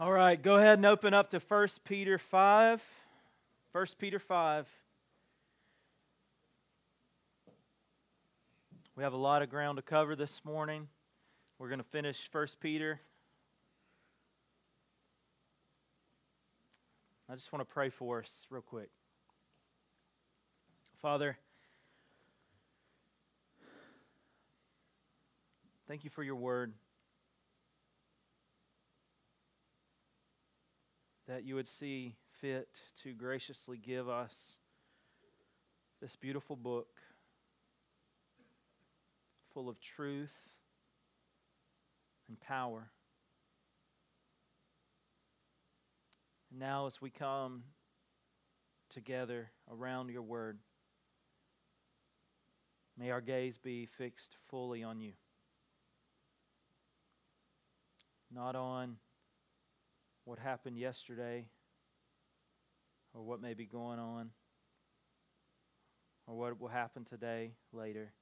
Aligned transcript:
All 0.00 0.10
right, 0.10 0.42
go 0.42 0.56
ahead 0.56 0.78
and 0.78 0.86
open 0.86 1.14
up 1.14 1.30
to 1.30 1.38
1 1.38 1.68
Peter 1.84 2.18
5. 2.18 2.82
1 3.70 3.86
Peter 3.96 4.18
5. 4.18 4.66
We 8.96 9.04
have 9.04 9.12
a 9.12 9.16
lot 9.16 9.42
of 9.42 9.50
ground 9.50 9.76
to 9.76 9.82
cover 9.82 10.16
this 10.16 10.44
morning. 10.44 10.88
We're 11.60 11.68
going 11.68 11.78
to 11.78 11.84
finish 11.84 12.28
1 12.32 12.48
Peter. 12.58 13.00
I 17.30 17.36
just 17.36 17.52
want 17.52 17.60
to 17.60 17.72
pray 17.72 17.90
for 17.90 18.18
us 18.18 18.46
real 18.50 18.62
quick. 18.62 18.90
Father, 21.00 21.38
thank 25.86 26.02
you 26.02 26.10
for 26.10 26.24
your 26.24 26.34
word. 26.34 26.72
That 31.26 31.44
you 31.44 31.54
would 31.54 31.68
see 31.68 32.16
fit 32.40 32.68
to 33.02 33.14
graciously 33.14 33.78
give 33.78 34.08
us 34.08 34.58
this 36.02 36.16
beautiful 36.16 36.54
book 36.54 36.88
full 39.54 39.70
of 39.70 39.80
truth 39.80 40.34
and 42.28 42.38
power. 42.40 42.90
And 46.50 46.60
now, 46.60 46.86
as 46.86 47.00
we 47.00 47.08
come 47.08 47.62
together 48.90 49.50
around 49.72 50.10
your 50.10 50.22
word, 50.22 50.58
may 52.98 53.10
our 53.10 53.20
gaze 53.20 53.56
be 53.56 53.86
fixed 53.86 54.36
fully 54.50 54.82
on 54.82 55.00
you, 55.00 55.12
not 58.30 58.54
on 58.56 58.96
what 60.24 60.38
happened 60.38 60.78
yesterday 60.78 61.46
or 63.14 63.22
what 63.22 63.40
may 63.40 63.54
be 63.54 63.66
going 63.66 63.98
on 63.98 64.30
or 66.26 66.36
what 66.36 66.60
will 66.60 66.68
happen 66.68 67.04
today, 67.04 67.52
later 67.72 68.12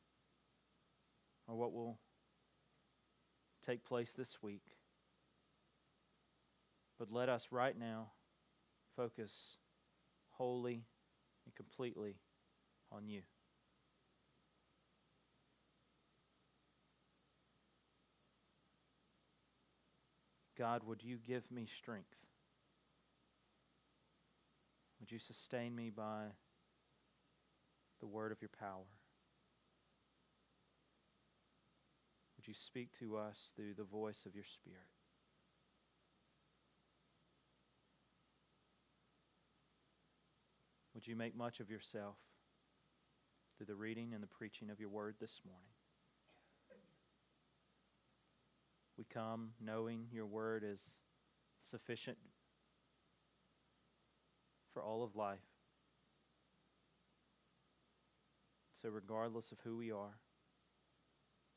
or 1.47 1.57
what 1.57 1.73
will 1.73 1.99
take 3.65 3.85
place 3.85 4.13
this 4.13 4.43
week. 4.43 4.77
But 6.99 7.11
let 7.11 7.29
us 7.29 7.49
right 7.51 7.79
now 7.79 8.09
focus 8.97 9.57
wholly 10.31 10.85
and 11.47 11.55
completely 11.55 12.17
on 12.91 13.07
you. 13.09 13.23
God, 20.59 20.83
would 20.87 21.03
you 21.03 21.17
give 21.17 21.51
me 21.51 21.67
strength? 21.79 22.15
Would 25.01 25.11
you 25.11 25.19
sustain 25.19 25.75
me 25.75 25.91
by 25.91 26.27
the 28.01 28.07
word 28.07 28.33
of 28.33 28.41
your 28.41 28.51
power? 28.59 28.87
Would 32.37 32.47
you 32.47 32.55
speak 32.55 32.91
to 32.99 33.17
us 33.17 33.53
through 33.57 33.75
the 33.75 33.85
voice 33.85 34.27
of 34.27 34.35
your 34.35 34.45
Spirit? 34.45 34.79
Would 40.95 41.07
you 41.07 41.17
make 41.17 41.37
much 41.37 41.61
of 41.61 41.71
yourself 41.71 42.17
through 43.57 43.67
the 43.67 43.75
reading 43.75 44.13
and 44.15 44.23
the 44.23 44.29
preaching 44.29 44.71
of 44.71 44.79
your 44.79 44.89
word 44.89 45.17
this 45.21 45.41
morning? 45.45 45.71
We 49.03 49.07
come 49.13 49.51
knowing 49.61 50.07
your 50.13 50.27
word 50.27 50.63
is 50.65 50.81
sufficient 51.59 52.19
for 54.73 54.81
all 54.81 55.03
of 55.03 55.17
life. 55.17 55.41
So, 58.81 58.91
regardless 58.91 59.51
of 59.51 59.59
who 59.65 59.77
we 59.77 59.91
are, 59.91 60.21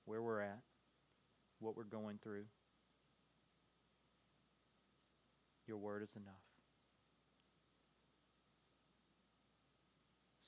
where 0.06 0.24
we're 0.24 0.42
at, 0.42 0.62
what 1.60 1.78
we're 1.78 1.84
going 1.84 2.18
through. 2.18 2.46
Your 5.68 5.78
word 5.78 6.02
is 6.02 6.16
enough. 6.16 6.34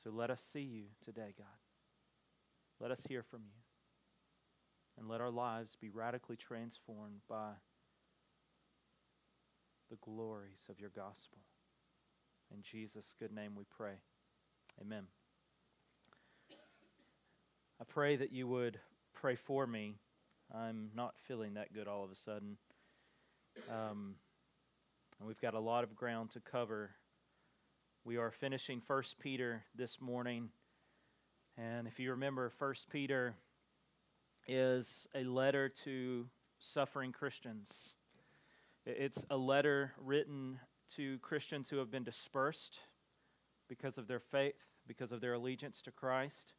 So 0.03 0.09
let 0.09 0.31
us 0.31 0.41
see 0.41 0.61
you 0.61 0.85
today, 1.05 1.35
God. 1.37 1.45
Let 2.79 2.89
us 2.89 3.05
hear 3.07 3.21
from 3.21 3.41
you. 3.43 3.66
And 4.97 5.07
let 5.07 5.21
our 5.21 5.29
lives 5.29 5.77
be 5.79 5.89
radically 5.89 6.35
transformed 6.35 7.21
by 7.29 7.51
the 9.89 9.97
glories 9.97 10.65
of 10.69 10.79
your 10.79 10.89
gospel. 10.89 11.37
In 12.53 12.61
Jesus' 12.61 13.13
good 13.19 13.31
name 13.31 13.55
we 13.55 13.63
pray. 13.77 13.93
Amen. 14.81 15.03
I 17.79 17.83
pray 17.83 18.15
that 18.15 18.31
you 18.31 18.47
would 18.47 18.79
pray 19.13 19.35
for 19.35 19.67
me 19.67 19.95
I'm 20.53 20.89
not 20.95 21.15
feeling 21.27 21.55
that 21.55 21.73
good 21.73 21.87
all 21.87 22.03
of 22.05 22.11
a 22.11 22.15
sudden. 22.15 22.57
Um, 23.69 24.15
and 25.19 25.27
we've 25.27 25.41
got 25.41 25.55
a 25.55 25.59
lot 25.59 25.83
of 25.83 25.95
ground 25.95 26.31
to 26.31 26.39
cover. 26.39 26.91
We 28.05 28.17
are 28.17 28.31
finishing 28.31 28.79
First 28.79 29.19
Peter 29.19 29.65
this 29.75 29.99
morning. 29.99 30.49
And 31.57 31.87
if 31.87 31.99
you 31.99 32.11
remember, 32.11 32.49
First 32.49 32.89
Peter 32.89 33.35
is 34.47 35.07
a 35.13 35.23
letter 35.23 35.69
to 35.83 36.27
suffering 36.59 37.11
Christians. 37.11 37.95
It's 38.85 39.25
a 39.29 39.37
letter 39.37 39.93
written 40.01 40.59
to 40.95 41.19
Christians 41.19 41.69
who 41.69 41.77
have 41.77 41.91
been 41.91 42.03
dispersed 42.03 42.79
because 43.67 43.97
of 43.97 44.07
their 44.07 44.19
faith, 44.19 44.55
because 44.87 45.11
of 45.11 45.19
their 45.19 45.33
allegiance 45.33 45.81
to 45.83 45.91
Christ. 45.91 46.53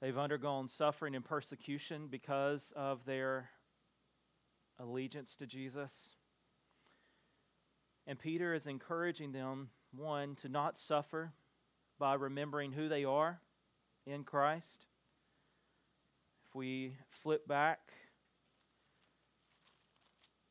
They've 0.00 0.16
undergone 0.16 0.68
suffering 0.68 1.14
and 1.14 1.24
persecution 1.24 2.06
because 2.08 2.72
of 2.76 3.04
their 3.04 3.50
allegiance 4.78 5.34
to 5.36 5.46
Jesus. 5.46 6.14
And 8.06 8.18
Peter 8.18 8.54
is 8.54 8.66
encouraging 8.66 9.32
them, 9.32 9.70
one, 9.94 10.34
to 10.36 10.48
not 10.48 10.78
suffer 10.78 11.32
by 11.98 12.14
remembering 12.14 12.72
who 12.72 12.88
they 12.88 13.04
are 13.04 13.40
in 14.06 14.24
Christ. 14.24 14.86
We 16.58 16.96
flip 17.22 17.46
back 17.46 17.78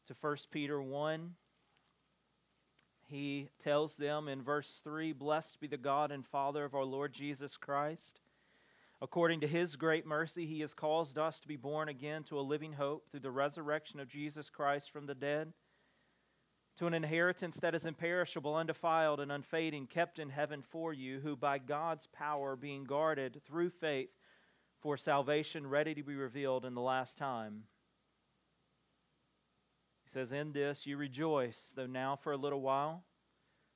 to 0.08 0.16
1 0.22 0.38
Peter 0.52 0.82
1, 0.82 1.34
he 3.10 3.50
tells 3.60 3.98
them 3.98 4.30
in 4.30 4.42
verse 4.42 4.80
3 4.86 5.12
Blessed 5.12 5.60
be 5.60 5.68
the 5.68 5.76
God 5.76 6.14
and 6.14 6.26
Father 6.26 6.64
of 6.64 6.74
our 6.74 6.86
Lord 6.86 7.12
Jesus 7.12 7.58
Christ. 7.58 8.22
According 9.02 9.42
to 9.42 9.50
his 9.50 9.76
great 9.76 10.06
mercy, 10.06 10.46
he 10.46 10.62
has 10.62 10.74
caused 10.74 11.18
us 11.18 11.42
to 11.42 11.48
be 11.50 11.58
born 11.58 11.90
again 11.90 12.24
to 12.30 12.40
a 12.40 12.42
living 12.42 12.72
hope 12.72 13.12
through 13.12 13.20
the 13.20 13.30
resurrection 13.30 14.00
of 14.00 14.08
Jesus 14.08 14.50
Christ 14.50 14.90
from 14.90 15.08
the 15.08 15.14
dead, 15.14 15.52
to 16.78 16.88
an 16.88 16.94
inheritance 16.94 17.60
that 17.60 17.76
is 17.76 17.86
imperishable, 17.86 18.56
undefiled, 18.56 19.20
and 19.20 19.30
unfading, 19.30 19.88
kept 19.88 20.20
in 20.20 20.30
heaven 20.30 20.62
for 20.62 20.94
you, 20.94 21.20
who 21.20 21.36
by 21.36 21.58
God's 21.58 22.08
power 22.14 22.56
being 22.56 22.86
guarded 22.86 23.42
through 23.46 23.72
faith 23.72 24.17
for 24.82 24.98
salvation 24.98 25.68
ready 25.68 25.94
to 25.96 26.04
be 26.04 26.16
revealed 26.16 26.66
in 26.66 26.76
the 26.76 26.82
last 26.82 27.18
time. 27.18 27.64
He 30.04 30.10
says, 30.10 30.32
In 30.32 30.54
this 30.54 30.86
you 30.86 30.98
rejoice, 30.98 31.74
though 31.76 31.88
now 31.88 32.16
for 32.16 32.32
a 32.32 32.38
little 32.38 32.62
while 32.62 33.04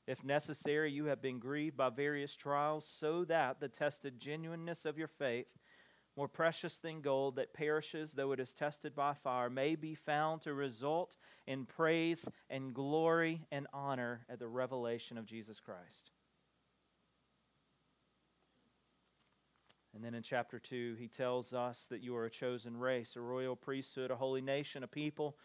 if 0.08 0.24
necessary, 0.24 0.92
you 0.92 1.06
have 1.06 1.22
been 1.22 1.40
grieved 1.40 1.78
by 1.78 1.90
various 1.90 2.36
trials, 2.36 2.86
so 2.86 3.24
that 3.26 3.60
the 3.60 3.68
tested 3.68 4.20
genuineness 4.20 4.86
of 4.86 4.98
your 4.98 5.08
faith, 5.08 5.48
more 6.18 6.28
precious 6.28 6.80
than 6.80 7.02
gold 7.02 7.38
that 7.38 7.54
perishes 7.54 8.12
though 8.12 8.32
it 8.32 8.40
is 8.40 8.52
tested 8.52 8.96
by 8.96 9.14
fire, 9.14 9.50
may 9.50 9.76
be 9.76 9.96
found 9.96 10.42
to 10.42 10.54
result 10.54 11.16
in 11.48 11.66
praise 11.66 12.28
and 12.50 12.74
glory 12.74 13.46
and 13.52 13.68
honor 13.74 14.26
at 14.30 14.40
the 14.40 14.48
revelation 14.48 15.18
of 15.18 15.26
Jesus 15.26 15.60
Christ. 15.60 16.12
And 19.94 20.04
then 20.04 20.14
in 20.14 20.24
chapter 20.24 20.58
2, 20.58 20.96
he 20.98 21.08
tells 21.08 21.54
us 21.54 21.88
that 21.90 22.02
you 22.02 22.16
are 22.16 22.26
a 22.26 22.30
chosen 22.30 22.78
race, 22.78 23.16
a 23.16 23.22
royal 23.22 23.56
priesthood, 23.56 24.10
a 24.10 24.16
holy 24.16 24.42
nation, 24.42 24.84
a 24.84 24.88
people 24.88 25.38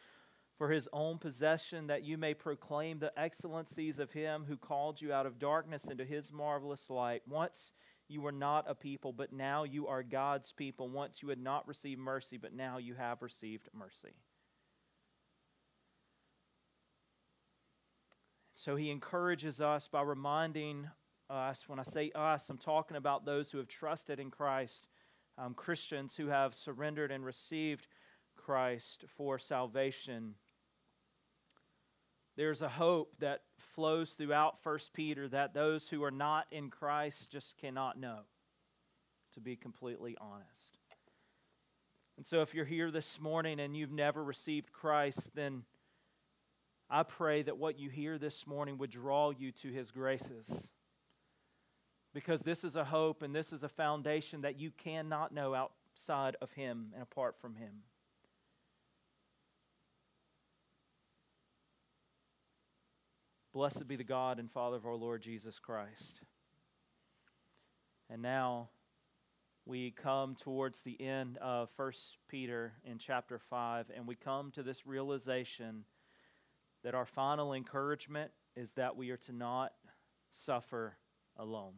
for 0.56 0.70
his 0.70 0.88
own 0.92 1.18
possession, 1.18 1.88
that 1.88 2.04
you 2.04 2.16
may 2.16 2.32
proclaim 2.32 2.98
the 2.98 3.18
excellencies 3.18 3.98
of 3.98 4.12
him 4.12 4.44
who 4.48 4.56
called 4.56 5.00
you 5.00 5.12
out 5.12 5.26
of 5.26 5.38
darkness 5.38 5.84
into 5.84 6.04
his 6.04 6.32
marvelous 6.32 6.88
light. 6.88 7.22
Once 7.26 7.72
you 8.08 8.20
were 8.20 8.32
not 8.32 8.64
a 8.68 8.74
people, 8.74 9.12
but 9.12 9.32
now 9.32 9.64
you 9.64 9.88
are 9.88 10.02
God's 10.02 10.52
people. 10.52 10.88
Once 10.88 11.22
you 11.22 11.28
had 11.28 11.40
not 11.40 11.66
received 11.66 12.00
mercy, 12.00 12.36
but 12.36 12.54
now 12.54 12.78
you 12.78 12.94
have 12.94 13.22
received 13.22 13.68
mercy. 13.74 14.14
So 18.54 18.76
he 18.76 18.90
encourages 18.90 19.60
us 19.60 19.88
by 19.88 20.02
reminding 20.02 20.88
us, 21.30 21.64
when 21.68 21.78
I 21.78 21.82
say 21.82 22.10
us, 22.14 22.48
I'm 22.48 22.58
talking 22.58 22.96
about 22.96 23.24
those 23.24 23.50
who 23.50 23.58
have 23.58 23.68
trusted 23.68 24.20
in 24.20 24.30
Christ, 24.30 24.88
um, 25.38 25.54
Christians 25.54 26.16
who 26.16 26.28
have 26.28 26.54
surrendered 26.54 27.10
and 27.10 27.24
received 27.24 27.86
Christ 28.36 29.04
for 29.16 29.38
salvation 29.38 30.34
there's 32.36 32.60
a 32.60 32.68
hope 32.68 33.14
that 33.18 33.42
flows 33.74 34.12
throughout 34.12 34.62
First 34.62 34.92
Peter 34.92 35.26
that 35.28 35.54
those 35.54 35.88
who 35.88 36.04
are 36.04 36.10
not 36.10 36.46
in 36.50 36.70
Christ 36.70 37.30
just 37.30 37.56
cannot 37.56 37.98
know, 37.98 38.20
to 39.34 39.40
be 39.40 39.56
completely 39.56 40.16
honest. 40.20 40.78
And 42.18 42.26
so, 42.26 42.42
if 42.42 42.54
you're 42.54 42.66
here 42.66 42.90
this 42.90 43.20
morning 43.20 43.58
and 43.58 43.76
you've 43.76 43.92
never 43.92 44.22
received 44.22 44.72
Christ, 44.72 45.34
then 45.34 45.62
I 46.90 47.02
pray 47.02 47.42
that 47.42 47.58
what 47.58 47.78
you 47.78 47.88
hear 47.88 48.18
this 48.18 48.46
morning 48.46 48.78
would 48.78 48.90
draw 48.90 49.30
you 49.30 49.50
to 49.52 49.68
His 49.68 49.90
graces. 49.90 50.72
Because 52.16 52.40
this 52.40 52.64
is 52.64 52.76
a 52.76 52.84
hope 52.84 53.20
and 53.20 53.34
this 53.34 53.52
is 53.52 53.62
a 53.62 53.68
foundation 53.68 54.40
that 54.40 54.58
you 54.58 54.70
cannot 54.70 55.34
know 55.34 55.54
outside 55.54 56.34
of 56.40 56.50
Him 56.52 56.92
and 56.94 57.02
apart 57.02 57.36
from 57.38 57.56
Him. 57.56 57.82
Blessed 63.52 63.86
be 63.86 63.96
the 63.96 64.02
God 64.02 64.38
and 64.38 64.50
Father 64.50 64.78
of 64.78 64.86
our 64.86 64.94
Lord 64.94 65.20
Jesus 65.20 65.58
Christ. 65.58 66.22
And 68.08 68.22
now 68.22 68.70
we 69.66 69.90
come 69.90 70.36
towards 70.36 70.80
the 70.80 70.98
end 70.98 71.36
of 71.36 71.68
1 71.76 71.92
Peter 72.30 72.72
in 72.82 72.96
chapter 72.96 73.38
5, 73.38 73.90
and 73.94 74.06
we 74.06 74.14
come 74.14 74.50
to 74.52 74.62
this 74.62 74.86
realization 74.86 75.84
that 76.82 76.94
our 76.94 77.04
final 77.04 77.52
encouragement 77.52 78.30
is 78.56 78.72
that 78.72 78.96
we 78.96 79.10
are 79.10 79.18
to 79.18 79.32
not 79.32 79.74
suffer 80.30 80.96
alone. 81.36 81.74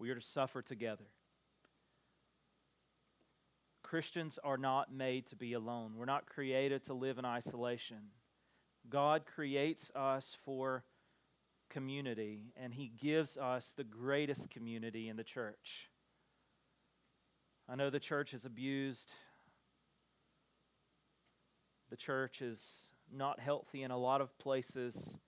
We 0.00 0.10
are 0.10 0.16
to 0.16 0.20
suffer 0.20 0.62
together. 0.62 1.04
Christians 3.84 4.38
are 4.42 4.56
not 4.56 4.92
made 4.92 5.26
to 5.28 5.36
be 5.36 5.52
alone. 5.52 5.92
We're 5.96 6.04
not 6.06 6.26
created 6.26 6.82
to 6.84 6.94
live 6.94 7.18
in 7.18 7.24
isolation. 7.24 8.10
God 8.88 9.26
creates 9.26 9.92
us 9.94 10.36
for 10.44 10.82
community, 11.68 12.52
and 12.56 12.74
He 12.74 12.88
gives 12.88 13.36
us 13.36 13.72
the 13.72 13.84
greatest 13.84 14.50
community 14.50 15.08
in 15.08 15.16
the 15.16 15.22
church. 15.22 15.90
I 17.68 17.76
know 17.76 17.90
the 17.90 18.00
church 18.00 18.34
is 18.34 18.44
abused 18.44 19.12
the 21.90 21.96
church 21.96 22.40
is 22.40 22.84
not 23.12 23.40
healthy 23.40 23.82
in 23.82 23.90
a 23.90 23.98
lot 23.98 24.20
of 24.20 24.38
places, 24.38 25.18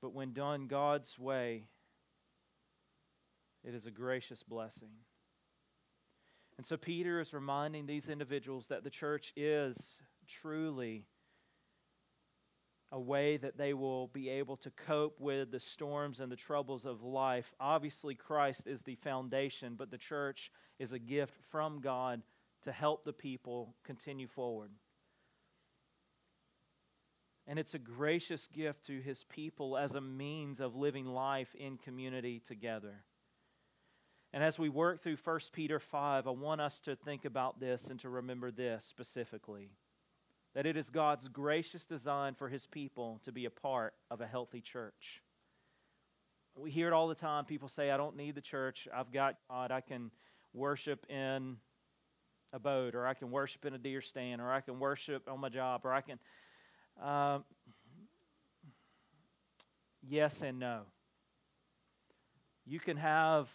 but 0.00 0.14
when 0.14 0.32
done 0.32 0.68
God's 0.68 1.18
way, 1.18 1.64
it 3.64 3.74
is 3.74 3.86
a 3.86 3.90
gracious 3.90 4.42
blessing. 4.42 4.90
And 6.56 6.66
so 6.66 6.76
Peter 6.76 7.20
is 7.20 7.32
reminding 7.32 7.86
these 7.86 8.08
individuals 8.08 8.66
that 8.68 8.84
the 8.84 8.90
church 8.90 9.32
is 9.36 10.00
truly 10.28 11.06
a 12.92 13.00
way 13.00 13.38
that 13.38 13.56
they 13.56 13.72
will 13.72 14.08
be 14.08 14.28
able 14.28 14.56
to 14.58 14.70
cope 14.70 15.18
with 15.18 15.50
the 15.50 15.58
storms 15.58 16.20
and 16.20 16.30
the 16.30 16.36
troubles 16.36 16.84
of 16.84 17.02
life. 17.02 17.54
Obviously, 17.58 18.14
Christ 18.14 18.66
is 18.66 18.82
the 18.82 18.96
foundation, 18.96 19.76
but 19.78 19.90
the 19.90 19.96
church 19.96 20.52
is 20.78 20.92
a 20.92 20.98
gift 20.98 21.34
from 21.50 21.80
God 21.80 22.22
to 22.64 22.70
help 22.70 23.04
the 23.04 23.14
people 23.14 23.74
continue 23.82 24.28
forward. 24.28 24.70
And 27.46 27.58
it's 27.58 27.74
a 27.74 27.78
gracious 27.78 28.46
gift 28.46 28.86
to 28.86 29.00
his 29.00 29.24
people 29.24 29.76
as 29.76 29.94
a 29.94 30.00
means 30.00 30.60
of 30.60 30.76
living 30.76 31.06
life 31.06 31.54
in 31.54 31.78
community 31.78 32.40
together. 32.46 33.02
And 34.32 34.42
as 34.42 34.58
we 34.58 34.68
work 34.68 35.02
through 35.02 35.18
1 35.22 35.40
Peter 35.52 35.78
5, 35.78 36.26
I 36.26 36.30
want 36.30 36.60
us 36.60 36.80
to 36.80 36.96
think 36.96 37.24
about 37.24 37.60
this 37.60 37.88
and 37.88 38.00
to 38.00 38.08
remember 38.08 38.50
this 38.50 38.84
specifically 38.84 39.70
that 40.54 40.66
it 40.66 40.76
is 40.76 40.90
God's 40.90 41.28
gracious 41.28 41.84
design 41.84 42.34
for 42.34 42.48
his 42.48 42.66
people 42.66 43.20
to 43.24 43.32
be 43.32 43.46
a 43.46 43.50
part 43.50 43.94
of 44.10 44.20
a 44.20 44.26
healthy 44.26 44.60
church. 44.60 45.22
We 46.54 46.70
hear 46.70 46.88
it 46.88 46.92
all 46.92 47.08
the 47.08 47.14
time. 47.14 47.46
People 47.46 47.68
say, 47.68 47.90
I 47.90 47.96
don't 47.96 48.16
need 48.16 48.34
the 48.34 48.42
church. 48.42 48.86
I've 48.94 49.10
got 49.10 49.36
God. 49.48 49.70
I 49.70 49.80
can 49.80 50.10
worship 50.52 51.06
in 51.08 51.56
a 52.52 52.58
boat, 52.58 52.94
or 52.94 53.06
I 53.06 53.14
can 53.14 53.30
worship 53.30 53.64
in 53.64 53.72
a 53.72 53.78
deer 53.78 54.02
stand, 54.02 54.42
or 54.42 54.52
I 54.52 54.60
can 54.60 54.78
worship 54.78 55.26
on 55.26 55.40
my 55.40 55.48
job, 55.48 55.82
or 55.84 55.94
I 55.94 56.02
can. 56.02 56.18
Um, 57.02 57.44
yes 60.06 60.42
and 60.42 60.58
no. 60.58 60.80
You 62.66 62.78
can 62.78 62.98
have 62.98 63.48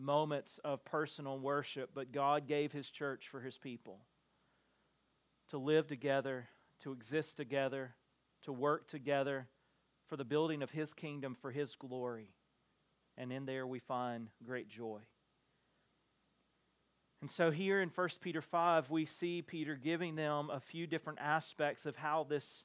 moments 0.00 0.58
of 0.64 0.84
personal 0.84 1.38
worship, 1.38 1.90
but 1.94 2.12
God 2.12 2.46
gave 2.46 2.72
His 2.72 2.90
church 2.90 3.28
for 3.28 3.40
His 3.40 3.58
people 3.58 3.98
to 5.50 5.58
live 5.58 5.86
together, 5.86 6.48
to 6.80 6.92
exist 6.92 7.36
together, 7.36 7.94
to 8.42 8.52
work 8.52 8.88
together 8.88 9.48
for 10.08 10.16
the 10.16 10.24
building 10.24 10.62
of 10.62 10.70
His 10.70 10.94
kingdom 10.94 11.36
for 11.40 11.50
His 11.50 11.74
glory. 11.74 12.30
And 13.16 13.32
in 13.32 13.46
there 13.46 13.66
we 13.66 13.78
find 13.78 14.28
great 14.44 14.68
joy. 14.68 15.00
And 17.20 17.30
so 17.30 17.50
here 17.50 17.82
in 17.82 17.90
1 17.90 18.08
Peter 18.20 18.40
5, 18.40 18.90
we 18.90 19.04
see 19.04 19.42
Peter 19.42 19.74
giving 19.76 20.14
them 20.14 20.48
a 20.50 20.58
few 20.58 20.86
different 20.86 21.18
aspects 21.20 21.84
of 21.84 21.96
how 21.96 22.24
this 22.28 22.64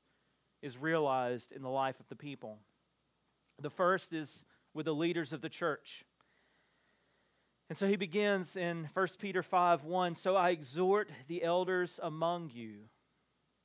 is 0.61 0.77
realized 0.77 1.51
in 1.51 1.61
the 1.61 1.69
life 1.69 1.99
of 1.99 2.07
the 2.07 2.15
people. 2.15 2.59
The 3.61 3.69
first 3.69 4.13
is 4.13 4.45
with 4.73 4.85
the 4.85 4.95
leaders 4.95 5.33
of 5.33 5.41
the 5.41 5.49
church. 5.49 6.05
And 7.67 7.77
so 7.77 7.87
he 7.87 7.95
begins 7.95 8.55
in 8.55 8.89
1 8.93 9.07
Peter 9.19 9.41
5 9.41 9.83
1 9.83 10.15
So 10.15 10.35
I 10.35 10.51
exhort 10.51 11.09
the 11.27 11.43
elders 11.43 11.99
among 12.01 12.51
you, 12.53 12.89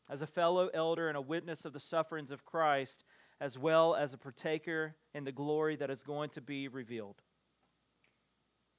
as 0.08 0.22
a 0.22 0.26
fellow 0.26 0.68
elder 0.72 1.08
and 1.08 1.16
a 1.16 1.22
witness 1.22 1.64
of 1.64 1.72
the 1.72 1.80
sufferings 1.80 2.30
of 2.30 2.44
Christ, 2.44 3.04
as 3.40 3.58
well 3.58 3.94
as 3.94 4.14
a 4.14 4.18
partaker 4.18 4.96
in 5.14 5.24
the 5.24 5.32
glory 5.32 5.76
that 5.76 5.90
is 5.90 6.02
going 6.02 6.30
to 6.30 6.40
be 6.40 6.68
revealed. 6.68 7.22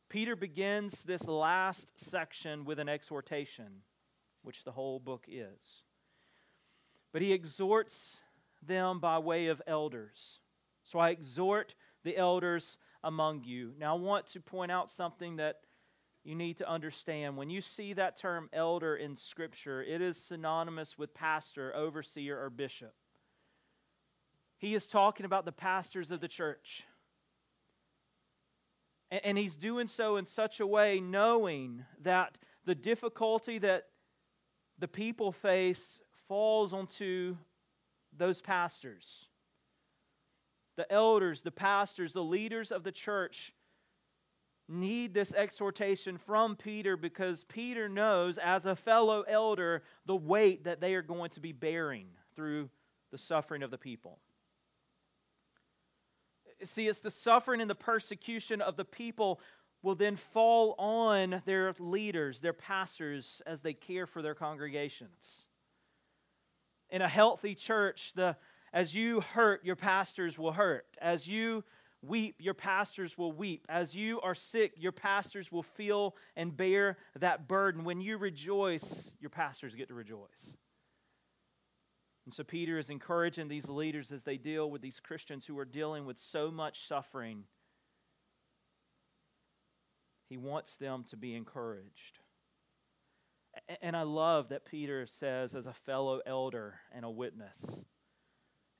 Peter 0.09 0.35
begins 0.35 1.03
this 1.03 1.27
last 1.27 1.93
section 1.95 2.65
with 2.65 2.79
an 2.79 2.89
exhortation, 2.89 3.83
which 4.43 4.63
the 4.63 4.71
whole 4.71 4.99
book 4.99 5.25
is. 5.27 5.83
But 7.13 7.21
he 7.21 7.31
exhorts 7.31 8.17
them 8.61 8.99
by 8.99 9.19
way 9.19 9.47
of 9.47 9.61
elders. 9.67 10.39
So 10.83 10.99
I 10.99 11.11
exhort 11.11 11.75
the 12.03 12.17
elders 12.17 12.77
among 13.03 13.43
you. 13.43 13.73
Now, 13.79 13.95
I 13.95 13.99
want 13.99 14.27
to 14.27 14.39
point 14.39 14.71
out 14.71 14.89
something 14.89 15.37
that 15.37 15.61
you 16.23 16.35
need 16.35 16.57
to 16.57 16.69
understand. 16.69 17.35
When 17.35 17.49
you 17.49 17.61
see 17.61 17.93
that 17.93 18.15
term 18.15 18.49
elder 18.53 18.95
in 18.95 19.15
Scripture, 19.15 19.81
it 19.81 20.01
is 20.01 20.17
synonymous 20.17 20.97
with 20.97 21.13
pastor, 21.13 21.75
overseer, 21.75 22.39
or 22.39 22.49
bishop. 22.49 22.93
He 24.57 24.75
is 24.75 24.85
talking 24.85 25.25
about 25.25 25.45
the 25.45 25.51
pastors 25.51 26.11
of 26.11 26.21
the 26.21 26.27
church. 26.27 26.83
And, 29.09 29.37
he's 29.37 29.55
doing 29.55 29.87
so 29.87 30.15
in 30.15 30.25
such 30.25 30.61
a 30.61 30.67
way, 30.67 31.01
knowing 31.01 31.83
that 32.01 32.37
the 32.63 32.75
difficulty 32.75 33.57
that 33.57 33.87
the 34.79 34.87
people 34.87 35.33
face 35.33 35.99
falls 36.29 36.71
onto 36.71 37.35
those 38.15 38.39
pastors. 38.39 39.25
The 40.77 40.91
elders, 40.91 41.41
the 41.41 41.51
pastors, 41.51 42.13
the 42.13 42.23
leaders 42.23 42.71
of 42.71 42.83
the 42.83 42.91
church 42.91 43.53
need 44.67 45.13
this 45.13 45.33
exhortation 45.33 46.17
from 46.17 46.55
Peter 46.55 46.95
because 46.95 47.43
Peter 47.43 47.89
knows, 47.89 48.37
as 48.37 48.65
a 48.65 48.75
fellow 48.75 49.23
elder, 49.23 49.83
the 50.05 50.15
weight 50.15 50.63
that 50.63 50.79
they 50.79 50.93
are 50.95 51.01
going 51.01 51.29
to 51.31 51.39
be 51.39 51.51
bearing 51.51 52.07
through 52.35 52.69
the 53.11 53.17
suffering 53.17 53.63
of 53.63 53.71
the 53.71 53.77
people. 53.77 54.19
See, 56.63 56.87
it's 56.87 56.99
the 56.99 57.11
suffering 57.11 57.59
and 57.59 57.69
the 57.69 57.75
persecution 57.75 58.61
of 58.61 58.77
the 58.77 58.85
people 58.85 59.41
will 59.83 59.95
then 59.95 60.15
fall 60.15 60.75
on 60.77 61.41
their 61.45 61.73
leaders, 61.79 62.39
their 62.39 62.53
pastors, 62.53 63.41
as 63.45 63.61
they 63.61 63.73
care 63.73 64.05
for 64.05 64.21
their 64.21 64.35
congregations. 64.35 65.47
In 66.89 67.01
a 67.01 67.09
healthy 67.09 67.55
church, 67.55 68.13
the, 68.15 68.35
as 68.73 68.95
you 68.95 69.21
hurt, 69.21 69.65
your 69.65 69.75
pastors 69.75 70.37
will 70.37 70.53
hurt. 70.53 70.85
As 71.01 71.27
you 71.27 71.63
weep, 72.01 72.35
your 72.39 72.53
pastors 72.53 73.17
will 73.17 73.31
weep. 73.31 73.65
As 73.69 73.93
you 73.93 74.21
are 74.21 74.35
sick, 74.35 74.73
your 74.77 74.91
pastors 74.91 75.51
will 75.51 75.63
feel 75.63 76.15
and 76.35 76.55
bear 76.55 76.97
that 77.19 77.47
burden. 77.47 77.83
When 77.83 78.01
you 78.01 78.17
rejoice, 78.17 79.11
your 79.19 79.29
pastors 79.29 79.75
get 79.75 79.89
to 79.89 79.93
rejoice. 79.93 80.57
And 82.25 82.33
so 82.33 82.43
Peter 82.43 82.77
is 82.77 82.89
encouraging 82.89 83.47
these 83.47 83.67
leaders 83.67 84.11
as 84.11 84.23
they 84.23 84.37
deal 84.37 84.69
with 84.69 84.81
these 84.81 84.99
Christians 84.99 85.45
who 85.45 85.57
are 85.57 85.65
dealing 85.65 86.05
with 86.05 86.17
so 86.17 86.51
much 86.51 86.87
suffering. 86.87 87.43
He 90.29 90.37
wants 90.37 90.77
them 90.77 91.03
to 91.09 91.17
be 91.17 91.35
encouraged. 91.35 92.19
And 93.81 93.97
I 93.97 94.03
love 94.03 94.49
that 94.49 94.65
Peter 94.65 95.05
says, 95.05 95.55
as 95.55 95.67
a 95.67 95.73
fellow 95.73 96.21
elder 96.25 96.75
and 96.93 97.03
a 97.03 97.09
witness, 97.09 97.83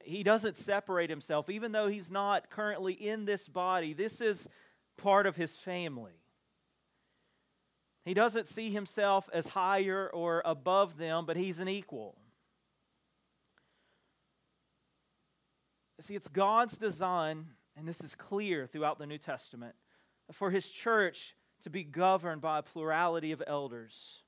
he 0.04 0.24
doesn't 0.24 0.58
separate 0.58 1.10
himself, 1.10 1.50
even 1.50 1.72
though 1.72 1.88
he's 1.88 2.12
not 2.12 2.50
currently 2.50 2.94
in 2.94 3.26
this 3.26 3.48
body. 3.48 3.94
This 3.94 4.22
is 4.22 4.50
part 4.98 5.26
of 5.26 5.36
his 5.36 5.58
family. 5.58 6.14
He 8.06 8.14
doesn't 8.14 8.48
see 8.48 8.72
himself 8.72 9.30
as 9.32 9.48
higher 9.48 10.10
or 10.12 10.42
above 10.46 10.98
them, 10.98 11.26
but 11.26 11.38
he's 11.38 11.60
an 11.60 11.68
equal. 11.68 12.18
See, 16.00 16.16
it's 16.16 16.28
God's 16.28 16.78
design, 16.78 17.46
and 17.78 17.88
this 17.88 18.04
is 18.04 18.16
clear 18.16 18.66
throughout 18.66 18.98
the 18.98 19.06
New 19.06 19.20
Testament, 19.20 19.76
for 20.32 20.50
his 20.50 20.68
church 20.68 21.36
to 21.62 21.70
be 21.70 21.84
governed 21.84 22.42
by 22.42 22.58
a 22.58 22.64
plurality 22.64 23.32
of 23.32 23.44
elders 23.46 24.21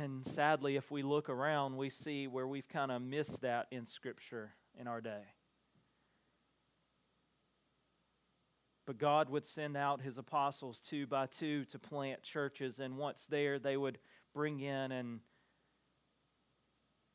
and 0.00 0.24
sadly, 0.24 0.76
if 0.76 0.92
we 0.92 1.02
look 1.02 1.28
around, 1.28 1.76
we 1.76 1.90
see 1.90 2.28
where 2.28 2.46
we've 2.46 2.68
kind 2.68 2.92
of 2.92 3.02
missed 3.02 3.40
that 3.40 3.66
in 3.72 3.84
Scripture 3.84 4.52
in 4.78 4.86
our 4.86 5.00
day. 5.00 5.22
But 8.86 8.98
God 8.98 9.28
would 9.28 9.44
send 9.44 9.76
out 9.76 10.00
his 10.00 10.16
apostles 10.16 10.78
two 10.78 11.08
by 11.08 11.26
two 11.26 11.64
to 11.64 11.80
plant 11.80 12.22
churches, 12.22 12.78
and 12.78 12.96
once 12.96 13.26
there, 13.26 13.58
they 13.58 13.76
would 13.76 13.98
bring 14.32 14.60
in 14.60 14.92
and 14.92 15.18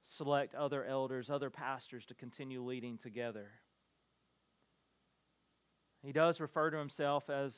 select 0.03 0.53
other 0.53 0.83
elders, 0.83 1.29
other 1.29 1.49
pastors 1.49 2.05
to 2.07 2.13
continue 2.13 2.61
leading 2.61 2.97
together. 2.97 3.47
He 6.01 6.11
does 6.11 6.41
refer 6.41 6.69
to 6.69 6.77
himself 6.77 7.29
as 7.29 7.57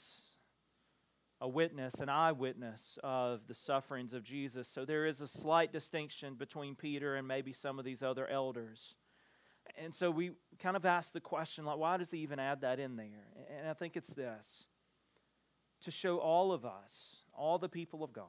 a 1.41 1.47
witness, 1.47 1.95
an 1.95 2.09
eyewitness 2.09 2.97
of 3.03 3.41
the 3.47 3.53
sufferings 3.53 4.13
of 4.13 4.23
Jesus. 4.23 4.67
So 4.67 4.85
there 4.85 5.05
is 5.05 5.21
a 5.21 5.27
slight 5.27 5.73
distinction 5.73 6.35
between 6.35 6.75
Peter 6.75 7.15
and 7.15 7.27
maybe 7.27 7.51
some 7.51 7.77
of 7.77 7.85
these 7.85 8.01
other 8.01 8.27
elders. 8.27 8.95
And 9.77 9.93
so 9.93 10.11
we 10.11 10.31
kind 10.59 10.75
of 10.75 10.85
ask 10.85 11.11
the 11.11 11.19
question, 11.19 11.65
like, 11.65 11.77
why 11.77 11.97
does 11.97 12.11
he 12.11 12.19
even 12.19 12.39
add 12.39 12.61
that 12.61 12.79
in 12.79 12.95
there? 12.95 13.27
And 13.57 13.67
I 13.67 13.73
think 13.73 13.97
it's 13.97 14.13
this 14.13 14.65
to 15.81 15.91
show 15.91 16.17
all 16.19 16.51
of 16.51 16.65
us, 16.65 17.17
all 17.37 17.57
the 17.57 17.69
people 17.69 18.03
of 18.03 18.13
God, 18.13 18.25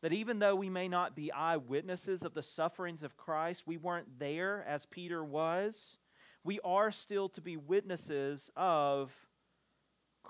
that 0.00 0.12
even 0.12 0.38
though 0.38 0.54
we 0.54 0.70
may 0.70 0.88
not 0.88 1.14
be 1.14 1.30
eyewitnesses 1.30 2.22
of 2.22 2.34
the 2.34 2.42
sufferings 2.42 3.02
of 3.02 3.16
Christ, 3.16 3.64
we 3.66 3.76
weren't 3.76 4.18
there 4.18 4.64
as 4.66 4.86
Peter 4.86 5.22
was, 5.22 5.98
we 6.42 6.60
are 6.64 6.90
still 6.90 7.28
to 7.30 7.40
be 7.40 7.56
witnesses 7.56 8.50
of 8.56 9.12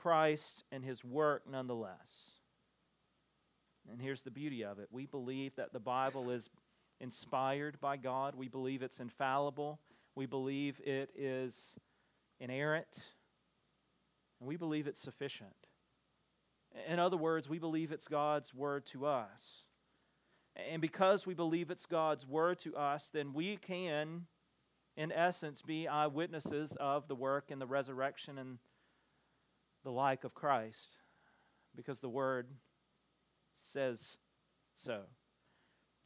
Christ 0.04 0.64
and 0.70 0.84
his 0.84 1.02
work 1.02 1.44
nonetheless. 1.50 2.32
And 3.90 4.02
here's 4.02 4.22
the 4.22 4.30
beauty 4.30 4.62
of 4.62 4.78
it 4.78 4.88
we 4.92 5.06
believe 5.06 5.56
that 5.56 5.72
the 5.72 5.80
Bible 5.80 6.28
is 6.28 6.50
inspired 7.00 7.80
by 7.80 7.96
God. 7.96 8.34
We 8.34 8.48
believe 8.48 8.82
it's 8.82 9.00
infallible. 9.00 9.80
We 10.14 10.26
believe 10.26 10.78
it 10.84 11.08
is 11.16 11.76
inerrant. 12.38 13.02
And 14.40 14.48
we 14.48 14.56
believe 14.56 14.86
it's 14.86 15.00
sufficient. 15.00 15.54
In 16.86 16.98
other 16.98 17.16
words, 17.16 17.48
we 17.48 17.58
believe 17.58 17.90
it's 17.90 18.06
God's 18.06 18.52
word 18.52 18.84
to 18.86 19.06
us. 19.06 19.62
And 20.70 20.82
because 20.82 21.26
we 21.26 21.32
believe 21.32 21.70
it's 21.70 21.86
God's 21.86 22.26
word 22.26 22.58
to 22.58 22.76
us, 22.76 23.08
then 23.10 23.32
we 23.32 23.56
can, 23.56 24.26
in 24.98 25.10
essence, 25.12 25.62
be 25.62 25.88
eyewitnesses 25.88 26.76
of 26.78 27.08
the 27.08 27.14
work 27.14 27.50
and 27.50 27.58
the 27.58 27.66
resurrection 27.66 28.36
and 28.36 28.58
the 29.84 29.90
like 29.90 30.24
of 30.24 30.34
Christ 30.34 30.98
because 31.76 32.00
the 32.00 32.08
word 32.08 32.48
says 33.52 34.16
so. 34.74 35.02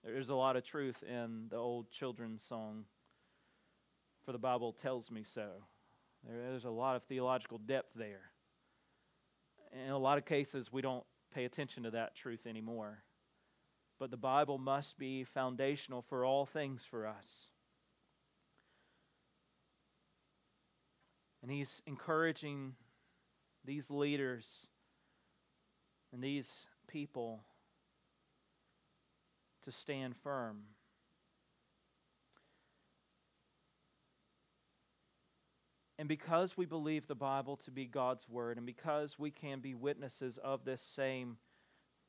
There's 0.05 0.29
a 0.29 0.35
lot 0.35 0.57
of 0.57 0.65
truth 0.65 1.03
in 1.03 1.47
the 1.51 1.57
old 1.57 1.91
children's 1.91 2.45
song, 2.45 2.85
For 4.25 4.33
the 4.33 4.39
Bible 4.39 4.73
Tells 4.73 5.11
Me 5.11 5.23
So. 5.23 5.49
There's 6.29 6.65
a 6.65 6.71
lot 6.71 6.97
of 6.97 7.05
theological 7.05 7.59
depth 7.59 7.93
there. 7.95 8.33
In 9.73 9.91
a 9.91 9.99
lot 9.99 10.19
of 10.19 10.25
cases, 10.25 10.73
we 10.73 10.83
don't 10.83 11.05
pay 11.33 11.45
attention 11.45 11.85
to 11.85 11.91
that 11.93 12.17
truth 12.17 12.47
anymore. 12.47 13.05
But 13.99 14.11
the 14.11 14.17
Bible 14.17 14.59
must 14.59 14.99
be 14.99 15.25
foundational 15.25 16.03
for 16.03 16.25
all 16.25 16.47
things 16.47 16.85
for 16.89 17.07
us. 17.07 17.51
And 21.43 21.51
he's 21.51 21.83
encouraging 21.87 22.75
these 23.69 23.91
leaders 23.91 24.67
and 26.11 26.25
these 26.25 26.65
people 26.89 27.45
to 29.63 29.71
stand 29.71 30.17
firm. 30.17 30.63
And 35.99 36.09
because 36.09 36.57
we 36.57 36.65
believe 36.65 37.07
the 37.07 37.15
Bible 37.15 37.57
to 37.59 37.71
be 37.71 37.85
God's 37.85 38.27
Word, 38.27 38.57
and 38.57 38.65
because 38.65 39.19
we 39.19 39.31
can 39.31 39.61
be 39.61 39.75
witnesses 39.75 40.39
of 40.43 40.65
this 40.65 40.81
same 40.81 41.37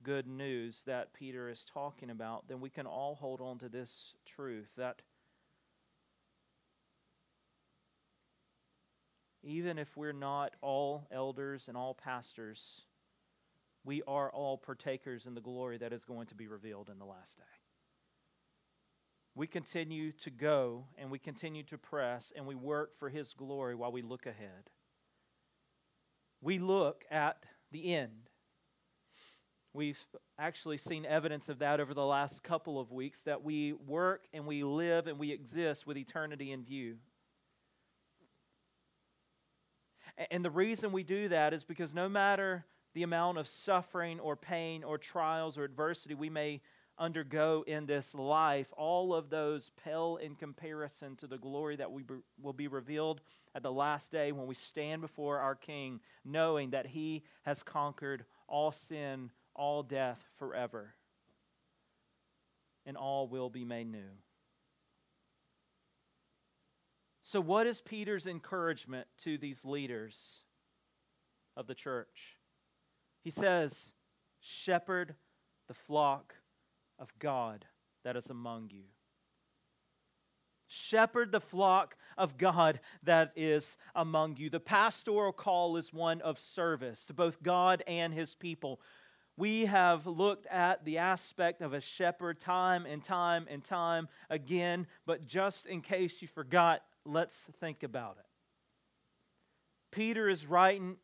good 0.02 0.28
news 0.28 0.84
that 0.86 1.12
Peter 1.12 1.50
is 1.50 1.66
talking 1.66 2.10
about, 2.10 2.48
then 2.48 2.62
we 2.62 2.70
can 2.70 2.86
all 2.86 3.16
hold 3.16 3.42
on 3.42 3.60
to 3.60 3.68
this 3.68 4.14
truth 4.26 4.70
that 4.78 5.02
even 9.44 9.78
if 9.78 9.96
we're 9.96 10.12
not 10.12 10.56
all 10.62 11.08
elders 11.12 11.68
and 11.68 11.78
all 11.78 11.94
pastors, 11.94 12.82
we 13.84 14.02
are 14.08 14.30
all 14.32 14.58
partakers 14.58 15.26
in 15.26 15.34
the 15.34 15.42
glory 15.42 15.78
that 15.78 15.94
is 15.94 16.04
going 16.04 16.28
to 16.28 16.36
be 16.36 16.48
revealed 16.48 16.90
in 16.90 17.00
the 17.00 17.06
last 17.06 17.38
day. 17.38 17.44
We 19.36 19.48
continue 19.48 20.12
to 20.24 20.30
go 20.30 20.86
and 20.98 21.10
we 21.10 21.20
continue 21.20 21.64
to 21.64 21.78
press 21.78 22.34
and 22.36 22.46
we 22.46 22.56
work 22.56 22.98
for 23.00 23.10
His 23.10 23.34
glory 23.34 23.76
while 23.76 23.92
we 23.92 24.02
look 24.02 24.26
ahead. 24.26 24.70
We 26.42 26.60
look 26.60 27.06
at 27.10 27.46
the 27.72 27.94
end. 27.94 28.30
We've 29.74 30.04
actually 30.38 30.78
seen 30.78 31.06
evidence 31.06 31.48
of 31.48 31.60
that 31.60 31.80
over 31.80 31.94
the 31.94 32.06
last 32.06 32.44
couple 32.44 32.80
of 32.80 32.92
weeks 32.92 33.22
that 33.22 33.44
we 33.44 33.74
work 33.74 34.26
and 34.34 34.46
we 34.46 34.64
live 34.64 35.08
and 35.08 35.20
we 35.20 35.32
exist 35.32 35.86
with 35.86 35.96
eternity 35.96 36.52
in 36.52 36.64
view. 36.64 36.98
And 40.30 40.44
the 40.44 40.52
reason 40.52 40.92
we 40.92 41.04
do 41.04 41.30
that 41.30 41.54
is 41.54 41.64
because 41.64 41.94
no 41.94 42.10
matter 42.10 42.66
the 42.94 43.04
amount 43.04 43.38
of 43.38 43.48
suffering 43.48 44.20
or 44.20 44.36
pain 44.36 44.84
or 44.84 44.98
trials 44.98 45.58
or 45.58 45.64
adversity 45.64 46.14
we 46.14 46.30
may 46.30 46.62
undergo 46.98 47.64
in 47.66 47.86
this 47.86 48.14
life, 48.14 48.68
all 48.76 49.14
of 49.14 49.30
those 49.30 49.72
pale 49.82 50.18
in 50.22 50.36
comparison 50.36 51.16
to 51.16 51.28
the 51.28 51.38
glory 51.38 51.78
that 51.78 51.92
we 51.92 52.04
be, 52.04 52.16
will 52.42 52.54
be 52.54 52.68
revealed 52.68 53.22
at 53.56 53.64
the 53.64 53.72
last 53.72 54.12
day 54.12 54.34
when 54.34 54.46
we 54.46 54.56
stand 54.56 55.02
before 55.02 55.40
our 55.40 55.56
King, 55.56 56.02
knowing 56.26 56.72
that 56.72 56.88
He 56.88 57.24
has 57.44 57.64
conquered 57.64 58.26
all 58.48 58.74
sin, 58.74 59.32
all 59.56 59.82
death 59.82 60.28
forever, 60.38 60.94
and 62.86 62.98
all 62.98 63.28
will 63.28 63.50
be 63.50 63.64
made 63.64 63.90
new. 63.90 64.12
So, 67.32 67.40
what 67.40 67.68
is 67.68 67.80
Peter's 67.80 68.26
encouragement 68.26 69.06
to 69.20 69.38
these 69.38 69.64
leaders 69.64 70.40
of 71.56 71.68
the 71.68 71.76
church? 71.76 72.38
He 73.22 73.30
says, 73.30 73.92
Shepherd 74.40 75.14
the 75.68 75.76
flock 75.76 76.34
of 76.98 77.14
God 77.20 77.66
that 78.04 78.16
is 78.16 78.32
among 78.32 78.72
you. 78.72 78.86
Shepherd 80.68 81.32
the 81.32 81.40
flock 81.40 81.98
of 82.18 82.40
God 82.40 82.80
that 83.04 83.32
is 83.36 83.78
among 83.94 84.38
you. 84.38 84.50
The 84.50 84.60
pastoral 84.60 85.32
call 85.32 85.78
is 85.78 85.94
one 85.94 86.22
of 86.22 86.40
service 86.40 87.06
to 87.06 87.14
both 87.14 87.44
God 87.44 87.84
and 87.86 88.12
his 88.12 88.34
people. 88.34 88.82
We 89.38 89.68
have 89.68 90.08
looked 90.08 90.48
at 90.48 90.84
the 90.84 90.98
aspect 90.98 91.62
of 91.62 91.74
a 91.74 91.80
shepherd 91.80 92.40
time 92.40 92.88
and 92.88 93.04
time 93.04 93.46
and 93.52 93.64
time 93.64 94.08
again, 94.32 94.88
but 95.06 95.28
just 95.28 95.68
in 95.68 95.82
case 95.82 96.24
you 96.24 96.28
forgot, 96.28 96.82
let's 97.12 97.50
think 97.60 97.84
about 97.84 98.18
it. 98.20 98.26
Peter 99.92 100.30
is 100.30 100.46
writing 100.46 100.98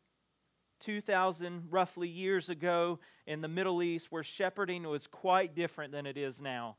2,000 0.80 1.64
roughly 1.70 2.08
years 2.08 2.48
ago 2.48 2.98
in 3.26 3.40
the 3.40 3.48
Middle 3.48 3.82
East 3.82 4.12
where 4.12 4.22
shepherding 4.22 4.84
was 4.84 5.06
quite 5.06 5.54
different 5.54 5.92
than 5.92 6.06
it 6.06 6.16
is 6.16 6.40
now 6.40 6.76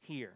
here. 0.00 0.34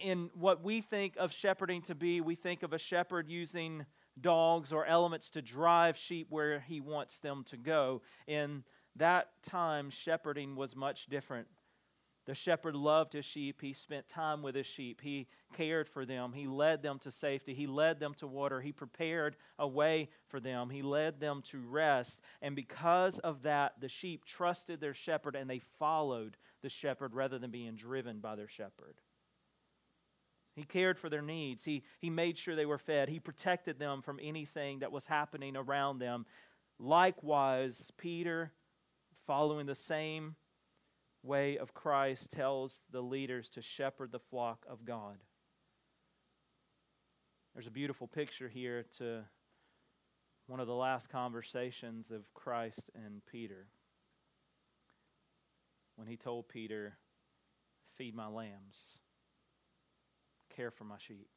In 0.00 0.30
what 0.34 0.62
we 0.62 0.80
think 0.80 1.14
of 1.16 1.32
shepherding 1.32 1.82
to 1.82 1.94
be, 1.94 2.20
we 2.20 2.34
think 2.34 2.62
of 2.62 2.72
a 2.72 2.78
shepherd 2.78 3.28
using 3.28 3.84
dogs 4.20 4.72
or 4.72 4.86
elements 4.86 5.30
to 5.30 5.42
drive 5.42 5.96
sheep 5.96 6.26
where 6.30 6.60
he 6.60 6.80
wants 6.80 7.20
them 7.20 7.44
to 7.50 7.56
go. 7.56 8.02
In 8.26 8.64
that 8.96 9.28
time, 9.42 9.90
shepherding 9.90 10.56
was 10.56 10.76
much 10.76 11.06
different 11.06 11.48
the 12.30 12.36
shepherd 12.36 12.76
loved 12.76 13.12
his 13.12 13.24
sheep. 13.24 13.60
He 13.60 13.72
spent 13.72 14.06
time 14.06 14.40
with 14.40 14.54
his 14.54 14.64
sheep. 14.64 15.00
He 15.00 15.26
cared 15.52 15.88
for 15.88 16.06
them. 16.06 16.32
He 16.32 16.46
led 16.46 16.80
them 16.80 17.00
to 17.00 17.10
safety. 17.10 17.54
He 17.54 17.66
led 17.66 17.98
them 17.98 18.14
to 18.20 18.28
water. 18.28 18.60
He 18.60 18.70
prepared 18.70 19.34
a 19.58 19.66
way 19.66 20.10
for 20.28 20.38
them. 20.38 20.70
He 20.70 20.80
led 20.80 21.18
them 21.18 21.42
to 21.50 21.58
rest. 21.58 22.20
And 22.40 22.54
because 22.54 23.18
of 23.18 23.42
that, 23.42 23.80
the 23.80 23.88
sheep 23.88 24.24
trusted 24.24 24.80
their 24.80 24.94
shepherd 24.94 25.34
and 25.34 25.50
they 25.50 25.58
followed 25.80 26.36
the 26.62 26.68
shepherd 26.68 27.14
rather 27.14 27.36
than 27.36 27.50
being 27.50 27.74
driven 27.74 28.20
by 28.20 28.36
their 28.36 28.46
shepherd. 28.46 29.00
He 30.54 30.62
cared 30.62 31.00
for 31.00 31.08
their 31.08 31.22
needs. 31.22 31.64
He, 31.64 31.82
he 31.98 32.10
made 32.10 32.38
sure 32.38 32.54
they 32.54 32.64
were 32.64 32.78
fed. 32.78 33.08
He 33.08 33.18
protected 33.18 33.80
them 33.80 34.02
from 34.02 34.20
anything 34.22 34.78
that 34.78 34.92
was 34.92 35.06
happening 35.06 35.56
around 35.56 35.98
them. 35.98 36.26
Likewise, 36.78 37.90
Peter, 37.98 38.52
following 39.26 39.66
the 39.66 39.74
same 39.74 40.36
way 41.22 41.58
of 41.58 41.74
Christ 41.74 42.30
tells 42.30 42.82
the 42.90 43.02
leaders 43.02 43.48
to 43.50 43.62
shepherd 43.62 44.12
the 44.12 44.18
flock 44.18 44.64
of 44.68 44.84
God. 44.84 45.18
There's 47.54 47.66
a 47.66 47.72
beautiful 47.72 48.06
picture 48.06 48.48
here 48.48 48.84
to 48.98 49.22
one 50.46 50.60
of 50.60 50.66
the 50.66 50.74
last 50.74 51.10
conversations 51.10 52.10
of 52.10 52.22
Christ 52.34 52.90
and 52.94 53.22
Peter 53.30 53.66
when 55.96 56.08
he 56.08 56.16
told 56.16 56.48
Peter, 56.48 56.96
Feed 57.96 58.14
my 58.14 58.28
lambs, 58.28 58.98
care 60.56 60.70
for 60.70 60.84
my 60.84 60.96
sheep. 60.96 61.28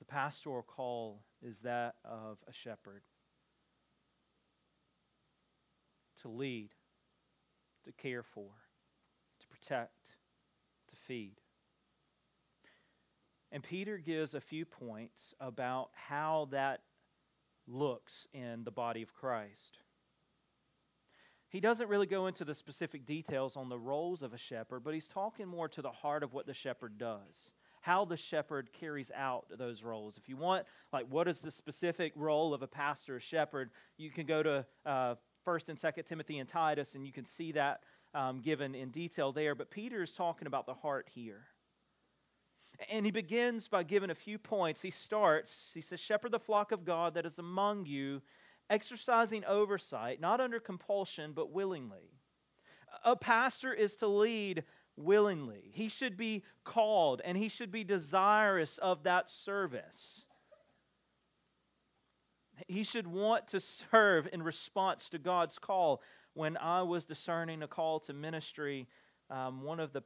The 0.00 0.04
pastoral 0.04 0.62
call 0.62 1.22
is 1.44 1.60
that 1.60 1.96
of 2.04 2.38
a 2.48 2.52
shepherd 2.52 3.02
to 6.22 6.28
lead, 6.28 6.70
to 7.84 7.92
care 7.92 8.22
for, 8.22 8.50
to 9.40 9.46
protect, 9.48 10.14
to 10.88 10.96
feed. 10.96 11.36
And 13.52 13.62
Peter 13.62 13.98
gives 13.98 14.34
a 14.34 14.40
few 14.40 14.64
points 14.64 15.34
about 15.38 15.90
how 15.92 16.48
that 16.50 16.80
looks 17.66 18.26
in 18.32 18.64
the 18.64 18.70
body 18.70 19.02
of 19.02 19.14
Christ. 19.14 19.78
He 21.48 21.60
doesn't 21.60 21.88
really 21.88 22.06
go 22.06 22.26
into 22.26 22.44
the 22.44 22.54
specific 22.54 23.06
details 23.06 23.56
on 23.56 23.68
the 23.68 23.78
roles 23.78 24.22
of 24.22 24.32
a 24.32 24.38
shepherd, 24.38 24.80
but 24.82 24.92
he's 24.92 25.06
talking 25.06 25.46
more 25.46 25.68
to 25.68 25.82
the 25.82 25.92
heart 25.92 26.24
of 26.24 26.32
what 26.32 26.46
the 26.46 26.54
shepherd 26.54 26.98
does, 26.98 27.52
how 27.84 28.06
the 28.06 28.16
shepherd 28.16 28.70
carries 28.72 29.10
out 29.14 29.44
those 29.58 29.82
roles. 29.82 30.16
If 30.16 30.26
you 30.26 30.38
want, 30.38 30.64
like, 30.90 31.04
what 31.10 31.28
is 31.28 31.40
the 31.40 31.50
specific 31.50 32.14
role 32.16 32.54
of 32.54 32.62
a 32.62 32.66
pastor, 32.66 33.16
a 33.16 33.20
shepherd, 33.20 33.68
you 33.98 34.10
can 34.10 34.24
go 34.24 34.42
to 34.42 34.66
uh, 34.86 35.16
1st 35.46 35.68
and 35.68 35.78
2nd 35.78 36.06
Timothy 36.06 36.38
and 36.38 36.48
Titus, 36.48 36.94
and 36.94 37.04
you 37.06 37.12
can 37.12 37.26
see 37.26 37.52
that 37.52 37.82
um, 38.14 38.40
given 38.40 38.74
in 38.74 38.88
detail 38.88 39.32
there. 39.32 39.54
But 39.54 39.70
Peter 39.70 40.02
is 40.02 40.12
talking 40.12 40.46
about 40.46 40.64
the 40.64 40.72
heart 40.72 41.10
here. 41.14 41.42
And 42.90 43.04
he 43.04 43.12
begins 43.12 43.68
by 43.68 43.82
giving 43.82 44.08
a 44.08 44.14
few 44.14 44.38
points. 44.38 44.80
He 44.80 44.90
starts, 44.90 45.72
he 45.74 45.82
says, 45.82 46.00
Shepherd 46.00 46.32
the 46.32 46.38
flock 46.38 46.72
of 46.72 46.86
God 46.86 47.12
that 47.12 47.26
is 47.26 47.38
among 47.38 47.84
you, 47.84 48.22
exercising 48.70 49.44
oversight, 49.44 50.22
not 50.22 50.40
under 50.40 50.58
compulsion, 50.58 51.32
but 51.34 51.52
willingly. 51.52 52.14
A 53.04 53.14
pastor 53.14 53.74
is 53.74 53.94
to 53.96 54.06
lead 54.06 54.64
willingly. 54.96 55.70
He 55.72 55.88
should 55.88 56.16
be 56.16 56.44
called 56.64 57.20
and 57.24 57.36
he 57.36 57.48
should 57.48 57.72
be 57.72 57.84
desirous 57.84 58.78
of 58.78 59.02
that 59.04 59.28
service. 59.28 60.24
He 62.68 62.84
should 62.84 63.06
want 63.06 63.48
to 63.48 63.60
serve 63.60 64.28
in 64.32 64.42
response 64.42 65.08
to 65.10 65.18
God's 65.18 65.58
call. 65.58 66.02
When 66.34 66.56
I 66.56 66.82
was 66.82 67.04
discerning 67.04 67.62
a 67.62 67.68
call 67.68 68.00
to 68.00 68.12
ministry, 68.12 68.88
um, 69.30 69.62
one 69.62 69.80
of 69.80 69.92
the 69.92 70.02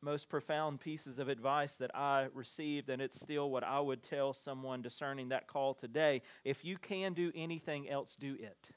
most 0.00 0.28
profound 0.28 0.80
pieces 0.80 1.18
of 1.18 1.28
advice 1.28 1.76
that 1.76 1.94
I 1.94 2.26
received, 2.34 2.88
and 2.88 3.00
it's 3.00 3.20
still 3.20 3.50
what 3.50 3.62
I 3.62 3.78
would 3.78 4.02
tell 4.02 4.32
someone 4.32 4.82
discerning 4.82 5.28
that 5.28 5.46
call 5.46 5.74
today. 5.74 6.22
If 6.44 6.64
you 6.64 6.76
can 6.76 7.12
do 7.12 7.30
anything 7.34 7.88
else, 7.88 8.16
do 8.18 8.36
it. 8.38 8.70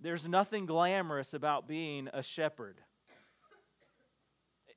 There's 0.00 0.26
nothing 0.26 0.66
glamorous 0.66 1.34
about 1.34 1.68
being 1.68 2.08
a 2.12 2.22
shepherd. 2.22 2.80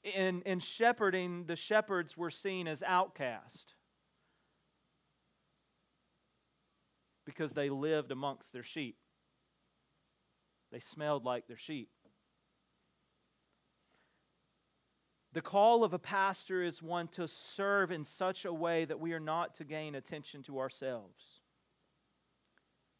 In, 0.03 0.41
in 0.43 0.59
shepherding, 0.59 1.45
the 1.45 1.55
shepherds 1.55 2.15
were 2.15 2.31
seen 2.31 2.67
as 2.67 2.81
outcast 2.83 3.73
because 7.25 7.53
they 7.53 7.69
lived 7.69 8.11
amongst 8.11 8.53
their 8.53 8.63
sheep. 8.63 8.97
They 10.71 10.79
smelled 10.79 11.25
like 11.25 11.47
their 11.47 11.57
sheep. 11.57 11.89
The 15.33 15.41
call 15.41 15.83
of 15.83 15.93
a 15.93 15.99
pastor 15.99 16.63
is 16.63 16.81
one 16.81 17.07
to 17.09 17.27
serve 17.27 17.91
in 17.91 18.03
such 18.03 18.45
a 18.45 18.53
way 18.53 18.85
that 18.85 18.99
we 18.99 19.13
are 19.13 19.19
not 19.19 19.53
to 19.55 19.63
gain 19.63 19.93
attention 19.93 20.41
to 20.43 20.59
ourselves. 20.59 21.41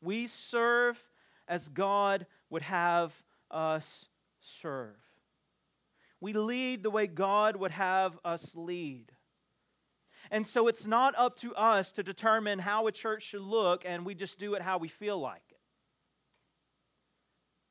We 0.01 0.27
serve 0.27 1.03
as 1.47 1.69
God 1.69 2.27
would 2.49 2.61
have 2.61 3.13
us 3.49 4.05
serve. 4.41 4.95
We 6.21 6.33
lead 6.33 6.83
the 6.83 6.89
way 6.89 7.07
God 7.07 7.55
would 7.55 7.71
have 7.71 8.17
us 8.25 8.53
lead. 8.55 9.11
And 10.31 10.45
so 10.45 10.67
it's 10.67 10.85
not 10.85 11.15
up 11.17 11.37
to 11.39 11.55
us 11.55 11.91
to 11.93 12.03
determine 12.03 12.59
how 12.59 12.87
a 12.87 12.91
church 12.91 13.23
should 13.23 13.41
look, 13.41 13.83
and 13.85 14.05
we 14.05 14.13
just 14.13 14.37
do 14.37 14.53
it 14.53 14.61
how 14.61 14.77
we 14.77 14.87
feel 14.87 15.19
like. 15.19 15.41
It. 15.49 15.59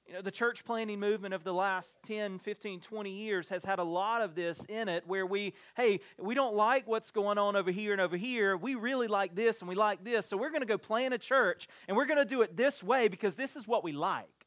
You 0.08 0.14
know, 0.14 0.22
the 0.22 0.30
church 0.30 0.64
planting 0.64 0.98
movement 0.98 1.34
of 1.34 1.44
the 1.44 1.52
last 1.52 1.98
10, 2.06 2.38
15, 2.38 2.80
20 2.80 3.10
years 3.10 3.50
has 3.50 3.62
had 3.62 3.78
a 3.78 3.84
lot 3.84 4.22
of 4.22 4.34
this 4.34 4.64
in 4.64 4.88
it 4.88 5.04
where 5.06 5.26
we, 5.26 5.52
hey, 5.76 6.00
we 6.18 6.34
don't 6.34 6.56
like 6.56 6.88
what's 6.88 7.10
going 7.10 7.36
on 7.36 7.56
over 7.56 7.70
here 7.70 7.92
and 7.92 8.00
over 8.00 8.16
here. 8.16 8.56
We 8.56 8.74
really 8.74 9.06
like 9.06 9.34
this 9.34 9.60
and 9.60 9.68
we 9.68 9.74
like 9.74 10.02
this. 10.04 10.24
So 10.26 10.38
we're 10.38 10.48
going 10.48 10.62
to 10.62 10.66
go 10.66 10.78
plan 10.78 11.12
a 11.12 11.18
church 11.18 11.68
and 11.86 11.96
we're 11.96 12.06
going 12.06 12.18
to 12.18 12.24
do 12.24 12.40
it 12.40 12.56
this 12.56 12.82
way 12.82 13.08
because 13.08 13.34
this 13.34 13.54
is 13.54 13.68
what 13.68 13.84
we 13.84 13.92
like. 13.92 14.37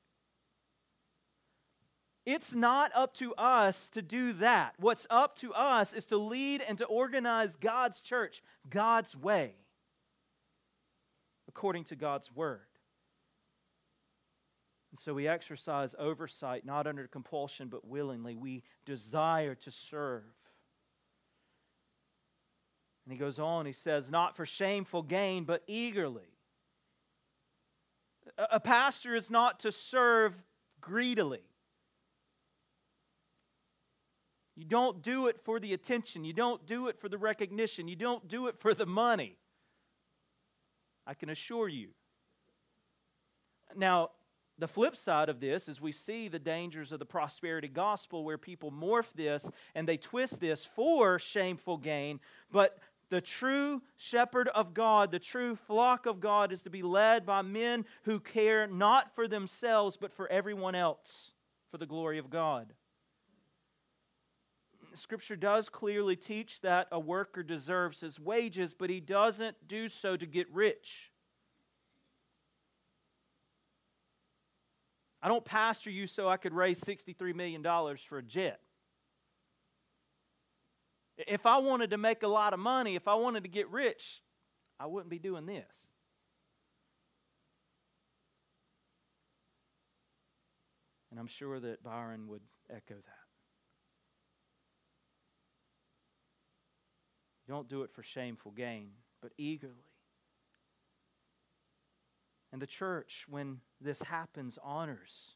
It's 2.32 2.56
not 2.56 2.92
up 2.96 3.14
to 3.16 3.34
us 3.36 3.90
to 3.90 4.02
do 4.02 4.32
that. 4.34 4.76
What's 4.80 5.06
up 5.10 5.36
to 5.40 5.54
us 5.54 5.92
is 5.92 6.06
to 6.06 6.18
lead 6.18 6.62
and 6.62 6.78
to 6.78 6.86
organize 6.86 7.58
God's 7.58 8.00
church 8.00 8.42
God's 8.70 9.18
way, 9.18 9.56
according 11.50 11.84
to 11.86 11.98
God's 11.98 12.34
word. 12.34 12.62
And 14.92 15.00
so 15.00 15.14
we 15.14 15.28
exercise 15.28 15.94
oversight, 16.00 16.66
not 16.66 16.88
under 16.88 17.06
compulsion, 17.08 17.68
but 17.68 17.86
willingly. 17.86 18.36
We 18.36 18.64
desire 18.86 19.56
to 19.56 19.72
serve. 19.72 20.24
And 23.06 23.12
he 23.12 23.18
goes 23.18 23.40
on, 23.40 23.66
he 23.66 23.74
says, 23.74 24.10
not 24.10 24.38
for 24.38 24.46
shameful 24.46 25.04
gain, 25.04 25.44
but 25.44 25.64
eagerly. 25.68 26.38
A 28.38 28.62
pastor 28.62 29.16
is 29.16 29.30
not 29.30 29.60
to 29.62 29.72
serve 29.72 30.34
greedily. 30.80 31.42
You 34.62 34.68
don't 34.68 35.02
do 35.02 35.26
it 35.26 35.40
for 35.44 35.60
the 35.60 35.74
attention. 35.74 36.24
You 36.24 36.34
don't 36.34 36.68
do 36.68 36.88
it 36.88 37.00
for 37.00 37.10
the 37.10 37.18
recognition. 37.18 37.88
You 37.88 37.96
don't 37.96 38.28
do 38.28 38.46
it 38.46 38.60
for 38.60 38.76
the 38.76 38.86
money. 38.86 39.38
I 41.08 41.16
can 41.16 41.32
assure 41.32 41.68
you. 41.68 41.88
Now, 43.76 44.12
the 44.60 44.68
flip 44.68 44.96
side 44.96 45.30
of 45.30 45.40
this 45.40 45.68
is 45.68 45.82
we 45.82 45.92
see 45.92 46.28
the 46.28 46.38
dangers 46.38 46.92
of 46.92 47.00
the 47.00 47.08
prosperity 47.08 47.70
gospel 47.70 48.24
where 48.24 48.38
people 48.38 48.72
morph 48.72 49.12
this 49.14 49.50
and 49.74 49.88
they 49.88 49.98
twist 49.98 50.40
this 50.40 50.64
for 50.64 51.18
shameful 51.18 51.78
gain. 51.78 52.20
But 52.52 52.78
the 53.10 53.20
true 53.20 53.82
shepherd 53.98 54.48
of 54.50 54.76
God, 54.76 55.10
the 55.10 55.18
true 55.18 55.56
flock 55.56 56.06
of 56.06 56.20
God, 56.20 56.52
is 56.52 56.62
to 56.62 56.70
be 56.70 56.84
led 56.84 57.26
by 57.26 57.42
men 57.42 57.84
who 58.04 58.20
care 58.20 58.68
not 58.68 59.16
for 59.16 59.28
themselves, 59.28 59.98
but 60.00 60.14
for 60.14 60.32
everyone 60.32 60.76
else, 60.76 61.32
for 61.72 61.80
the 61.80 61.88
glory 61.88 62.20
of 62.20 62.30
God. 62.30 62.76
Scripture 64.94 65.36
does 65.36 65.70
clearly 65.70 66.16
teach 66.16 66.62
that 66.62 66.88
a 66.92 67.00
worker 67.00 67.44
deserves 67.44 68.02
his 68.02 68.20
wages, 68.20 68.74
but 68.74 68.90
he 68.90 69.00
doesn't 69.00 69.68
do 69.68 69.88
so 69.88 70.18
to 70.18 70.26
get 70.26 70.52
rich. 70.52 71.12
I 75.22 75.28
don't 75.28 75.46
pastor 75.46 75.90
you 75.90 76.08
so 76.08 76.28
I 76.28 76.38
could 76.38 76.54
raise 76.54 76.82
$63 76.82 77.36
million 77.36 77.64
for 77.98 78.18
a 78.18 78.24
jet. 78.24 78.60
If 81.18 81.46
I 81.46 81.60
wanted 81.60 81.92
to 81.92 81.98
make 81.98 82.24
a 82.24 82.28
lot 82.28 82.54
of 82.54 82.60
money, 82.60 82.96
if 82.96 83.08
I 83.08 83.14
wanted 83.14 83.44
to 83.44 83.50
get 83.50 83.70
rich, 83.70 84.22
I 84.80 84.88
wouldn't 84.88 85.12
be 85.12 85.20
doing 85.20 85.46
this. 85.46 85.88
And 91.12 91.20
I'm 91.20 91.28
sure 91.28 91.60
that 91.60 91.84
Byron 91.84 92.28
would 92.30 92.42
echo 92.70 92.96
that. 92.96 93.21
Don't 97.48 97.70
do 97.70 97.84
it 97.84 97.92
for 97.92 98.04
shameful 98.04 98.52
gain, 98.52 98.92
but 99.22 99.32
eagerly. 99.38 99.76
And 102.52 102.62
the 102.62 102.68
church, 102.68 103.26
when 103.30 103.62
this 103.80 104.02
happens, 104.02 104.60
honors 104.64 105.36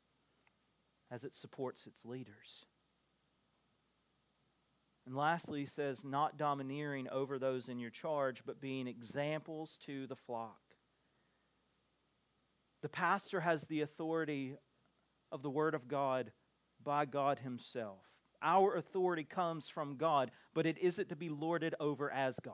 as 1.12 1.24
it 1.24 1.34
supports 1.34 1.88
its 1.88 2.06
leaders. 2.06 2.66
And 5.06 5.16
lastly, 5.16 5.62
he 5.62 5.66
says, 5.66 6.04
not 6.04 6.38
domineering 6.38 7.08
over 7.10 7.38
those 7.38 7.70
in 7.70 7.80
your 7.80 7.92
charge, 7.92 8.42
but 8.46 8.60
being 8.60 8.88
examples 8.88 9.78
to 9.86 10.08
the 10.08 10.16
flock. 10.16 10.62
The 12.82 12.90
pastor 12.90 13.42
has 13.42 13.64
the 13.64 13.82
authority 13.82 14.58
of 15.32 15.42
the 15.44 15.50
Word 15.50 15.76
of 15.76 15.88
God 15.88 16.32
by 16.84 17.06
God 17.06 17.40
Himself. 17.40 18.04
Our 18.46 18.76
authority 18.76 19.24
comes 19.24 19.68
from 19.68 19.98
God, 19.98 20.30
but 20.54 20.68
it 20.68 20.78
isn't 20.78 21.10
to 21.10 21.16
be 21.16 21.30
lorded 21.30 21.74
over 21.80 22.12
as 22.12 22.40
God. 22.40 22.54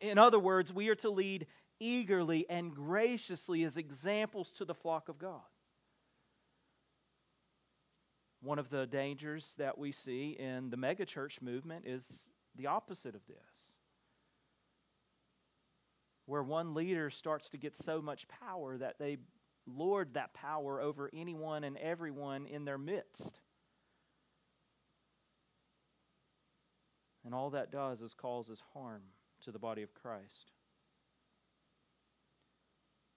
In 0.00 0.16
other 0.16 0.38
words, 0.38 0.72
we 0.72 0.88
are 0.88 0.94
to 0.96 1.10
lead 1.10 1.46
eagerly 1.78 2.46
and 2.48 2.74
graciously 2.74 3.62
as 3.62 3.76
examples 3.76 4.50
to 4.52 4.64
the 4.64 4.74
flock 4.74 5.10
of 5.10 5.18
God. 5.18 5.42
One 8.40 8.58
of 8.58 8.70
the 8.70 8.86
dangers 8.86 9.54
that 9.58 9.76
we 9.76 9.92
see 9.92 10.30
in 10.30 10.70
the 10.70 10.78
megachurch 10.78 11.42
movement 11.42 11.84
is 11.86 12.30
the 12.56 12.68
opposite 12.68 13.14
of 13.14 13.26
this. 13.26 13.36
Where 16.24 16.42
one 16.42 16.72
leader 16.72 17.10
starts 17.10 17.50
to 17.50 17.58
get 17.58 17.76
so 17.76 18.00
much 18.00 18.26
power 18.28 18.78
that 18.78 18.98
they 18.98 19.18
lord 19.66 20.14
that 20.14 20.32
power 20.32 20.80
over 20.80 21.10
anyone 21.12 21.64
and 21.64 21.76
everyone 21.76 22.46
in 22.46 22.64
their 22.64 22.78
midst. 22.78 23.40
And 27.24 27.34
all 27.34 27.50
that 27.50 27.70
does 27.70 28.00
is 28.00 28.14
causes 28.14 28.62
harm 28.72 29.02
to 29.44 29.52
the 29.52 29.58
body 29.58 29.82
of 29.82 29.94
Christ. 29.94 30.52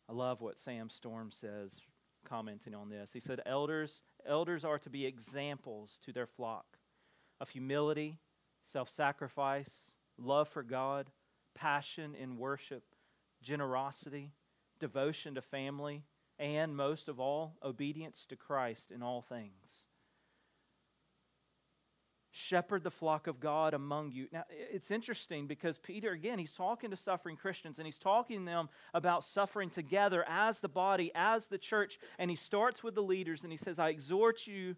I 0.09 0.13
love 0.13 0.41
what 0.41 0.59
Sam 0.59 0.89
Storm 0.89 1.31
says 1.31 1.81
commenting 2.27 2.75
on 2.75 2.89
this. 2.89 3.11
He 3.13 3.19
said 3.19 3.41
elders 3.45 4.01
elders 4.25 4.63
are 4.63 4.79
to 4.79 4.89
be 4.89 5.05
examples 5.05 5.99
to 6.05 6.13
their 6.13 6.25
flock 6.25 6.77
of 7.41 7.49
humility, 7.49 8.19
self-sacrifice, 8.71 9.91
love 10.17 10.47
for 10.47 10.63
God, 10.63 11.09
passion 11.55 12.15
in 12.15 12.37
worship, 12.37 12.83
generosity, 13.41 14.31
devotion 14.79 15.35
to 15.35 15.41
family, 15.41 16.03
and 16.39 16.75
most 16.75 17.09
of 17.09 17.19
all, 17.19 17.57
obedience 17.63 18.25
to 18.29 18.35
Christ 18.35 18.91
in 18.91 19.03
all 19.03 19.21
things 19.21 19.87
shepherd 22.35 22.83
the 22.83 22.89
flock 22.89 23.27
of 23.27 23.39
God 23.39 23.75
among 23.75 24.11
you. 24.11 24.27
Now, 24.31 24.43
it's 24.49 24.89
interesting 24.89 25.45
because 25.45 25.77
Peter, 25.77 26.11
again, 26.11 26.39
he's 26.39 26.51
talking 26.51 26.89
to 26.89 26.97
suffering 26.97 27.37
Christians 27.37 27.77
and 27.77 27.85
he's 27.85 27.99
talking 27.99 28.43
them 28.43 28.69
about 28.95 29.23
suffering 29.23 29.69
together 29.69 30.25
as 30.27 30.59
the 30.59 30.67
body, 30.67 31.11
as 31.13 31.45
the 31.45 31.59
church. 31.59 31.99
And 32.17 32.31
he 32.31 32.35
starts 32.35 32.81
with 32.81 32.95
the 32.95 33.03
leaders 33.03 33.43
and 33.43 33.51
he 33.51 33.57
says, 33.57 33.77
I 33.77 33.89
exhort 33.89 34.47
you 34.47 34.75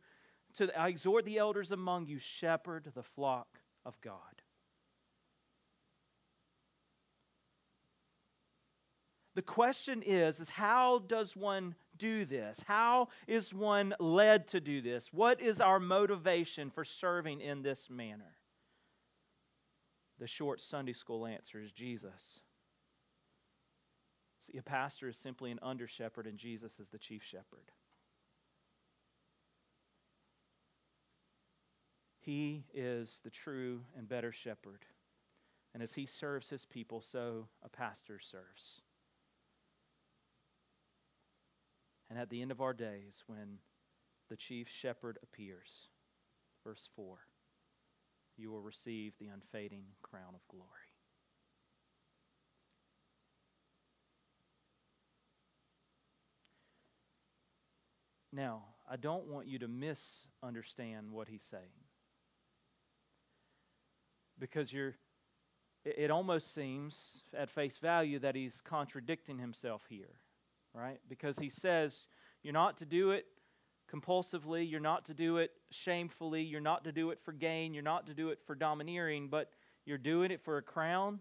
to, 0.57 0.77
I 0.77 0.89
exhort 0.89 1.23
the 1.23 1.37
elders 1.37 1.71
among 1.71 2.07
you, 2.07 2.19
shepherd 2.19 2.91
the 2.93 3.03
flock 3.03 3.47
of 3.85 3.99
God. 4.01 4.19
The 9.35 9.41
question 9.41 10.01
is, 10.01 10.41
is 10.41 10.49
how 10.49 10.99
does 10.99 11.37
one 11.37 11.75
do 11.97 12.25
this? 12.25 12.61
How 12.65 13.09
is 13.27 13.53
one 13.53 13.93
led 13.99 14.47
to 14.49 14.59
do 14.59 14.81
this? 14.81 15.11
What 15.11 15.41
is 15.41 15.61
our 15.61 15.79
motivation 15.79 16.69
for 16.69 16.83
serving 16.83 17.41
in 17.41 17.61
this 17.61 17.89
manner? 17.89 18.35
The 20.19 20.27
short 20.27 20.61
Sunday 20.61 20.93
school 20.93 21.25
answer 21.25 21.59
is 21.59 21.71
Jesus. 21.71 22.39
See, 24.39 24.57
a 24.57 24.63
pastor 24.63 25.09
is 25.09 25.17
simply 25.17 25.51
an 25.51 25.59
under 25.61 25.87
shepherd, 25.87 26.27
and 26.27 26.37
Jesus 26.37 26.79
is 26.79 26.89
the 26.89 26.97
chief 26.97 27.23
shepherd. 27.23 27.71
He 32.19 32.63
is 32.73 33.21
the 33.23 33.29
true 33.29 33.81
and 33.95 34.07
better 34.07 34.31
shepherd. 34.31 34.85
And 35.73 35.83
as 35.83 35.93
he 35.93 36.05
serves 36.05 36.49
his 36.49 36.65
people, 36.65 37.01
so 37.01 37.47
a 37.63 37.69
pastor 37.69 38.19
serves. 38.19 38.81
And 42.09 42.19
at 42.19 42.29
the 42.29 42.41
end 42.41 42.51
of 42.51 42.61
our 42.61 42.73
days, 42.73 43.23
when 43.27 43.59
the 44.29 44.35
chief 44.35 44.69
shepherd 44.69 45.17
appears, 45.23 45.87
verse 46.63 46.89
4, 46.95 47.17
you 48.37 48.51
will 48.51 48.61
receive 48.61 49.13
the 49.19 49.27
unfading 49.27 49.85
crown 50.01 50.35
of 50.35 50.47
glory. 50.47 50.69
Now, 58.31 58.63
I 58.89 58.97
don't 58.97 59.27
want 59.27 59.47
you 59.47 59.59
to 59.59 59.67
misunderstand 59.67 61.11
what 61.11 61.29
he's 61.29 61.43
saying. 61.43 61.63
Because 64.37 64.73
you're 64.73 64.95
it 65.85 66.09
almost 66.09 66.53
seems 66.53 67.23
at 67.37 67.49
face 67.49 67.77
value 67.77 68.17
that 68.17 68.35
he's 68.35 68.59
contradicting 68.59 69.37
himself 69.37 69.83
here 69.87 70.15
right? 70.75 70.99
Because 71.07 71.39
he 71.39 71.49
says 71.49 72.07
you're 72.43 72.53
not 72.53 72.77
to 72.77 72.85
do 72.85 73.11
it 73.11 73.25
compulsively, 73.91 74.69
you're 74.69 74.79
not 74.79 75.05
to 75.05 75.13
do 75.13 75.37
it 75.37 75.51
shamefully, 75.71 76.41
you're 76.41 76.61
not 76.61 76.83
to 76.83 76.91
do 76.91 77.11
it 77.11 77.19
for 77.23 77.31
gain, 77.31 77.73
you're 77.73 77.83
not 77.83 78.07
to 78.07 78.13
do 78.13 78.29
it 78.29 78.39
for 78.45 78.55
domineering, 78.55 79.27
but 79.29 79.49
you're 79.85 79.97
doing 79.97 80.31
it 80.31 80.41
for 80.43 80.57
a 80.57 80.61
crown. 80.61 81.19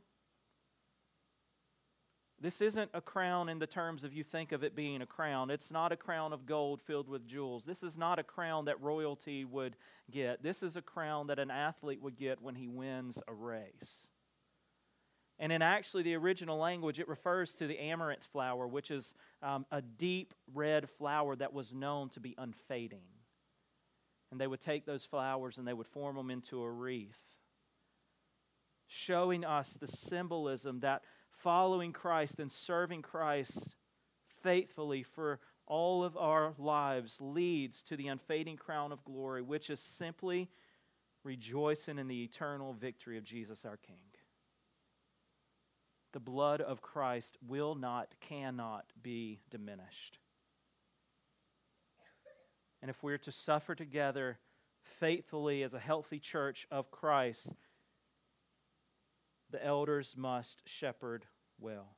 This 2.40 2.60
isn't 2.60 2.90
a 2.92 3.00
crown 3.00 3.48
in 3.48 3.58
the 3.58 3.66
terms 3.66 4.04
of 4.04 4.12
you 4.12 4.24
think 4.24 4.52
of 4.52 4.64
it 4.64 4.74
being 4.74 5.00
a 5.00 5.06
crown. 5.06 5.50
It's 5.50 5.70
not 5.70 5.92
a 5.92 5.96
crown 5.96 6.32
of 6.32 6.46
gold 6.46 6.82
filled 6.82 7.08
with 7.08 7.26
jewels. 7.26 7.64
This 7.64 7.82
is 7.82 7.96
not 7.96 8.18
a 8.18 8.22
crown 8.22 8.66
that 8.66 8.82
royalty 8.82 9.44
would 9.44 9.76
get. 10.10 10.42
This 10.42 10.62
is 10.62 10.76
a 10.76 10.82
crown 10.82 11.28
that 11.28 11.38
an 11.38 11.50
athlete 11.50 12.02
would 12.02 12.18
get 12.18 12.42
when 12.42 12.56
he 12.56 12.68
wins 12.68 13.18
a 13.28 13.32
race. 13.32 14.08
And 15.38 15.50
in 15.50 15.62
actually 15.62 16.04
the 16.04 16.14
original 16.14 16.58
language, 16.58 17.00
it 17.00 17.08
refers 17.08 17.54
to 17.54 17.66
the 17.66 17.78
amaranth 17.78 18.24
flower, 18.24 18.66
which 18.66 18.90
is 18.90 19.14
um, 19.42 19.66
a 19.72 19.82
deep 19.82 20.32
red 20.52 20.88
flower 20.88 21.34
that 21.36 21.52
was 21.52 21.74
known 21.74 22.08
to 22.10 22.20
be 22.20 22.34
unfading. 22.38 23.02
And 24.30 24.40
they 24.40 24.46
would 24.46 24.60
take 24.60 24.86
those 24.86 25.04
flowers 25.04 25.58
and 25.58 25.66
they 25.66 25.72
would 25.72 25.88
form 25.88 26.16
them 26.16 26.30
into 26.30 26.62
a 26.62 26.70
wreath, 26.70 27.18
showing 28.86 29.44
us 29.44 29.72
the 29.72 29.88
symbolism 29.88 30.80
that 30.80 31.02
following 31.30 31.92
Christ 31.92 32.38
and 32.38 32.50
serving 32.50 33.02
Christ 33.02 33.76
faithfully 34.42 35.02
for 35.02 35.40
all 35.66 36.04
of 36.04 36.16
our 36.16 36.54
lives 36.58 37.18
leads 37.20 37.82
to 37.82 37.96
the 37.96 38.08
unfading 38.08 38.56
crown 38.56 38.92
of 38.92 39.04
glory, 39.04 39.42
which 39.42 39.70
is 39.70 39.80
simply 39.80 40.48
rejoicing 41.24 41.98
in 41.98 42.06
the 42.06 42.22
eternal 42.22 42.72
victory 42.72 43.16
of 43.18 43.24
Jesus 43.24 43.64
our 43.64 43.78
King 43.78 44.13
the 46.14 46.20
blood 46.20 46.60
of 46.60 46.80
Christ 46.80 47.36
will 47.46 47.74
not, 47.74 48.14
cannot 48.20 48.86
be 49.02 49.40
diminished. 49.50 50.18
And 52.80 52.88
if 52.88 53.02
we're 53.02 53.18
to 53.18 53.32
suffer 53.32 53.74
together 53.74 54.38
faithfully 55.00 55.64
as 55.64 55.74
a 55.74 55.78
healthy 55.80 56.20
church 56.20 56.68
of 56.70 56.92
Christ, 56.92 57.52
the 59.50 59.64
elders 59.64 60.14
must 60.16 60.62
shepherd 60.64 61.26
well. 61.58 61.96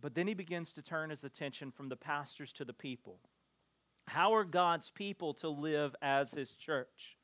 But 0.00 0.14
then 0.14 0.28
he 0.28 0.34
begins 0.34 0.72
to 0.74 0.82
turn 0.82 1.10
his 1.10 1.24
attention 1.24 1.72
from 1.72 1.88
the 1.88 1.96
pastors 1.96 2.52
to 2.52 2.64
the 2.64 2.72
people. 2.72 3.18
How 4.06 4.34
are 4.34 4.44
God's 4.44 4.90
people 4.90 5.34
to 5.34 5.48
live 5.48 5.96
as 6.00 6.34
his 6.34 6.54
church? 6.54 7.16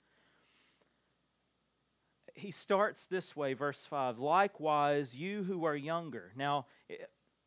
He 2.38 2.50
starts 2.50 3.06
this 3.06 3.34
way, 3.36 3.54
verse 3.54 3.84
5 3.88 4.18
Likewise, 4.18 5.14
you 5.14 5.42
who 5.42 5.64
are 5.64 5.76
younger. 5.76 6.32
Now, 6.36 6.66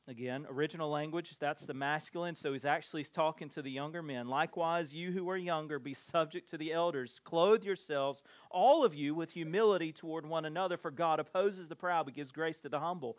again, 0.07 0.45
original 0.49 0.89
language, 0.89 1.37
that's 1.39 1.65
the 1.65 1.73
masculine, 1.73 2.35
so 2.35 2.51
he's 2.51 2.65
actually 2.65 3.03
talking 3.05 3.49
to 3.49 3.61
the 3.61 3.71
younger 3.71 4.03
men. 4.03 4.27
Likewise, 4.27 4.93
you 4.93 5.11
who 5.11 5.29
are 5.29 5.37
younger, 5.37 5.79
be 5.79 5.93
subject 5.93 6.49
to 6.49 6.57
the 6.57 6.71
elders. 6.73 7.19
Clothe 7.23 7.63
yourselves, 7.63 8.21
all 8.49 8.83
of 8.83 8.93
you, 8.93 9.15
with 9.15 9.31
humility 9.31 9.91
toward 9.91 10.25
one 10.25 10.45
another, 10.45 10.77
for 10.77 10.91
God 10.91 11.19
opposes 11.19 11.67
the 11.67 11.75
proud 11.75 12.05
but 12.05 12.13
gives 12.13 12.31
grace 12.31 12.57
to 12.59 12.69
the 12.69 12.79
humble. 12.79 13.17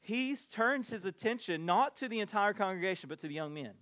He 0.00 0.34
turns 0.50 0.90
his 0.90 1.04
attention 1.04 1.66
not 1.66 1.96
to 1.96 2.08
the 2.08 2.20
entire 2.20 2.54
congregation, 2.54 3.08
but 3.08 3.20
to 3.20 3.28
the 3.28 3.34
young 3.34 3.52
men. 3.52 3.74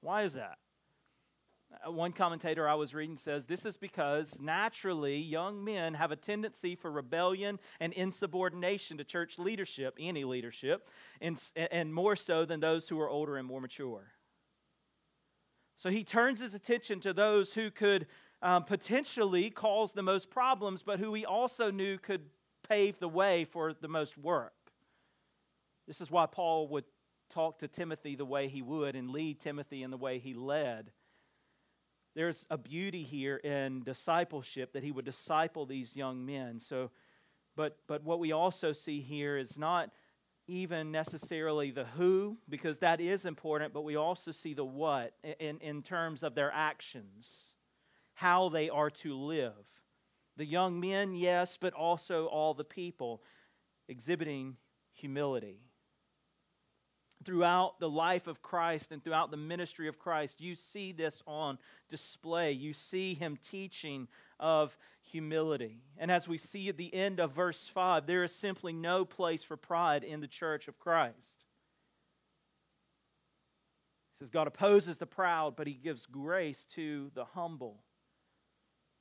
Why 0.00 0.22
is 0.22 0.34
that? 0.34 0.58
Uh, 1.86 1.90
one 1.90 2.12
commentator 2.12 2.68
I 2.68 2.74
was 2.74 2.94
reading 2.94 3.16
says 3.16 3.46
this 3.46 3.64
is 3.64 3.76
because 3.76 4.40
naturally 4.40 5.16
young 5.16 5.64
men 5.64 5.94
have 5.94 6.12
a 6.12 6.16
tendency 6.16 6.74
for 6.74 6.90
rebellion 6.90 7.58
and 7.80 7.92
insubordination 7.92 8.98
to 8.98 9.04
church 9.04 9.38
leadership, 9.38 9.96
any 9.98 10.24
leadership, 10.24 10.88
and, 11.20 11.40
and 11.70 11.92
more 11.92 12.16
so 12.16 12.44
than 12.44 12.60
those 12.60 12.88
who 12.88 13.00
are 13.00 13.08
older 13.08 13.36
and 13.36 13.46
more 13.46 13.60
mature. 13.60 14.12
So 15.76 15.90
he 15.90 16.04
turns 16.04 16.40
his 16.40 16.54
attention 16.54 17.00
to 17.00 17.12
those 17.12 17.54
who 17.54 17.70
could 17.70 18.06
um, 18.42 18.64
potentially 18.64 19.50
cause 19.50 19.92
the 19.92 20.02
most 20.02 20.30
problems, 20.30 20.82
but 20.82 20.98
who 20.98 21.14
he 21.14 21.24
also 21.24 21.70
knew 21.70 21.98
could 21.98 22.22
pave 22.68 22.98
the 22.98 23.08
way 23.08 23.44
for 23.44 23.72
the 23.72 23.88
most 23.88 24.16
work. 24.16 24.52
This 25.88 26.00
is 26.00 26.10
why 26.10 26.26
Paul 26.26 26.68
would 26.68 26.84
talk 27.30 27.58
to 27.60 27.68
Timothy 27.68 28.14
the 28.14 28.24
way 28.24 28.48
he 28.48 28.62
would 28.62 28.94
and 28.94 29.10
lead 29.10 29.40
Timothy 29.40 29.82
in 29.82 29.90
the 29.90 29.96
way 29.96 30.18
he 30.18 30.34
led 30.34 30.92
there's 32.14 32.46
a 32.50 32.58
beauty 32.58 33.02
here 33.02 33.36
in 33.36 33.82
discipleship 33.82 34.72
that 34.72 34.82
he 34.82 34.92
would 34.92 35.04
disciple 35.04 35.66
these 35.66 35.96
young 35.96 36.26
men. 36.26 36.60
So, 36.60 36.90
but 37.56 37.78
but 37.86 38.02
what 38.04 38.18
we 38.20 38.32
also 38.32 38.72
see 38.72 39.00
here 39.00 39.36
is 39.36 39.56
not 39.56 39.90
even 40.46 40.90
necessarily 40.90 41.70
the 41.70 41.84
who, 41.84 42.36
because 42.48 42.78
that 42.78 43.00
is 43.00 43.24
important, 43.24 43.72
but 43.72 43.82
we 43.82 43.96
also 43.96 44.32
see 44.32 44.54
the 44.54 44.64
what 44.64 45.14
in, 45.38 45.58
in 45.58 45.82
terms 45.82 46.22
of 46.22 46.34
their 46.34 46.50
actions, 46.52 47.54
how 48.14 48.48
they 48.48 48.68
are 48.68 48.90
to 48.90 49.16
live. 49.16 49.52
The 50.36 50.44
young 50.44 50.80
men, 50.80 51.14
yes, 51.14 51.56
but 51.60 51.74
also 51.74 52.26
all 52.26 52.54
the 52.54 52.64
people 52.64 53.22
exhibiting 53.88 54.56
humility. 54.92 55.60
Throughout 57.24 57.80
the 57.80 57.88
life 57.88 58.26
of 58.26 58.42
Christ 58.42 58.92
and 58.92 59.02
throughout 59.02 59.30
the 59.30 59.36
ministry 59.36 59.88
of 59.88 59.98
Christ, 59.98 60.40
you 60.40 60.54
see 60.54 60.92
this 60.92 61.22
on 61.26 61.58
display. 61.88 62.52
You 62.52 62.72
see 62.72 63.14
him 63.14 63.38
teaching 63.42 64.08
of 64.40 64.76
humility. 65.02 65.82
And 65.98 66.10
as 66.10 66.28
we 66.28 66.38
see 66.38 66.68
at 66.68 66.76
the 66.76 66.94
end 66.94 67.20
of 67.20 67.32
verse 67.32 67.68
5, 67.68 68.06
there 68.06 68.24
is 68.24 68.34
simply 68.34 68.72
no 68.72 69.04
place 69.04 69.42
for 69.42 69.56
pride 69.56 70.04
in 70.04 70.20
the 70.20 70.26
church 70.26 70.68
of 70.68 70.78
Christ. 70.78 71.44
He 74.12 74.18
says, 74.18 74.30
God 74.30 74.46
opposes 74.46 74.98
the 74.98 75.06
proud, 75.06 75.56
but 75.56 75.66
he 75.66 75.74
gives 75.74 76.06
grace 76.06 76.64
to 76.74 77.10
the 77.14 77.24
humble. 77.24 77.82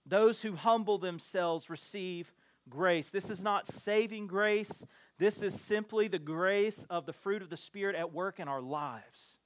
Those 0.06 0.42
who 0.42 0.56
humble 0.56 0.98
themselves 0.98 1.70
receive 1.70 2.34
grace. 2.70 3.10
This 3.10 3.30
is 3.30 3.44
not 3.44 3.68
saving 3.68 4.28
grace, 4.28 4.86
this 5.18 5.44
is 5.44 5.60
simply 5.60 6.08
the 6.08 6.20
grace 6.20 6.86
of 6.90 7.06
the 7.06 7.14
fruit 7.14 7.42
of 7.42 7.50
the 7.50 7.58
Spirit 7.58 7.96
at 7.96 8.14
work 8.14 8.40
in 8.40 8.48
our 8.48 8.62
lives. 8.62 9.38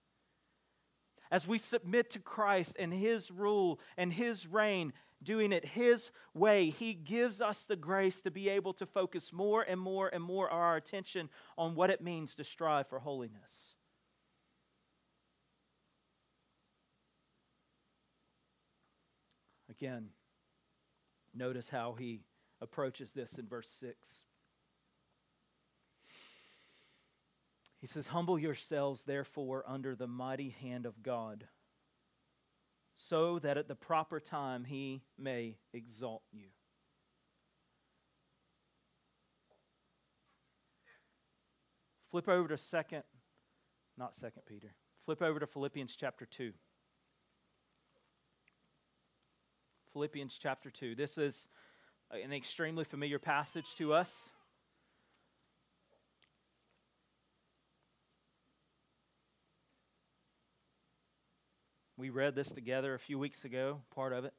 As 1.32 1.48
we 1.48 1.58
submit 1.58 2.12
to 2.12 2.20
Christ 2.20 2.76
and 2.80 2.94
His 2.94 3.32
rule 3.32 3.80
and 3.98 4.14
His 4.14 4.48
reign, 4.48 4.94
doing 5.22 5.52
it 5.52 5.66
His 5.66 6.12
way, 6.34 6.70
He 6.70 6.94
gives 6.94 7.42
us 7.42 7.64
the 7.64 7.76
grace 7.76 8.22
to 8.22 8.32
be 8.32 8.48
able 8.48 8.74
to 8.74 8.86
focus 8.86 9.34
more 9.34 9.64
and 9.64 9.80
more 9.80 10.08
and 10.08 10.24
more 10.24 10.50
our 10.50 10.78
attention 10.78 11.30
on 11.58 11.76
what 11.76 11.90
it 11.90 12.02
means 12.02 12.36
to 12.36 12.44
strive 12.44 12.88
for 12.88 13.00
holiness. 13.00 13.74
Again, 19.70 20.12
Notice 21.36 21.68
how 21.68 21.96
he 22.00 22.22
approaches 22.62 23.12
this 23.12 23.38
in 23.38 23.48
verse 23.48 23.70
6. 23.70 24.24
He 27.80 27.88
says, 27.88 28.08
Humble 28.08 28.40
yourselves, 28.40 29.04
therefore, 29.04 29.64
under 29.68 29.96
the 29.96 30.08
mighty 30.08 30.50
hand 30.50 30.86
of 30.86 31.04
God, 31.04 31.48
so 32.96 33.38
that 33.40 33.58
at 33.58 33.68
the 33.68 33.76
proper 33.76 34.20
time 34.20 34.64
he 34.64 35.04
may 35.20 35.58
exalt 35.74 36.24
you. 36.32 36.48
Flip 42.10 42.30
over 42.30 42.48
to 42.48 42.58
second, 42.58 43.04
not 43.98 44.16
second 44.16 44.44
Peter. 44.48 44.74
Flip 45.04 45.22
over 45.22 45.40
to 45.40 45.46
Philippians 45.46 45.96
chapter 45.96 46.26
2. 46.26 46.54
Philippians 49.94 50.38
chapter 50.42 50.70
2. 50.72 50.96
This 50.96 51.18
is 51.18 51.50
an 52.12 52.34
extremely 52.34 52.84
familiar 52.84 53.20
passage 53.20 53.76
to 53.76 53.94
us. 53.94 54.30
We 61.98 62.10
read 62.10 62.36
this 62.36 62.52
together 62.52 62.94
a 62.94 63.00
few 63.00 63.18
weeks 63.18 63.46
ago, 63.46 63.82
part 63.94 64.12
of 64.12 64.26
it. 64.26 64.34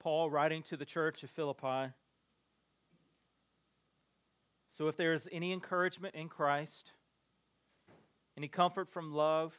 Paul 0.00 0.30
writing 0.30 0.62
to 0.64 0.78
the 0.78 0.86
church 0.86 1.22
of 1.22 1.30
Philippi. 1.30 1.92
So, 4.70 4.88
if 4.88 4.96
there 4.96 5.12
is 5.12 5.28
any 5.30 5.52
encouragement 5.52 6.14
in 6.14 6.30
Christ, 6.30 6.92
any 8.34 8.48
comfort 8.48 8.88
from 8.88 9.12
love, 9.12 9.58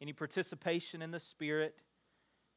any 0.00 0.12
participation 0.12 1.02
in 1.02 1.10
the 1.10 1.20
Spirit, 1.20 1.76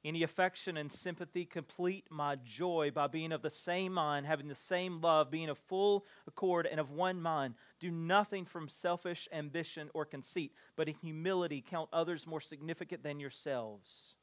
any 0.04 0.24
affection 0.24 0.78
and 0.78 0.92
sympathy, 0.92 1.46
complete 1.46 2.06
my 2.10 2.38
joy 2.38 2.92
by 2.94 3.08
being 3.08 3.32
of 3.32 3.42
the 3.42 3.50
same 3.50 3.94
mind, 3.94 4.26
having 4.26 4.48
the 4.48 4.56
same 4.56 5.02
love, 5.02 5.30
being 5.30 5.50
of 5.50 5.58
full 5.58 6.06
accord 6.28 6.66
and 6.66 6.80
of 6.80 6.92
one 6.92 7.22
mind. 7.22 7.56
Do 7.80 7.92
nothing 7.92 8.46
from 8.46 8.70
selfish 8.70 9.28
ambition 9.34 9.90
or 9.94 10.06
conceit, 10.06 10.54
but 10.76 10.88
in 10.88 10.96
humility 10.96 11.64
count 11.68 11.90
others 11.92 12.26
more 12.26 12.42
significant 12.42 13.04
than 13.04 13.20
yourselves. 13.20 14.16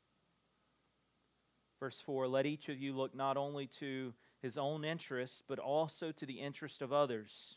Verse 1.78 2.00
4 2.00 2.26
Let 2.26 2.46
each 2.46 2.68
of 2.68 2.78
you 2.78 2.94
look 2.94 3.14
not 3.14 3.36
only 3.36 3.66
to 3.78 4.14
his 4.40 4.56
own 4.56 4.84
interest, 4.84 5.42
but 5.46 5.58
also 5.58 6.10
to 6.12 6.26
the 6.26 6.40
interest 6.40 6.80
of 6.80 6.92
others. 6.92 7.56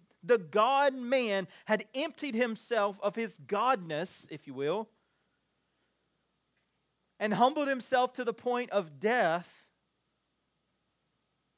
the 0.23 0.37
God 0.37 0.93
man 0.93 1.47
had 1.65 1.85
emptied 1.93 2.35
himself 2.35 2.97
of 3.01 3.15
his 3.15 3.35
godness, 3.35 4.27
if 4.31 4.47
you 4.47 4.53
will, 4.53 4.89
and 7.19 7.33
humbled 7.33 7.67
himself 7.67 8.13
to 8.13 8.23
the 8.23 8.33
point 8.33 8.69
of 8.71 8.99
death. 8.99 9.67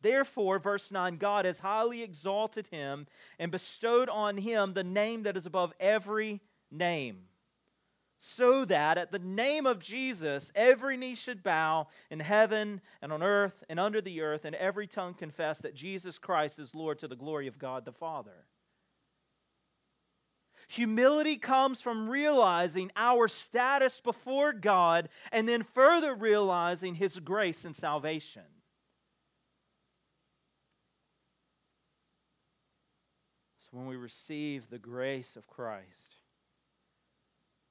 Therefore, 0.02 0.60
verse 0.60 0.92
9, 0.92 1.18
God 1.18 1.46
has 1.46 1.60
highly 1.60 2.04
exalted 2.04 2.68
him 2.68 3.08
and 3.40 3.52
bestowed 3.52 4.10
on 4.10 4.38
him 4.38 4.74
the 4.74 4.84
name 4.84 5.24
that 5.24 5.38
is 5.38 5.46
above 5.46 5.74
every 5.80 6.42
name 6.70 7.28
so 8.26 8.64
that 8.64 8.98
at 8.98 9.12
the 9.12 9.20
name 9.20 9.66
of 9.66 9.80
Jesus 9.80 10.50
every 10.56 10.96
knee 10.96 11.14
should 11.14 11.44
bow 11.44 11.88
in 12.10 12.22
heaven 12.22 12.80
and 13.02 13.12
on 13.12 13.22
earth 13.22 13.66
and 13.68 13.82
under 13.82 14.00
the 14.00 14.22
earth, 14.22 14.46
and 14.46 14.56
every 14.56 14.88
tongue 14.88 15.14
confess 15.14 15.60
that 15.60 15.76
Jesus 15.76 16.18
Christ 16.18 16.58
is 16.58 16.74
Lord 16.74 17.00
to 17.00 17.08
the 17.10 17.18
glory 17.18 17.48
of 17.48 17.60
God 17.60 17.84
the 17.84 17.92
Father. 17.92 18.46
Humility 20.70 21.38
comes 21.38 21.82
from 21.82 22.10
realizing 22.10 22.92
our 22.96 23.28
status 23.28 24.00
before 24.02 24.54
God 24.54 25.10
and 25.32 25.48
then 25.48 25.64
further 25.64 26.16
realizing 26.16 26.96
His 26.96 27.20
grace 27.20 27.66
and 27.66 27.76
salvation. 27.76 28.44
So 33.60 33.78
when 33.78 33.88
we 33.88 33.96
receive 33.96 34.70
the 34.70 34.80
grace 34.80 35.36
of 35.36 35.48
Christ, 35.48 36.18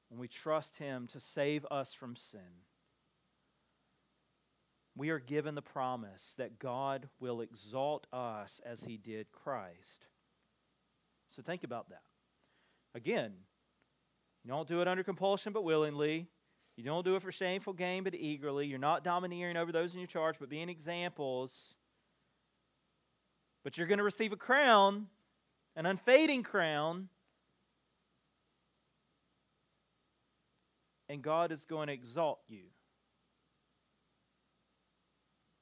when 0.09 0.20
we 0.20 0.28
trust 0.28 0.76
Him 0.76 1.07
to 1.09 1.20
save 1.20 1.64
us 1.70 1.92
from 1.92 2.16
sin, 2.16 2.40
we 4.94 5.09
are 5.11 5.18
given 5.18 5.55
the 5.55 5.62
promise 5.62 6.35
that 6.37 6.59
God 6.59 7.09
will 7.18 7.40
exalt 7.40 8.07
us 8.12 8.61
as 8.64 8.85
He 8.85 8.98
did 8.98 9.33
Christ. 9.33 10.07
So 11.28 11.40
think 11.40 11.64
about 11.64 11.88
that. 11.88 12.02
Again, 12.94 13.33
you 14.44 14.50
don't 14.50 14.68
do 14.68 14.81
it 14.81 14.88
under 14.88 15.02
compulsion 15.02 15.52
but 15.52 15.64
willingly. 15.64 16.28
You 16.76 16.85
don't 16.85 17.05
do 17.05 17.16
it 17.16 17.22
for 17.22 17.33
shameful 17.33 17.72
gain 17.72 18.05
but 18.05 18.14
eagerly. 18.14 18.66
You're 18.66 18.78
not 18.78 19.05
domineering 19.05 19.57
over 19.57 19.72
those 19.72 19.92
in 19.92 20.00
your 20.00 20.09
charge 20.09 20.37
but 20.38 20.48
being 20.48 20.68
examples. 20.68 21.76
But 23.64 23.78
you're 23.78 23.87
going 23.87 23.98
to 23.98 24.05
receive 24.05 24.33
a 24.33 24.37
crown, 24.37 25.07
an 25.76 25.87
unfading 25.87 26.42
crown. 26.42 27.09
And 31.09 31.22
God 31.22 31.52
is 31.52 31.64
going 31.64 31.88
to 31.88 31.92
exalt 31.92 32.40
you. 32.48 32.64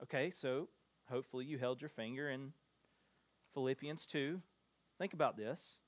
Okay, 0.02 0.30
so 0.30 0.68
hopefully 1.10 1.44
you 1.44 1.58
held 1.58 1.82
your 1.82 1.90
finger 1.90 2.30
in 2.30 2.52
Philippians 3.52 4.06
2. 4.06 4.40
Think 4.98 5.12
about 5.12 5.36
this 5.36 5.80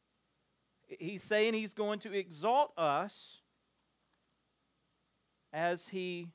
he's 0.99 1.23
saying 1.23 1.55
he's 1.55 1.75
going 1.75 1.99
to 2.01 2.13
exalt 2.13 2.73
us 2.77 3.41
as 5.53 5.89
he 5.89 6.29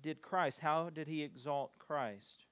did 0.00 0.22
Christ. 0.22 0.60
How 0.60 0.90
did 0.90 1.06
he 1.06 1.22
exalt 1.22 1.78
Christ? 1.78 2.46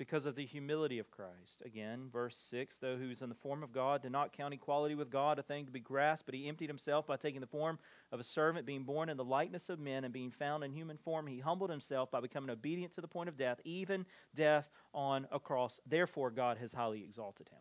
Because 0.00 0.24
of 0.24 0.34
the 0.34 0.46
humility 0.46 0.98
of 0.98 1.10
Christ. 1.10 1.60
Again, 1.62 2.08
verse 2.10 2.34
6 2.48 2.78
though 2.78 2.96
who 2.96 3.10
is 3.10 3.20
in 3.20 3.28
the 3.28 3.34
form 3.34 3.62
of 3.62 3.70
God 3.70 4.00
did 4.00 4.12
not 4.12 4.32
count 4.32 4.54
equality 4.54 4.94
with 4.94 5.10
God 5.10 5.38
a 5.38 5.42
thing 5.42 5.66
to 5.66 5.70
be 5.70 5.78
grasped, 5.78 6.24
but 6.24 6.34
he 6.34 6.48
emptied 6.48 6.70
himself 6.70 7.06
by 7.06 7.18
taking 7.18 7.42
the 7.42 7.46
form 7.46 7.78
of 8.10 8.18
a 8.18 8.22
servant, 8.24 8.64
being 8.64 8.84
born 8.84 9.10
in 9.10 9.18
the 9.18 9.24
likeness 9.24 9.68
of 9.68 9.78
men, 9.78 10.04
and 10.04 10.14
being 10.14 10.30
found 10.30 10.64
in 10.64 10.72
human 10.72 10.96
form. 10.96 11.26
He 11.26 11.40
humbled 11.40 11.68
himself 11.68 12.10
by 12.10 12.20
becoming 12.20 12.48
obedient 12.48 12.94
to 12.94 13.02
the 13.02 13.08
point 13.08 13.28
of 13.28 13.36
death, 13.36 13.60
even 13.62 14.06
death 14.34 14.70
on 14.94 15.28
a 15.30 15.38
cross. 15.38 15.78
Therefore, 15.86 16.30
God 16.30 16.56
has 16.56 16.72
highly 16.72 17.04
exalted 17.04 17.50
him. 17.50 17.60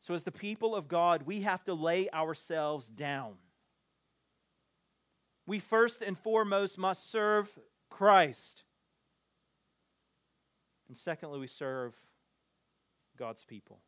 So, 0.00 0.14
as 0.14 0.22
the 0.22 0.32
people 0.32 0.74
of 0.74 0.88
God, 0.88 1.24
we 1.26 1.42
have 1.42 1.62
to 1.64 1.74
lay 1.74 2.08
ourselves 2.08 2.88
down. 2.88 3.34
We 5.46 5.58
first 5.58 6.00
and 6.00 6.18
foremost 6.18 6.78
must 6.78 7.10
serve 7.10 7.58
Christ. 7.90 8.62
And 10.92 10.98
secondly, 10.98 11.40
we 11.40 11.46
serve 11.46 11.94
God's 13.18 13.44
people. 13.44 13.80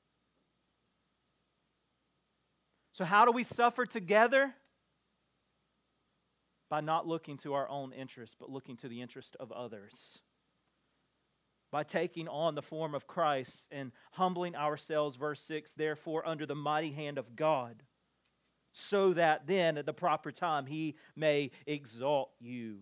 So, 2.95 3.05
how 3.05 3.27
do 3.27 3.31
we 3.31 3.43
suffer 3.43 3.85
together? 3.85 4.55
By 6.71 6.81
not 6.81 7.07
looking 7.07 7.37
to 7.39 7.53
our 7.53 7.69
own 7.69 7.93
interest, 7.93 8.37
but 8.41 8.49
looking 8.49 8.79
to 8.79 8.89
the 8.89 9.03
interest 9.03 9.37
of 9.39 9.53
others. 9.53 10.21
By 11.71 11.83
taking 11.83 12.27
on 12.27 12.55
the 12.55 12.63
form 12.63 12.95
of 12.95 13.07
Christ 13.07 13.67
and 13.71 13.93
humbling 14.13 14.57
ourselves, 14.57 15.17
verse 15.17 15.43
6, 15.43 15.75
therefore, 15.75 16.27
under 16.27 16.47
the 16.47 16.55
mighty 16.55 16.93
hand 16.93 17.19
of 17.19 17.37
God, 17.37 17.83
so 18.73 19.13
that 19.13 19.47
then 19.47 19.77
at 19.77 19.85
the 19.85 19.93
proper 19.93 20.33
time 20.33 20.65
he 20.65 20.97
may 21.15 21.51
exalt 21.67 22.31
you. 22.41 22.79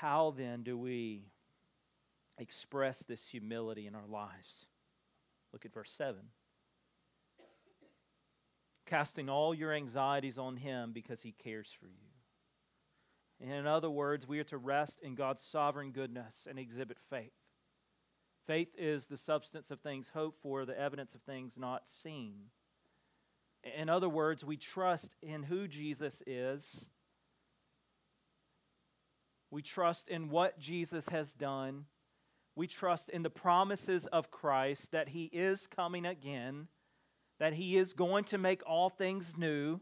How 0.00 0.32
then 0.34 0.62
do 0.62 0.78
we 0.78 1.26
express 2.38 3.00
this 3.00 3.26
humility 3.26 3.86
in 3.86 3.94
our 3.94 4.06
lives? 4.08 4.64
Look 5.52 5.66
at 5.66 5.74
verse 5.74 5.92
7. 5.92 6.16
Casting 8.86 9.28
all 9.28 9.52
your 9.52 9.74
anxieties 9.74 10.38
on 10.38 10.56
him 10.56 10.92
because 10.92 11.20
he 11.20 11.32
cares 11.32 11.70
for 11.78 11.86
you. 11.86 13.46
In 13.46 13.66
other 13.66 13.90
words, 13.90 14.26
we 14.26 14.38
are 14.38 14.44
to 14.44 14.56
rest 14.56 15.00
in 15.02 15.16
God's 15.16 15.42
sovereign 15.42 15.92
goodness 15.92 16.46
and 16.48 16.58
exhibit 16.58 16.98
faith. 16.98 17.34
Faith 18.46 18.74
is 18.78 19.04
the 19.04 19.18
substance 19.18 19.70
of 19.70 19.80
things 19.80 20.12
hoped 20.14 20.40
for, 20.40 20.64
the 20.64 20.80
evidence 20.80 21.14
of 21.14 21.20
things 21.20 21.58
not 21.58 21.86
seen. 21.86 22.46
In 23.76 23.90
other 23.90 24.08
words, 24.08 24.46
we 24.46 24.56
trust 24.56 25.10
in 25.20 25.42
who 25.42 25.68
Jesus 25.68 26.22
is. 26.26 26.86
We 29.50 29.62
trust 29.62 30.08
in 30.08 30.30
what 30.30 30.58
Jesus 30.58 31.08
has 31.08 31.32
done. 31.32 31.86
We 32.54 32.66
trust 32.66 33.08
in 33.08 33.22
the 33.22 33.30
promises 33.30 34.06
of 34.06 34.30
Christ 34.30 34.92
that 34.92 35.08
He 35.08 35.24
is 35.24 35.66
coming 35.66 36.06
again, 36.06 36.68
that 37.38 37.54
He 37.54 37.76
is 37.76 37.92
going 37.92 38.24
to 38.24 38.38
make 38.38 38.62
all 38.66 38.90
things 38.90 39.36
new, 39.36 39.80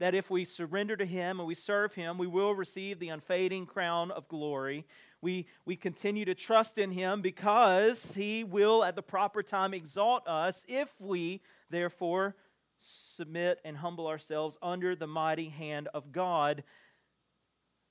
that 0.00 0.14
if 0.14 0.30
we 0.30 0.44
surrender 0.44 0.96
to 0.96 1.04
Him 1.04 1.38
and 1.38 1.46
we 1.46 1.54
serve 1.54 1.94
Him, 1.94 2.18
we 2.18 2.26
will 2.26 2.54
receive 2.54 2.98
the 2.98 3.10
unfading 3.10 3.66
crown 3.66 4.10
of 4.10 4.28
glory. 4.28 4.86
We, 5.20 5.46
we 5.64 5.76
continue 5.76 6.24
to 6.24 6.34
trust 6.34 6.78
in 6.78 6.90
Him 6.90 7.20
because 7.20 8.14
He 8.14 8.42
will, 8.42 8.84
at 8.84 8.96
the 8.96 9.02
proper 9.02 9.42
time, 9.42 9.74
exalt 9.74 10.26
us 10.26 10.64
if 10.66 10.88
we, 10.98 11.42
therefore, 11.70 12.36
submit 12.78 13.60
and 13.64 13.76
humble 13.76 14.06
ourselves 14.06 14.58
under 14.62 14.96
the 14.96 15.06
mighty 15.06 15.48
hand 15.48 15.88
of 15.94 16.10
God 16.10 16.64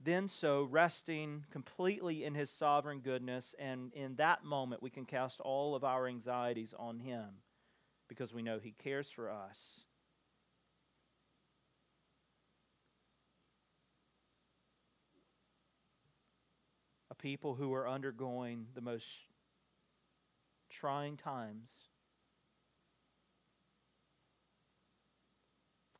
then 0.03 0.27
so, 0.27 0.63
resting 0.63 1.45
completely 1.51 2.23
in 2.23 2.35
His 2.35 2.49
sovereign 2.49 2.99
goodness, 2.99 3.55
and 3.57 3.93
in 3.93 4.15
that 4.15 4.43
moment 4.43 4.83
we 4.83 4.89
can 4.89 5.05
cast 5.05 5.39
all 5.39 5.75
of 5.75 5.83
our 5.83 6.07
anxieties 6.07 6.73
on 6.77 6.99
Him 6.99 7.25
because 8.09 8.33
we 8.33 8.41
know 8.41 8.59
He 8.59 8.71
cares 8.71 9.09
for 9.09 9.31
us. 9.31 9.81
A 17.09 17.15
people 17.15 17.55
who 17.55 17.73
are 17.73 17.87
undergoing 17.87 18.67
the 18.75 18.81
most 18.81 19.05
trying 20.69 21.15
times. 21.15 21.69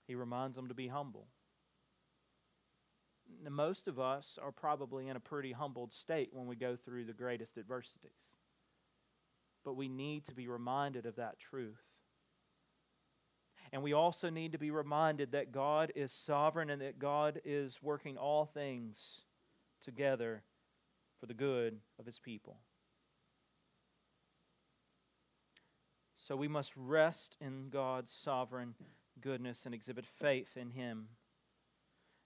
He 0.08 0.16
reminds 0.16 0.56
them 0.56 0.68
to 0.68 0.74
be 0.74 0.88
humble 0.88 1.28
most 3.50 3.88
of 3.88 4.00
us 4.00 4.38
are 4.42 4.52
probably 4.52 5.08
in 5.08 5.16
a 5.16 5.20
pretty 5.20 5.52
humbled 5.52 5.94
state 5.94 6.30
when 6.32 6.48
we 6.48 6.56
go 6.56 6.76
through 6.76 7.06
the 7.06 7.14
greatest 7.14 7.58
adversities. 7.58 8.38
But 9.64 9.76
we 9.76 9.88
need 9.88 10.26
to 10.26 10.36
be 10.36 10.48
reminded 10.48 11.06
of 11.06 11.16
that 11.16 11.40
truth. 11.40 11.82
And 13.72 13.82
we 13.82 13.94
also 13.94 14.30
need 14.30 14.52
to 14.52 14.58
be 14.58 14.72
reminded 14.72 15.32
that 15.32 15.52
God 15.52 15.92
is 15.96 16.12
sovereign 16.12 16.70
and 16.70 16.82
that 16.82 17.00
God 17.00 17.42
is 17.44 17.80
working 17.82 18.18
all 18.18 18.46
things 18.46 19.22
together 19.82 20.44
for 21.20 21.26
the 21.26 21.34
good 21.34 21.80
of 21.98 22.06
his 22.06 22.20
people. 22.20 22.58
So 26.16 26.36
we 26.36 26.48
must 26.48 26.72
rest 26.76 27.36
in 27.42 27.70
God's 27.70 28.12
sovereign 28.12 28.76
goodness 29.20 29.66
and 29.66 29.74
exhibit 29.74 30.06
faith 30.06 30.56
in 30.56 30.70
him. 30.70 31.08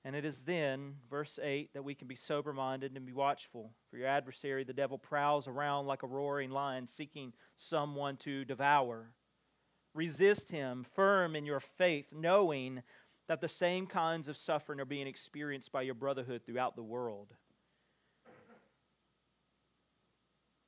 And 0.05 0.15
it 0.15 0.23
is 0.23 0.43
then, 0.43 0.95
verse 1.09 1.37
8, 1.41 1.73
that 1.73 1.83
we 1.83 1.95
can 1.95 2.07
be 2.07 2.15
sober 2.15 2.53
minded 2.53 2.95
and 2.95 3.05
be 3.05 3.13
watchful. 3.13 3.71
For 3.89 3.97
your 3.97 4.07
adversary, 4.07 4.63
the 4.63 4.73
devil, 4.73 4.97
prowls 4.97 5.47
around 5.47 5.85
like 5.85 6.03
a 6.03 6.07
roaring 6.07 6.51
lion, 6.51 6.87
seeking 6.87 7.33
someone 7.57 8.15
to 8.17 8.45
devour. 8.45 9.11
Resist 9.93 10.49
him, 10.49 10.85
firm 10.95 11.35
in 11.35 11.45
your 11.45 11.59
faith, 11.59 12.05
knowing 12.11 12.83
that 13.27 13.41
the 13.41 13.49
same 13.49 13.87
kinds 13.87 14.27
of 14.27 14.37
suffering 14.37 14.79
are 14.79 14.85
being 14.85 15.07
experienced 15.07 15.71
by 15.71 15.81
your 15.81 15.95
brotherhood 15.95 16.41
throughout 16.45 16.75
the 16.75 16.83
world. 16.83 17.33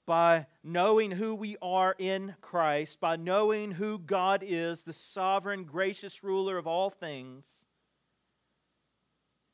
By 0.05 0.47
knowing 0.63 1.11
who 1.11 1.35
we 1.35 1.55
are 1.61 1.95
in 1.97 2.35
Christ, 2.41 2.99
by 2.99 3.15
knowing 3.15 3.71
who 3.71 3.99
God 3.99 4.43
is, 4.45 4.81
the 4.81 4.91
sovereign, 4.91 5.63
gracious 5.63 6.23
ruler 6.23 6.57
of 6.57 6.65
all 6.65 6.89
things 6.89 7.45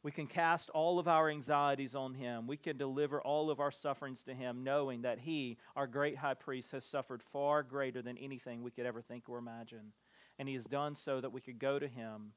we 0.05 0.11
can 0.11 0.27
cast 0.27 0.69
all 0.69 0.99
of 0.99 1.07
our 1.07 1.31
anxieties 1.31 1.95
on 1.95 2.13
Him. 2.13 2.45
We 2.45 2.57
can 2.57 2.77
deliver 2.77 3.19
all 3.19 3.49
of 3.49 3.59
our 3.59 3.71
sufferings 3.71 4.21
to 4.25 4.35
Him, 4.35 4.63
knowing 4.63 5.01
that 5.01 5.17
He, 5.17 5.57
our 5.75 5.87
great 5.87 6.15
high 6.15 6.35
priest, 6.35 6.69
has 6.73 6.85
suffered 6.85 7.23
far 7.33 7.63
greater 7.63 8.03
than 8.03 8.15
anything 8.19 8.61
we 8.61 8.69
could 8.69 8.85
ever 8.85 9.01
think 9.01 9.27
or 9.27 9.39
imagine. 9.39 9.93
And 10.37 10.47
He 10.47 10.53
has 10.53 10.65
done 10.65 10.93
so 10.93 11.19
that 11.21 11.33
we 11.33 11.41
could 11.41 11.57
go 11.57 11.79
to 11.79 11.87
Him 11.87 12.33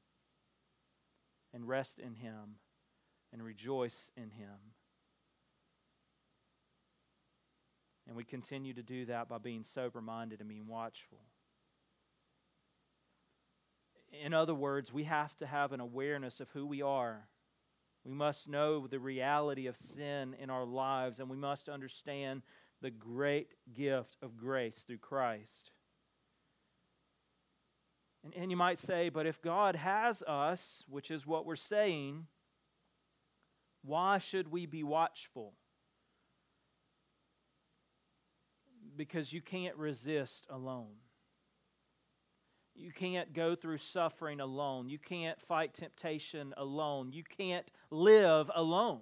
and 1.53 1.67
rest 1.67 1.99
in 1.99 2.15
Him 2.15 2.55
and 3.31 3.43
rejoice 3.43 4.09
in 4.17 4.31
Him. 4.31 4.73
And 8.07 8.17
we 8.17 8.23
continue 8.23 8.73
to 8.73 8.81
do 8.81 9.05
that 9.05 9.29
by 9.29 9.37
being 9.37 9.61
sober 9.61 10.01
minded 10.01 10.39
and 10.39 10.49
being 10.49 10.65
watchful. 10.65 11.19
In 14.23 14.33
other 14.33 14.55
words, 14.55 14.91
we 14.91 15.03
have 15.03 15.37
to 15.37 15.45
have 15.45 15.71
an 15.71 15.79
awareness 15.79 16.39
of 16.39 16.49
who 16.49 16.65
we 16.65 16.81
are 16.81 17.28
we 18.09 18.15
must 18.15 18.49
know 18.49 18.87
the 18.87 18.97
reality 18.97 19.67
of 19.67 19.77
sin 19.77 20.35
in 20.41 20.49
our 20.49 20.65
lives, 20.65 21.19
and 21.19 21.29
we 21.29 21.37
must 21.37 21.69
understand 21.69 22.41
the 22.81 22.89
great 22.89 23.53
gift 23.71 24.17
of 24.23 24.35
grace 24.35 24.79
through 24.79 24.97
Christ. 24.97 25.69
And, 28.23 28.33
and 28.35 28.49
you 28.49 28.57
might 28.57 28.79
say, 28.79 29.09
but 29.09 29.27
if 29.27 29.39
God 29.43 29.75
has 29.75 30.23
us, 30.23 30.83
which 30.89 31.11
is 31.11 31.27
what 31.27 31.45
we're 31.45 31.55
saying, 31.55 32.25
why 33.83 34.17
should 34.17 34.51
we 34.51 34.65
be 34.65 34.81
watchful? 34.81 35.53
Because 38.97 39.31
you 39.31 39.41
can't 39.41 39.75
resist 39.75 40.47
alone. 40.49 40.95
You 42.79 42.91
can't 42.93 43.33
go 43.33 43.55
through 43.55 43.79
suffering 43.79 44.39
alone. 44.39 44.89
You 44.89 44.99
can't 44.99 45.39
fight 45.41 45.73
temptation 45.73 46.53
alone. 46.55 47.11
You 47.11 47.23
can't 47.23 47.69
live 47.91 48.49
alone. 48.55 49.01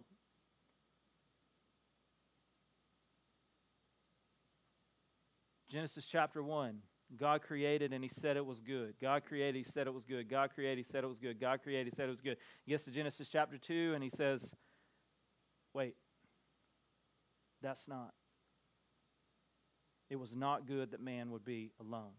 Genesis 5.70 6.08
chapter 6.08 6.42
1. 6.42 6.80
God 7.16 7.42
created 7.44 7.94
and 7.94 8.04
he 8.04 8.10
said 8.10 8.36
it 8.36 8.46
was 8.46 8.62
good. 8.62 8.96
God 9.00 9.24
created, 9.26 9.56
he 9.56 9.64
said 9.64 9.88
it 9.88 9.94
was 9.94 10.06
good. 10.06 10.28
God 10.28 10.50
created, 10.54 10.78
he 10.78 10.92
said 10.92 11.04
it 11.04 11.08
was 11.08 11.20
good. 11.20 11.40
God 11.40 11.62
created, 11.62 11.88
he 11.88 11.96
said 11.96 12.08
it 12.08 12.12
was 12.12 12.20
good. 12.20 12.38
He 12.66 12.72
gets 12.72 12.84
to 12.86 12.92
Genesis 12.92 13.30
chapter 13.30 13.58
2 13.58 13.94
and 13.94 14.04
he 14.04 14.10
says, 14.10 14.54
Wait, 15.74 15.96
that's 17.62 17.88
not. 17.88 18.14
It 20.10 20.18
was 20.18 20.34
not 20.34 20.66
good 20.66 20.92
that 20.92 21.02
man 21.02 21.32
would 21.32 21.46
be 21.46 21.72
alone. 21.80 22.14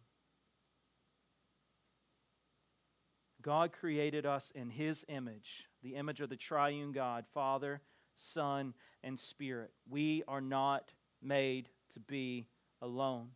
God 3.49 3.73
created 3.73 4.27
us 4.27 4.53
in 4.55 4.69
His 4.69 5.07
image, 5.09 5.71
the 5.83 5.95
image 5.95 6.21
of 6.21 6.29
the 6.29 6.37
triune 6.37 6.93
God, 6.93 7.25
Father, 7.33 7.81
Son, 8.15 8.75
and 9.03 9.19
Spirit. 9.19 9.71
We 9.89 10.23
are 10.29 10.43
not 10.43 10.93
made 11.23 11.71
to 11.95 12.01
be 12.01 12.47
alone. 12.83 13.29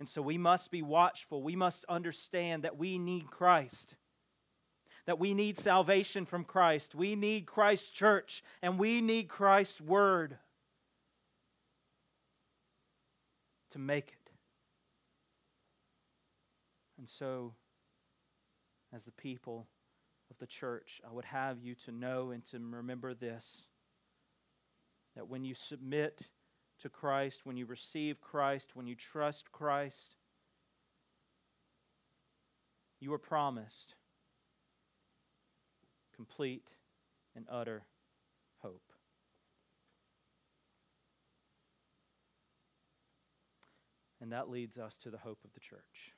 And 0.00 0.08
so 0.08 0.20
we 0.20 0.36
must 0.36 0.72
be 0.72 0.82
watchful. 0.82 1.44
We 1.44 1.54
must 1.54 1.84
understand 1.88 2.64
that 2.64 2.76
we 2.76 2.98
need 2.98 3.30
Christ, 3.30 3.94
that 5.06 5.20
we 5.20 5.32
need 5.32 5.56
salvation 5.56 6.26
from 6.26 6.42
Christ. 6.42 6.96
We 6.96 7.14
need 7.14 7.46
Christ's 7.46 7.90
church, 7.90 8.42
and 8.62 8.80
we 8.80 9.00
need 9.00 9.28
Christ's 9.28 9.80
word 9.80 10.38
to 13.70 13.78
make 13.78 14.08
it. 14.08 14.32
And 16.98 17.08
so 17.08 17.54
as 18.92 19.04
the 19.04 19.12
people 19.12 19.66
of 20.30 20.38
the 20.38 20.46
church, 20.46 21.00
I 21.08 21.12
would 21.12 21.24
have 21.26 21.62
you 21.62 21.74
to 21.86 21.92
know 21.92 22.30
and 22.30 22.44
to 22.50 22.58
remember 22.58 23.14
this 23.14 23.62
that 25.16 25.28
when 25.28 25.44
you 25.44 25.54
submit 25.54 26.20
to 26.80 26.88
Christ, 26.88 27.40
when 27.44 27.56
you 27.56 27.66
receive 27.66 28.20
Christ, 28.20 28.70
when 28.74 28.86
you 28.86 28.94
trust 28.94 29.50
Christ, 29.50 30.14
you 33.00 33.12
are 33.12 33.18
promised 33.18 33.94
complete 36.14 36.68
and 37.34 37.46
utter 37.50 37.82
hope. 38.58 38.92
And 44.20 44.32
that 44.32 44.50
leads 44.50 44.76
us 44.76 44.98
to 44.98 45.10
the 45.10 45.16
hope 45.16 45.38
of 45.44 45.54
the 45.54 45.60
church. 45.60 46.12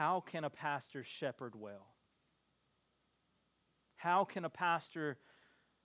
How 0.00 0.20
can 0.26 0.44
a 0.44 0.48
pastor 0.48 1.04
shepherd 1.04 1.54
well? 1.54 1.88
How 3.96 4.24
can 4.24 4.46
a 4.46 4.48
pastor 4.48 5.18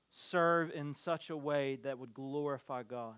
serve 0.09 0.71
in 0.71 0.93
such 0.95 1.29
a 1.29 1.35
way 1.35 1.79
that 1.83 1.99
would 1.99 2.13
glorify 2.13 2.83
God 2.83 3.17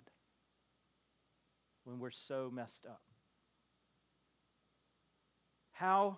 when 1.83 1.99
we're 1.99 2.09
so 2.09 2.49
messed 2.51 2.83
up? 2.83 3.03
How 5.71 6.17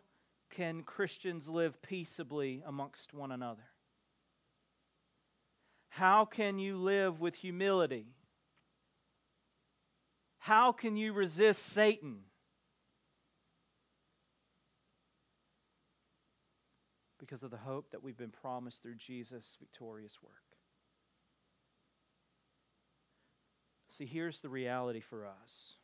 can 0.50 0.84
Christians 0.84 1.50
live 1.50 1.82
peaceably 1.82 2.64
amongst 2.66 3.14
one 3.14 3.34
another? 3.34 3.72
How 5.90 6.24
can 6.24 6.58
you 6.58 6.78
live 6.78 7.20
with 7.20 7.36
humility? 7.36 8.14
How 10.38 10.72
can 10.72 10.96
you 10.96 11.12
resist 11.12 11.64
Satan? 11.64 12.29
Because 17.30 17.44
of 17.44 17.52
the 17.52 17.58
hope 17.58 17.92
that 17.92 18.02
we've 18.02 18.18
been 18.18 18.32
promised 18.32 18.82
through 18.82 18.96
Jesus' 18.96 19.56
victorious 19.60 20.18
work. 20.24 20.34
See, 23.88 24.08
here's 24.08 24.42
the 24.42 24.50
reality 24.50 25.00
for 25.00 25.28
us. 25.28 25.76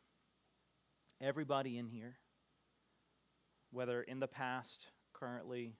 Everybody 1.20 1.78
in 1.78 1.86
here, 1.86 2.16
whether 3.70 4.02
in 4.02 4.18
the 4.18 4.26
past, 4.26 4.86
currently, 5.12 5.76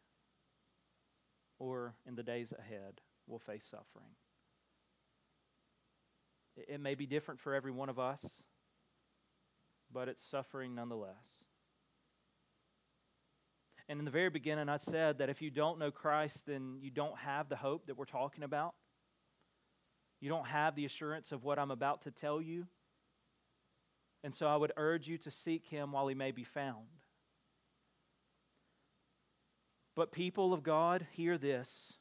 or 1.59 1.97
in 2.07 2.15
the 2.15 2.23
days 2.23 2.53
ahead, 2.57 3.01
will 3.27 3.41
face 3.41 3.67
suffering. 3.69 4.13
It 6.57 6.81
may 6.81 6.95
be 6.95 7.07
different 7.07 7.41
for 7.41 7.55
every 7.57 7.73
one 7.73 7.89
of 7.89 7.99
us, 7.99 8.45
but 9.93 10.07
it's 10.07 10.23
suffering 10.23 10.77
nonetheless. 10.77 11.46
And 13.89 13.99
in 13.99 14.05
the 14.05 14.11
very 14.11 14.31
beginning, 14.31 14.69
I 14.69 14.79
said 14.79 15.19
that 15.19 15.29
if 15.31 15.41
you 15.41 15.51
don't 15.51 15.79
know 15.79 15.91
Christ, 15.91 16.47
then 16.47 16.79
you 16.81 16.91
don't 16.91 17.17
have 17.19 17.49
the 17.49 17.57
hope 17.57 17.87
that 17.87 17.97
we're 17.97 18.05
talking 18.05 18.43
about. 18.43 18.75
You 20.21 20.29
don't 20.29 20.47
have 20.47 20.75
the 20.75 20.85
assurance 20.85 21.31
of 21.31 21.45
what 21.45 21.59
I'm 21.59 21.71
about 21.71 22.03
to 22.03 22.11
tell 22.11 22.41
you. 22.41 22.67
And 24.25 24.35
so 24.35 24.47
I 24.47 24.57
would 24.57 24.73
urge 24.77 25.07
you 25.07 25.19
to 25.19 25.31
seek 25.31 25.67
him 25.67 25.93
while 25.93 26.09
he 26.09 26.15
may 26.15 26.33
be 26.33 26.43
found. 26.43 26.87
But, 29.95 30.13
people 30.13 30.53
of 30.53 30.63
God, 30.63 31.07
hear 31.13 31.39
this 31.39 31.95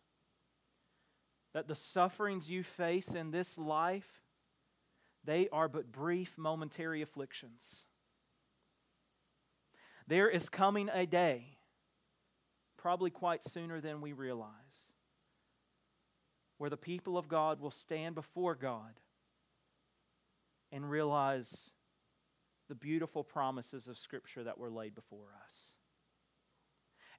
that 1.53 1.69
the 1.69 1.75
sufferings 1.75 2.49
you 2.49 2.63
face 2.63 3.13
in 3.13 3.31
this 3.31 3.57
life 3.57 4.25
they 5.25 5.49
are 5.51 5.67
but 5.67 5.91
brief, 5.91 6.37
momentary 6.37 7.01
afflictions. 7.01 7.85
There 10.07 10.29
is 10.29 10.49
coming 10.49 10.89
a 10.93 11.05
day, 11.05 11.54
probably 12.85 13.09
quite 13.09 13.43
sooner 13.43 13.81
than 13.81 13.99
we 13.99 14.13
realize, 14.13 14.91
where 16.59 16.69
the 16.69 16.77
people 16.77 17.17
of 17.17 17.27
God 17.27 17.59
will 17.59 17.71
stand 17.71 18.13
before 18.13 18.53
God 18.53 18.99
and 20.71 20.87
realize 20.87 21.71
the 22.69 22.75
beautiful 22.75 23.23
promises 23.23 23.87
of 23.87 23.97
Scripture 23.97 24.43
that 24.43 24.59
were 24.59 24.69
laid 24.69 24.93
before 24.93 25.33
us 25.43 25.77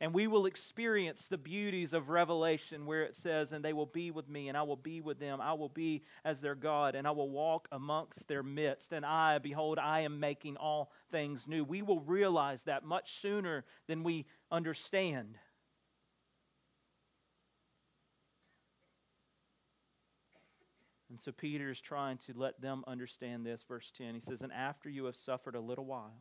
and 0.00 0.12
we 0.12 0.26
will 0.26 0.46
experience 0.46 1.26
the 1.26 1.38
beauties 1.38 1.92
of 1.94 2.10
Revelation 2.10 2.86
where 2.86 3.02
it 3.02 3.16
says, 3.16 3.52
And 3.52 3.64
they 3.64 3.72
will 3.72 3.86
be 3.86 4.10
with 4.10 4.28
me, 4.28 4.48
and 4.48 4.56
I 4.56 4.62
will 4.62 4.76
be 4.76 5.00
with 5.00 5.18
them. 5.18 5.40
I 5.40 5.54
will 5.54 5.68
be 5.68 6.02
as 6.24 6.40
their 6.40 6.54
God, 6.54 6.94
and 6.94 7.06
I 7.06 7.12
will 7.12 7.30
walk 7.30 7.68
amongst 7.72 8.28
their 8.28 8.42
midst. 8.42 8.92
And 8.92 9.06
I, 9.06 9.38
behold, 9.38 9.78
I 9.78 10.00
am 10.00 10.20
making 10.20 10.56
all 10.58 10.92
things 11.10 11.48
new. 11.48 11.64
We 11.64 11.82
will 11.82 12.00
realize 12.00 12.64
that 12.64 12.84
much 12.84 13.20
sooner 13.20 13.64
than 13.86 14.02
we 14.02 14.26
understand. 14.50 15.38
And 21.16 21.20
so 21.22 21.32
Peter 21.32 21.70
is 21.70 21.80
trying 21.80 22.18
to 22.18 22.34
let 22.36 22.60
them 22.60 22.84
understand 22.86 23.46
this. 23.46 23.64
Verse 23.66 23.90
10, 23.96 24.12
he 24.12 24.20
says, 24.20 24.42
And 24.42 24.52
after 24.52 24.90
you 24.90 25.06
have 25.06 25.16
suffered 25.16 25.54
a 25.54 25.60
little 25.60 25.86
while, 25.86 26.20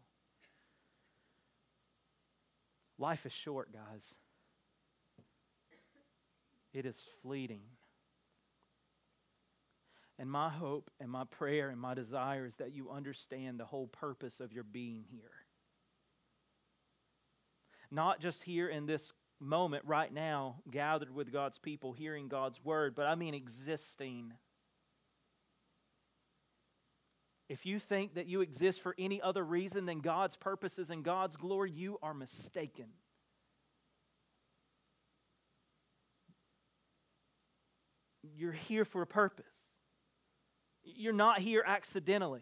Life 2.98 3.26
is 3.26 3.34
short, 3.34 3.74
guys. 3.74 4.16
It 6.74 6.86
is 6.86 7.04
fleeting. 7.22 7.64
And 10.18 10.32
my 10.32 10.50
hope 10.50 10.89
and 11.02 11.12
my 11.12 11.26
prayer 11.26 11.70
and 11.70 11.80
my 11.80 11.93
desire 11.93 12.46
is 12.46 12.56
that 12.56 12.74
you 12.74 12.89
understand 12.89 13.60
the 13.60 13.66
whole 13.66 13.88
purpose 13.88 14.39
of 14.39 14.54
your 14.54 14.64
being 14.64 15.04
here. 15.12 15.32
Not 17.91 18.22
just 18.22 18.43
here 18.43 18.70
in 18.70 18.86
this 18.86 19.12
moment 19.41 19.84
right 19.86 20.14
now, 20.14 20.62
gathered 20.72 21.14
with 21.14 21.34
God's 21.34 21.60
people, 21.60 21.91
hearing 21.91 22.30
God's 22.30 22.64
word, 22.64 22.96
but 22.96 23.08
I 23.08 23.16
mean 23.16 23.34
existing 23.34 24.32
if 27.48 27.66
you 27.66 27.78
think 27.78 28.16
that 28.16 28.26
you 28.26 28.41
exist 28.41 28.82
for 28.82 28.96
any 28.98 29.22
other 29.22 29.43
reason 29.43 29.86
than 29.86 30.00
God's 30.00 30.36
purposes 30.36 30.89
and 30.89 31.04
God's 31.04 31.36
glory, 31.36 31.72
you 31.72 32.00
are 32.02 32.14
mistaken. 32.14 32.88
You're 38.36 38.52
here 38.52 38.84
for 38.84 39.04
a 39.04 39.08
purpose. 39.08 39.46
You're 40.84 41.14
not 41.14 41.39
here 41.39 41.64
accidentally. 41.66 42.41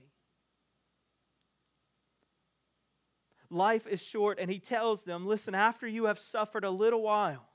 Life 3.49 3.85
is 3.85 4.01
short, 4.01 4.39
and 4.39 4.49
he 4.49 4.59
tells 4.59 5.03
them 5.03 5.27
listen, 5.27 5.53
after 5.53 5.85
you 5.85 6.05
have 6.05 6.17
suffered 6.17 6.63
a 6.63 6.71
little 6.71 7.03
while, 7.03 7.45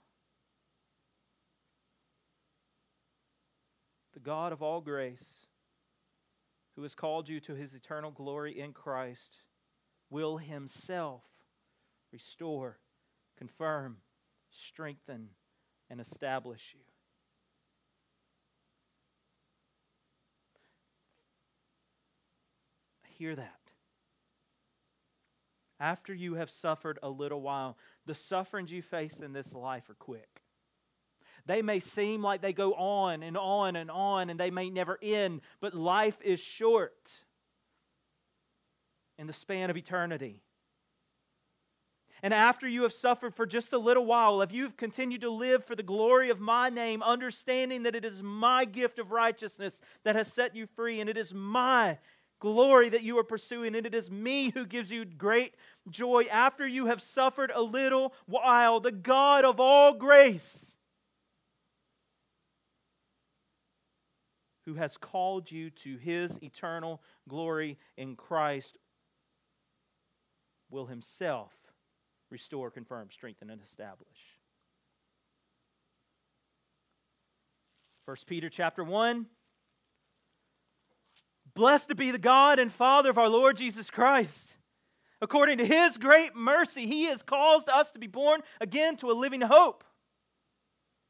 the 4.13 4.21
God 4.21 4.53
of 4.53 4.63
all 4.63 4.81
grace 4.81 5.48
who 6.79 6.83
has 6.85 6.95
called 6.95 7.29
you 7.29 7.41
to 7.41 7.57
his 7.57 7.75
eternal 7.75 8.13
glory 8.13 8.57
in 8.57 8.73
Christ, 8.73 9.39
will 10.11 10.37
himself 10.37 11.25
restore, 12.13 12.79
confirm, 13.37 13.97
strengthen, 14.49 15.31
and 15.91 16.01
establish 16.01 16.77
you. 16.77 16.85
Hear 23.09 23.35
that. 23.35 23.59
After 25.81 26.15
you 26.15 26.35
have 26.35 26.49
suffered 26.49 27.01
a 27.03 27.11
little 27.11 27.41
while, 27.41 27.77
the 28.07 28.15
sufferings 28.15 28.71
you 28.71 28.83
face 28.83 29.19
in 29.19 29.33
this 29.33 29.53
life 29.53 29.91
are 29.91 29.95
quick. 29.95 30.43
They 31.49 31.63
may 31.63 31.81
seem 31.81 32.23
like 32.23 32.43
they 32.43 32.53
go 32.53 32.75
on 32.75 33.23
and 33.23 33.35
on 33.35 33.75
and 33.75 33.91
on 33.91 34.29
and 34.29 34.39
they 34.39 34.51
may 34.51 34.69
never 34.69 34.99
end, 35.03 35.41
but 35.63 35.73
life 35.73 36.19
is 36.23 36.41
short 36.41 37.11
in 39.19 39.27
the 39.27 39.33
span 39.33 39.71
of 39.71 39.77
eternity. 39.77 40.43
And 42.23 42.35
after 42.35 42.69
you 42.69 42.83
have 42.83 42.93
suffered 42.93 43.35
for 43.35 43.47
just 43.47 43.73
a 43.73 43.79
little 43.79 44.05
while, 44.05 44.43
if 44.43 44.53
you've 44.53 44.77
continued 44.77 45.23
to 45.23 45.31
live 45.31 45.65
for 45.65 45.75
the 45.75 45.83
glory 45.83 46.29
of 46.29 46.39
my 46.39 46.69
name, 46.69 47.03
understanding 47.03 47.85
that 47.85 47.95
it 47.95 48.05
is 48.05 48.23
my 48.23 48.67
gift 48.67 48.99
of 48.99 49.11
righteousness 49.11 49.81
that 50.05 50.17
has 50.17 50.31
set 50.31 50.55
you 50.55 50.67
free, 50.67 51.01
and 51.01 51.09
it 51.09 51.17
is 51.17 51.33
my 51.33 51.97
glory 52.41 52.91
that 52.91 53.05
you 53.05 53.17
are 53.19 53.25
pursuing, 53.25 53.75
and 53.75 53.87
it 53.87 53.95
is 53.95 54.11
me 54.11 54.51
who 54.51 54.67
gives 54.67 54.91
you 54.91 55.07
great 55.07 55.55
joy. 55.89 56.25
After 56.31 56.67
you 56.67 56.87
have 56.87 57.01
suffered 57.01 57.53
a 57.55 57.63
little 57.63 58.13
while, 58.27 58.81
the 58.81 58.93
God 58.93 59.47
of 59.47 59.59
all 59.59 59.95
grace 59.95 60.75
who 64.69 64.75
has 64.75 64.99
called 64.99 65.51
you 65.51 65.71
to 65.71 65.97
his 65.97 66.39
eternal 66.43 67.01
glory 67.27 67.79
in 67.97 68.15
Christ 68.15 68.77
will 70.71 70.85
himself 70.85 71.55
restore, 72.31 72.71
confirm, 72.71 73.09
strengthen, 73.11 73.49
and 73.49 73.63
establish. 73.63 74.37
1 78.05 78.17
Peter 78.27 78.51
chapter 78.51 78.85
1 78.85 79.25
Blessed 81.55 81.97
be 81.97 82.11
the 82.11 82.19
God 82.19 82.59
and 82.59 82.71
Father 82.71 83.09
of 83.09 83.17
our 83.17 83.31
Lord 83.31 83.57
Jesus 83.57 83.91
Christ. 83.91 84.59
According 85.23 85.57
to 85.59 85.65
his 85.65 85.97
great 85.97 86.37
mercy, 86.37 86.87
he 86.87 87.05
has 87.05 87.23
caused 87.23 87.71
us 87.71 87.91
to 87.93 87.99
be 87.99 88.07
born 88.07 88.43
again 88.61 88.99
to 88.99 89.11
a 89.11 89.13
living 89.13 89.41
hope 89.41 89.83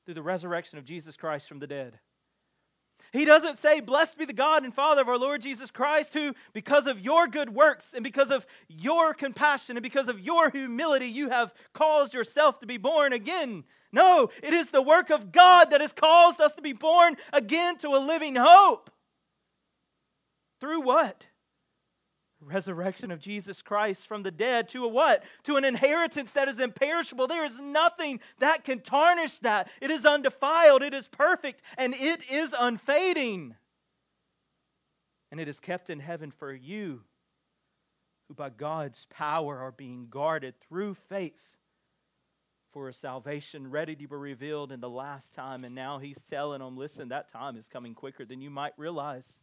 through 0.05 0.15
the 0.15 0.23
resurrection 0.23 0.79
of 0.79 0.85
Jesus 0.85 1.17
Christ 1.17 1.49
from 1.49 1.59
the 1.59 1.67
dead. 1.67 1.99
He 3.13 3.25
doesn't 3.25 3.59
say, 3.59 3.81
Blessed 3.81 4.19
be 4.19 4.25
the 4.25 4.33
God 4.33 4.65
and 4.65 4.75
Father 4.75 5.03
of 5.03 5.09
our 5.09 5.19
Lord 5.19 5.43
Jesus 5.43 5.71
Christ, 5.71 6.15
who, 6.15 6.35
because 6.53 6.87
of 6.87 7.01
your 7.01 7.27
good 7.27 7.55
works 7.55 7.95
and 7.95 8.05
because 8.05 8.31
of 8.31 8.47
your 8.69 9.15
compassion 9.15 9.77
and 9.77 9.83
because 9.83 10.09
of 10.09 10.21
your 10.21 10.51
humility, 10.51 11.07
you 11.07 11.31
have 11.31 11.55
caused 11.73 12.15
yourself 12.15 12.61
to 12.61 12.67
be 12.67 12.77
born 12.77 13.13
again. 13.13 13.65
No, 13.93 14.31
it 14.43 14.53
is 14.53 14.71
the 14.71 14.83
work 14.83 15.11
of 15.11 15.33
God 15.33 15.71
that 15.71 15.81
has 15.81 15.93
caused 15.93 16.41
us 16.41 16.53
to 16.55 16.63
be 16.63 16.75
born 16.75 17.17
again 17.33 17.79
to 17.79 17.89
a 17.89 17.99
living 17.99 18.37
hope. 18.37 18.91
Through 20.61 20.83
what? 20.83 21.27
Resurrection 22.41 23.11
of 23.11 23.19
Jesus 23.19 23.63
Christ 23.63 24.07
from 24.07 24.23
the 24.23 24.31
dead 24.31 24.69
to 24.71 24.85
a 24.85 24.89
what? 24.89 25.25
To 25.45 25.57
an 25.57 25.65
inheritance 25.65 26.33
that 26.33 26.49
is 26.49 26.59
imperishable. 26.59 27.27
There 27.27 27.45
is 27.45 27.59
nothing 27.59 28.21
that 28.39 28.65
can 28.65 28.81
tarnish 28.81 29.39
that. 29.41 29.71
It 29.81 29.91
is 29.91 30.07
undefiled, 30.07 30.83
it 30.83 30.95
is 30.95 31.09
perfect, 31.09 31.63
and 31.77 31.95
it 31.95 32.31
is 32.31 32.55
unfading. 32.59 33.57
And 35.31 35.41
it 35.41 35.49
is 35.49 35.61
kept 35.61 35.91
in 35.91 36.01
heaven 36.01 36.31
for 36.31 36.53
you, 36.53 37.03
who 38.29 38.35
by 38.35 38.51
God's 38.51 39.07
power 39.11 39.59
are 39.59 39.73
being 39.73 40.07
guarded 40.09 40.55
through 40.61 40.95
faith 40.95 41.35
for 42.73 42.89
a 42.89 42.95
salvation 42.95 43.71
ready 43.71 43.95
to 43.97 44.07
be 44.07 44.15
revealed 44.15 44.73
in 44.73 44.81
the 44.81 44.89
last 44.89 45.35
time. 45.35 45.65
And 45.65 45.75
now 45.75 45.99
he's 45.99 46.23
telling 46.23 46.61
them, 46.61 46.77
listen, 46.77 47.09
that 47.09 47.33
time 47.33 47.57
is 47.57 47.69
coming 47.69 47.95
quicker 47.95 48.25
than 48.25 48.41
you 48.41 48.51
might 48.51 48.73
realize. 48.77 49.43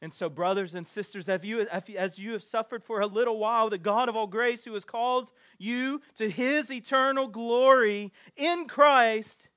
And 0.00 0.12
so, 0.12 0.28
brothers 0.28 0.74
and 0.74 0.86
sisters, 0.86 1.28
as 1.28 1.44
you, 1.44 1.66
as 1.68 2.18
you 2.18 2.32
have 2.32 2.42
suffered 2.44 2.84
for 2.84 3.00
a 3.00 3.06
little 3.06 3.38
while, 3.38 3.68
the 3.68 3.78
God 3.78 4.08
of 4.08 4.14
all 4.14 4.28
grace, 4.28 4.64
who 4.64 4.74
has 4.74 4.84
called 4.84 5.32
you 5.58 6.00
to 6.16 6.30
his 6.30 6.70
eternal 6.70 7.26
glory 7.26 8.12
in 8.36 8.66
Christ, 8.68 9.48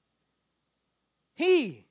he, 1.36 1.86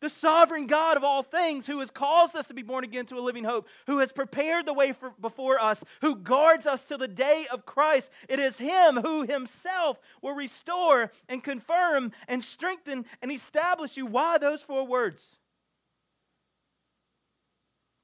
the 0.00 0.08
sovereign 0.08 0.68
God 0.68 0.96
of 0.96 1.02
all 1.02 1.24
things, 1.24 1.66
who 1.66 1.80
has 1.80 1.90
caused 1.90 2.36
us 2.36 2.46
to 2.46 2.54
be 2.54 2.62
born 2.62 2.84
again 2.84 3.04
to 3.06 3.18
a 3.18 3.20
living 3.20 3.44
hope, 3.44 3.66
who 3.86 3.98
has 3.98 4.12
prepared 4.12 4.64
the 4.64 4.72
way 4.72 4.92
for, 4.92 5.12
before 5.20 5.60
us, 5.60 5.82
who 6.00 6.14
guards 6.14 6.66
us 6.66 6.84
till 6.84 6.98
the 6.98 7.08
day 7.08 7.46
of 7.50 7.66
Christ. 7.66 8.10
It 8.28 8.38
is 8.38 8.58
Him 8.58 8.96
who 8.96 9.22
Himself 9.22 9.98
will 10.22 10.34
restore 10.34 11.10
and 11.28 11.42
confirm 11.42 12.12
and 12.28 12.42
strengthen 12.42 13.04
and 13.20 13.30
establish 13.30 13.96
you. 13.96 14.06
Why 14.06 14.38
those 14.38 14.62
four 14.62 14.86
words? 14.86 15.36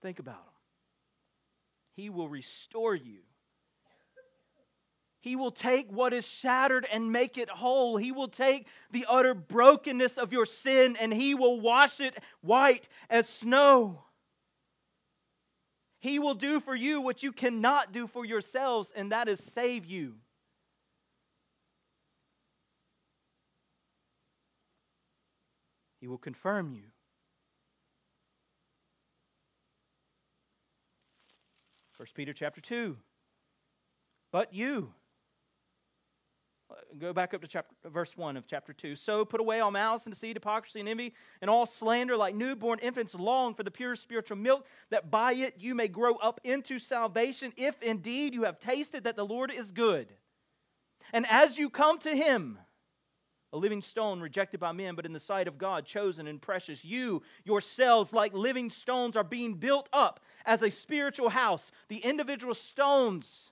Think 0.06 0.20
about 0.20 0.36
him. 0.36 0.52
He 1.96 2.10
will 2.10 2.28
restore 2.28 2.94
you. 2.94 3.22
He 5.18 5.34
will 5.34 5.50
take 5.50 5.90
what 5.90 6.12
is 6.12 6.24
shattered 6.24 6.86
and 6.92 7.10
make 7.10 7.36
it 7.36 7.50
whole. 7.50 7.96
He 7.96 8.12
will 8.12 8.28
take 8.28 8.68
the 8.92 9.04
utter 9.08 9.34
brokenness 9.34 10.16
of 10.16 10.32
your 10.32 10.46
sin 10.46 10.96
and 11.00 11.12
he 11.12 11.34
will 11.34 11.60
wash 11.60 11.98
it 11.98 12.14
white 12.40 12.88
as 13.10 13.28
snow. 13.28 14.04
He 15.98 16.20
will 16.20 16.34
do 16.34 16.60
for 16.60 16.76
you 16.76 17.00
what 17.00 17.24
you 17.24 17.32
cannot 17.32 17.92
do 17.92 18.06
for 18.06 18.24
yourselves, 18.24 18.92
and 18.94 19.10
that 19.10 19.26
is 19.26 19.40
save 19.40 19.84
you. 19.86 20.14
He 26.00 26.06
will 26.06 26.16
confirm 26.16 26.70
you. 26.70 26.92
1 31.96 32.08
Peter 32.14 32.32
chapter 32.32 32.60
2. 32.60 32.96
But 34.32 34.52
you, 34.52 34.92
uh, 36.70 36.74
go 36.98 37.12
back 37.12 37.32
up 37.32 37.40
to 37.40 37.48
chapter, 37.48 37.74
verse 37.88 38.16
1 38.16 38.36
of 38.36 38.46
chapter 38.46 38.72
2. 38.72 38.96
So 38.96 39.24
put 39.24 39.40
away 39.40 39.60
all 39.60 39.70
malice 39.70 40.04
and 40.04 40.12
deceit, 40.12 40.36
hypocrisy 40.36 40.80
and 40.80 40.88
envy, 40.88 41.14
and 41.40 41.48
all 41.48 41.64
slander, 41.64 42.16
like 42.16 42.34
newborn 42.34 42.80
infants, 42.80 43.14
long 43.14 43.54
for 43.54 43.62
the 43.62 43.70
pure 43.70 43.96
spiritual 43.96 44.36
milk, 44.36 44.66
that 44.90 45.10
by 45.10 45.32
it 45.32 45.54
you 45.58 45.74
may 45.74 45.88
grow 45.88 46.16
up 46.16 46.40
into 46.44 46.78
salvation, 46.78 47.52
if 47.56 47.80
indeed 47.82 48.34
you 48.34 48.42
have 48.42 48.58
tasted 48.58 49.04
that 49.04 49.16
the 49.16 49.24
Lord 49.24 49.50
is 49.50 49.70
good. 49.70 50.12
And 51.12 51.24
as 51.30 51.56
you 51.56 51.70
come 51.70 51.98
to 52.00 52.14
him, 52.14 52.58
a 53.56 53.58
living 53.58 53.80
stone 53.80 54.20
rejected 54.20 54.60
by 54.60 54.72
men, 54.72 54.94
but 54.94 55.06
in 55.06 55.14
the 55.14 55.18
sight 55.18 55.48
of 55.48 55.56
God, 55.56 55.86
chosen 55.86 56.26
and 56.26 56.40
precious. 56.40 56.84
You 56.84 57.22
yourselves, 57.44 58.12
like 58.12 58.34
living 58.34 58.68
stones, 58.68 59.16
are 59.16 59.24
being 59.24 59.54
built 59.54 59.88
up 59.92 60.20
as 60.44 60.62
a 60.62 60.70
spiritual 60.70 61.30
house. 61.30 61.72
The 61.88 61.98
individual 61.98 62.54
stones 62.54 63.50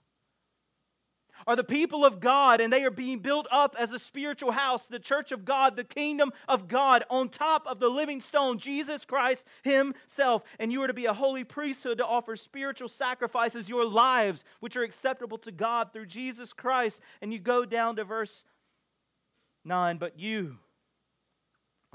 are 1.46 1.56
the 1.56 1.64
people 1.64 2.04
of 2.04 2.20
God, 2.20 2.60
and 2.60 2.72
they 2.72 2.84
are 2.84 2.90
being 2.90 3.18
built 3.18 3.46
up 3.50 3.74
as 3.78 3.92
a 3.92 3.98
spiritual 3.98 4.52
house, 4.52 4.86
the 4.86 4.98
church 4.98 5.32
of 5.32 5.44
God, 5.44 5.74
the 5.74 5.84
kingdom 5.84 6.32
of 6.48 6.68
God, 6.68 7.04
on 7.10 7.28
top 7.28 7.66
of 7.66 7.80
the 7.80 7.88
living 7.88 8.20
stone, 8.20 8.58
Jesus 8.58 9.04
Christ 9.04 9.46
Himself. 9.62 10.42
And 10.58 10.70
you 10.70 10.82
are 10.82 10.86
to 10.86 10.94
be 10.94 11.06
a 11.06 11.12
holy 11.12 11.44
priesthood 11.44 11.98
to 11.98 12.06
offer 12.06 12.36
spiritual 12.36 12.88
sacrifices, 12.88 13.68
your 13.68 13.84
lives, 13.84 14.44
which 14.60 14.76
are 14.76 14.82
acceptable 14.82 15.38
to 15.38 15.50
God 15.50 15.92
through 15.92 16.06
Jesus 16.06 16.52
Christ. 16.52 17.00
And 17.20 17.32
you 17.32 17.38
go 17.38 17.64
down 17.64 17.96
to 17.96 18.04
verse 18.04 18.44
9 19.64 19.98
But 19.98 20.18
you 20.18 20.58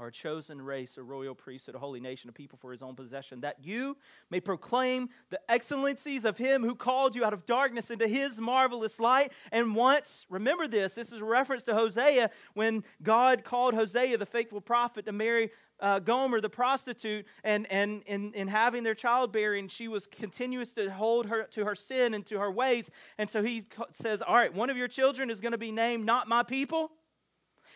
are 0.00 0.06
a 0.06 0.12
chosen 0.12 0.62
race, 0.62 0.96
a 0.96 1.02
royal 1.02 1.34
priesthood, 1.34 1.74
a 1.74 1.78
holy 1.78 2.00
nation, 2.00 2.30
a 2.30 2.32
people 2.32 2.58
for 2.58 2.72
his 2.72 2.80
own 2.80 2.96
possession, 2.96 3.42
that 3.42 3.56
you 3.62 3.98
may 4.30 4.40
proclaim 4.40 5.10
the 5.28 5.38
excellencies 5.50 6.24
of 6.24 6.38
him 6.38 6.64
who 6.64 6.74
called 6.74 7.14
you 7.14 7.22
out 7.22 7.34
of 7.34 7.44
darkness 7.44 7.90
into 7.90 8.08
his 8.08 8.38
marvelous 8.38 8.98
light. 8.98 9.30
And 9.52 9.76
once, 9.76 10.24
remember 10.30 10.66
this, 10.66 10.94
this 10.94 11.12
is 11.12 11.20
a 11.20 11.24
reference 11.24 11.64
to 11.64 11.74
Hosea 11.74 12.30
when 12.54 12.82
God 13.02 13.44
called 13.44 13.74
Hosea, 13.74 14.16
the 14.16 14.24
faithful 14.24 14.62
prophet, 14.62 15.04
to 15.04 15.12
marry 15.12 15.50
uh, 15.80 15.98
Gomer, 15.98 16.40
the 16.40 16.48
prostitute, 16.48 17.26
and, 17.44 17.70
and 17.70 18.02
in, 18.06 18.32
in 18.32 18.48
having 18.48 18.84
their 18.84 18.94
childbearing, 18.94 19.68
she 19.68 19.86
was 19.86 20.06
continuous 20.06 20.72
to 20.74 20.90
hold 20.90 21.26
her 21.26 21.44
to 21.52 21.66
her 21.66 21.74
sin 21.74 22.14
and 22.14 22.24
to 22.26 22.38
her 22.38 22.50
ways. 22.50 22.90
And 23.18 23.28
so 23.28 23.42
he 23.42 23.64
says, 23.92 24.22
All 24.22 24.34
right, 24.34 24.52
one 24.52 24.70
of 24.70 24.78
your 24.78 24.88
children 24.88 25.28
is 25.30 25.42
going 25.42 25.52
to 25.52 25.58
be 25.58 25.72
named 25.72 26.06
not 26.06 26.26
my 26.26 26.42
people 26.42 26.90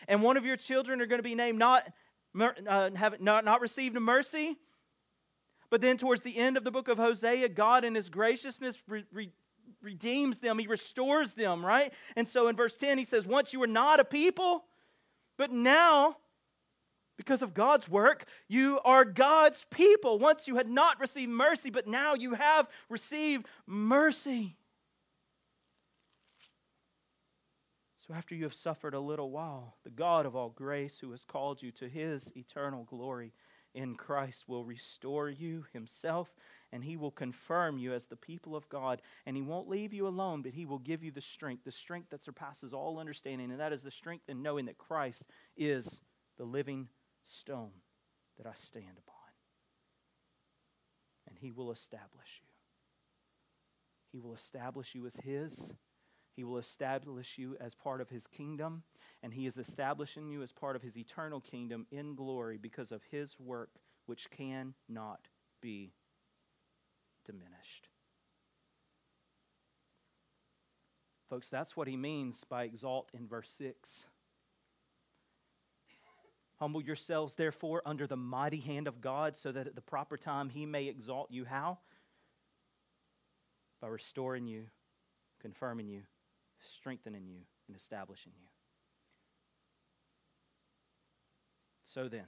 and 0.07 0.21
one 0.21 0.37
of 0.37 0.45
your 0.45 0.57
children 0.57 1.01
are 1.01 1.05
going 1.05 1.19
to 1.19 1.23
be 1.23 1.35
named 1.35 1.59
not, 1.59 1.87
uh, 2.39 2.89
have, 2.95 3.21
not, 3.21 3.45
not 3.45 3.61
received 3.61 3.99
mercy. 3.99 4.57
But 5.69 5.81
then, 5.81 5.97
towards 5.97 6.21
the 6.21 6.37
end 6.37 6.57
of 6.57 6.63
the 6.63 6.71
book 6.71 6.87
of 6.87 6.97
Hosea, 6.97 7.49
God, 7.49 7.83
in 7.83 7.95
His 7.95 8.09
graciousness, 8.09 8.77
re- 8.87 9.05
re- 9.11 9.31
redeems 9.81 10.37
them, 10.37 10.59
He 10.59 10.67
restores 10.67 11.33
them, 11.33 11.65
right? 11.65 11.91
And 12.15 12.27
so 12.27 12.47
in 12.47 12.55
verse 12.55 12.75
10, 12.75 12.97
He 12.97 13.03
says, 13.03 13.25
Once 13.25 13.51
you 13.51 13.59
were 13.59 13.67
not 13.67 13.99
a 13.99 14.05
people, 14.05 14.65
but 15.37 15.51
now, 15.51 16.17
because 17.17 17.41
of 17.41 17.53
God's 17.53 17.89
work, 17.89 18.25
you 18.47 18.79
are 18.85 19.05
God's 19.05 19.65
people. 19.69 20.19
Once 20.19 20.47
you 20.47 20.55
had 20.57 20.69
not 20.69 20.99
received 20.99 21.31
mercy, 21.31 21.69
but 21.69 21.87
now 21.87 22.13
you 22.13 22.33
have 22.33 22.67
received 22.89 23.47
mercy. 23.65 24.57
So, 28.07 28.13
after 28.13 28.35
you 28.35 28.43
have 28.43 28.53
suffered 28.53 28.93
a 28.93 28.99
little 28.99 29.31
while, 29.31 29.77
the 29.83 29.89
God 29.89 30.27
of 30.27 30.35
all 30.35 30.49
grace, 30.49 30.99
who 30.99 31.09
has 31.11 31.23
called 31.23 31.63
you 31.63 31.71
to 31.71 31.89
his 31.89 32.31
eternal 32.35 32.83
glory 32.83 33.33
in 33.73 33.95
Christ, 33.95 34.43
will 34.47 34.63
restore 34.63 35.27
you 35.29 35.65
himself 35.73 36.35
and 36.71 36.83
he 36.83 36.97
will 36.97 37.11
confirm 37.11 37.77
you 37.77 37.93
as 37.93 38.05
the 38.05 38.15
people 38.15 38.55
of 38.55 38.69
God. 38.69 39.01
And 39.25 39.35
he 39.35 39.41
won't 39.41 39.69
leave 39.69 39.93
you 39.93 40.07
alone, 40.07 40.41
but 40.41 40.51
he 40.53 40.65
will 40.65 40.77
give 40.77 41.03
you 41.03 41.11
the 41.11 41.21
strength, 41.21 41.63
the 41.63 41.71
strength 41.71 42.09
that 42.09 42.23
surpasses 42.23 42.73
all 42.73 42.99
understanding. 42.99 43.49
And 43.49 43.59
that 43.59 43.73
is 43.73 43.81
the 43.81 43.91
strength 43.91 44.29
in 44.29 44.43
knowing 44.43 44.65
that 44.65 44.77
Christ 44.77 45.23
is 45.57 46.01
the 46.37 46.43
living 46.43 46.89
stone 47.23 47.71
that 48.37 48.45
I 48.45 48.53
stand 48.55 48.97
upon. 48.97 49.15
And 51.27 51.37
he 51.39 51.51
will 51.51 51.71
establish 51.71 52.41
you. 52.41 52.49
He 54.11 54.19
will 54.19 54.35
establish 54.35 54.93
you 54.93 55.05
as 55.05 55.15
his 55.15 55.73
he 56.35 56.43
will 56.43 56.57
establish 56.57 57.37
you 57.37 57.55
as 57.61 57.75
part 57.75 58.01
of 58.01 58.09
his 58.09 58.27
kingdom, 58.27 58.83
and 59.23 59.33
he 59.33 59.45
is 59.45 59.57
establishing 59.57 60.27
you 60.27 60.41
as 60.41 60.51
part 60.51 60.75
of 60.75 60.81
his 60.81 60.97
eternal 60.97 61.39
kingdom 61.39 61.87
in 61.91 62.15
glory 62.15 62.57
because 62.57 62.91
of 62.91 63.01
his 63.09 63.35
work, 63.39 63.69
which 64.05 64.29
cannot 64.29 65.29
be 65.61 65.93
diminished. 67.25 67.87
Folks, 71.29 71.49
that's 71.49 71.75
what 71.75 71.87
he 71.87 71.97
means 71.97 72.43
by 72.43 72.63
exalt 72.63 73.09
in 73.13 73.27
verse 73.27 73.49
6. 73.57 74.05
Humble 76.59 76.81
yourselves, 76.81 77.33
therefore, 77.33 77.81
under 77.85 78.07
the 78.07 78.15
mighty 78.15 78.59
hand 78.59 78.87
of 78.87 79.01
God, 79.01 79.35
so 79.35 79.51
that 79.51 79.67
at 79.67 79.75
the 79.75 79.81
proper 79.81 80.17
time 80.17 80.49
he 80.49 80.65
may 80.65 80.85
exalt 80.85 81.31
you. 81.31 81.45
How? 81.45 81.79
By 83.81 83.87
restoring 83.87 84.47
you, 84.47 84.65
confirming 85.41 85.87
you, 85.87 86.03
strengthening 86.73 87.25
you 87.25 87.41
and 87.67 87.75
establishing 87.75 88.33
you. 88.39 88.47
So 91.83 92.09
then, 92.09 92.25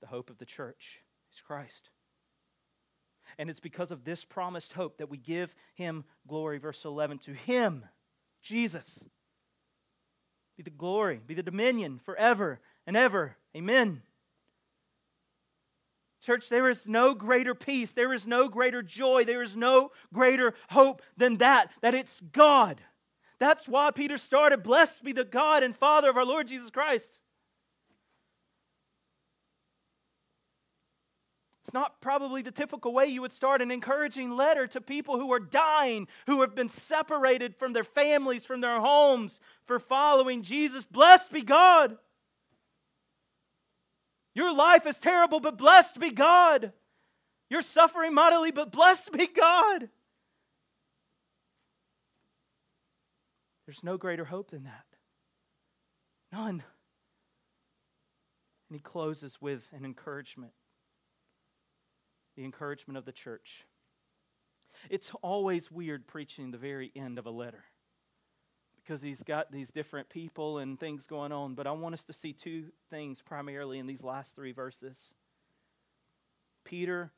the 0.00 0.06
hope 0.06 0.30
of 0.30 0.38
the 0.38 0.46
church 0.46 1.00
is 1.32 1.40
Christ. 1.40 1.90
And 3.38 3.50
it's 3.50 3.60
because 3.60 3.90
of 3.90 4.04
this 4.04 4.24
promised 4.24 4.72
hope 4.72 4.98
that 4.98 5.10
we 5.10 5.18
give 5.18 5.54
him 5.74 6.04
glory. 6.26 6.58
Verse 6.58 6.84
11 6.84 7.18
To 7.18 7.34
him, 7.34 7.84
Jesus, 8.42 9.04
be 10.56 10.62
the 10.62 10.70
glory, 10.70 11.20
be 11.24 11.34
the 11.34 11.42
dominion 11.42 12.00
forever 12.04 12.60
and 12.86 12.96
ever. 12.96 13.36
Amen. 13.56 14.02
Church, 16.20 16.48
there 16.48 16.68
is 16.68 16.86
no 16.86 17.14
greater 17.14 17.54
peace, 17.54 17.92
there 17.92 18.12
is 18.12 18.26
no 18.26 18.48
greater 18.48 18.82
joy, 18.82 19.24
there 19.24 19.42
is 19.42 19.56
no 19.56 19.92
greater 20.12 20.54
hope 20.70 21.02
than 21.16 21.36
that, 21.38 21.70
that 21.80 21.94
it's 21.94 22.20
God. 22.32 22.80
That's 23.38 23.68
why 23.68 23.90
Peter 23.92 24.18
started, 24.18 24.62
Blessed 24.62 25.04
be 25.04 25.12
the 25.12 25.24
God 25.24 25.62
and 25.62 25.76
Father 25.76 26.10
of 26.10 26.16
our 26.16 26.24
Lord 26.24 26.48
Jesus 26.48 26.70
Christ. 26.70 27.20
It's 31.68 31.74
not 31.74 32.00
probably 32.00 32.40
the 32.40 32.50
typical 32.50 32.94
way 32.94 33.08
you 33.08 33.20
would 33.20 33.30
start 33.30 33.60
an 33.60 33.70
encouraging 33.70 34.34
letter 34.34 34.66
to 34.68 34.80
people 34.80 35.18
who 35.18 35.30
are 35.34 35.38
dying, 35.38 36.08
who 36.26 36.40
have 36.40 36.54
been 36.54 36.70
separated 36.70 37.54
from 37.54 37.74
their 37.74 37.84
families, 37.84 38.46
from 38.46 38.62
their 38.62 38.80
homes 38.80 39.38
for 39.66 39.78
following 39.78 40.42
Jesus. 40.42 40.86
Blessed 40.86 41.30
be 41.30 41.42
God. 41.42 41.98
Your 44.38 44.54
life 44.54 44.86
is 44.86 44.96
terrible, 44.96 45.40
but 45.40 45.58
blessed 45.58 45.98
be 45.98 46.10
God. 46.10 46.72
You're 47.50 47.60
suffering 47.60 48.14
mightily, 48.14 48.52
but 48.52 48.70
blessed 48.70 49.10
be 49.10 49.26
God. 49.26 49.88
There's 53.66 53.82
no 53.82 53.96
greater 53.96 54.26
hope 54.26 54.52
than 54.52 54.62
that. 54.62 54.84
None. 56.30 56.62
And 58.68 58.76
he 58.76 58.78
closes 58.78 59.38
with 59.40 59.66
an 59.72 59.84
encouragement 59.84 60.52
the 62.36 62.44
encouragement 62.44 62.96
of 62.96 63.06
the 63.06 63.10
church. 63.10 63.64
It's 64.88 65.10
always 65.20 65.68
weird 65.68 66.06
preaching 66.06 66.52
the 66.52 66.58
very 66.58 66.92
end 66.94 67.18
of 67.18 67.26
a 67.26 67.32
letter 67.32 67.64
because 68.88 69.02
he's 69.02 69.22
got 69.22 69.52
these 69.52 69.70
different 69.70 70.08
people 70.08 70.58
and 70.58 70.80
things 70.80 71.06
going 71.06 71.30
on. 71.30 71.54
But 71.54 71.66
I 71.66 71.72
want 71.72 71.92
us 71.92 72.04
to 72.04 72.14
see 72.14 72.32
two 72.32 72.68
things 72.88 73.20
primarily 73.20 73.78
in 73.78 73.86
these 73.86 74.02
last 74.02 74.34
three 74.34 74.52
verses. 74.52 75.12
Peter 76.64 77.12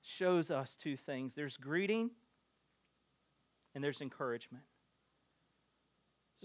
shows 0.00 0.50
us 0.50 0.74
two 0.74 0.96
things 0.96 1.34
there's 1.34 1.58
greeting 1.58 2.10
and 3.74 3.84
there's 3.84 4.00
encouragement. 4.00 4.64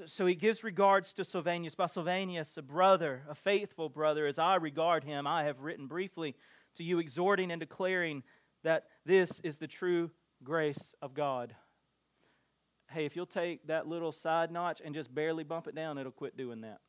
So 0.05 0.25
he 0.25 0.35
gives 0.35 0.65
regards 0.65 1.13
to 1.13 1.23
Silvanus. 1.23 1.75
By 1.75 1.85
Silvanus, 1.85 2.57
a 2.57 2.61
brother, 2.61 3.23
a 3.29 3.35
faithful 3.35 3.87
brother, 3.87 4.27
as 4.27 4.37
I 4.37 4.55
regard 4.55 5.05
him, 5.05 5.27
I 5.27 5.45
have 5.45 5.61
written 5.61 5.87
briefly 5.87 6.35
to 6.75 6.83
you, 6.83 6.99
exhorting 6.99 7.51
and 7.51 7.59
declaring 7.59 8.23
that 8.63 8.85
this 9.05 9.39
is 9.41 9.59
the 9.59 9.67
true 9.67 10.11
grace 10.43 10.93
of 11.01 11.13
God. 11.13 11.55
Hey, 12.91 13.05
if 13.05 13.15
you'll 13.15 13.25
take 13.25 13.67
that 13.67 13.87
little 13.87 14.11
side 14.11 14.51
notch 14.51 14.81
and 14.83 14.93
just 14.93 15.13
barely 15.13 15.43
bump 15.43 15.67
it 15.67 15.75
down, 15.75 15.97
it'll 15.97 16.11
quit 16.11 16.37
doing 16.37 16.61
that. 16.61 16.79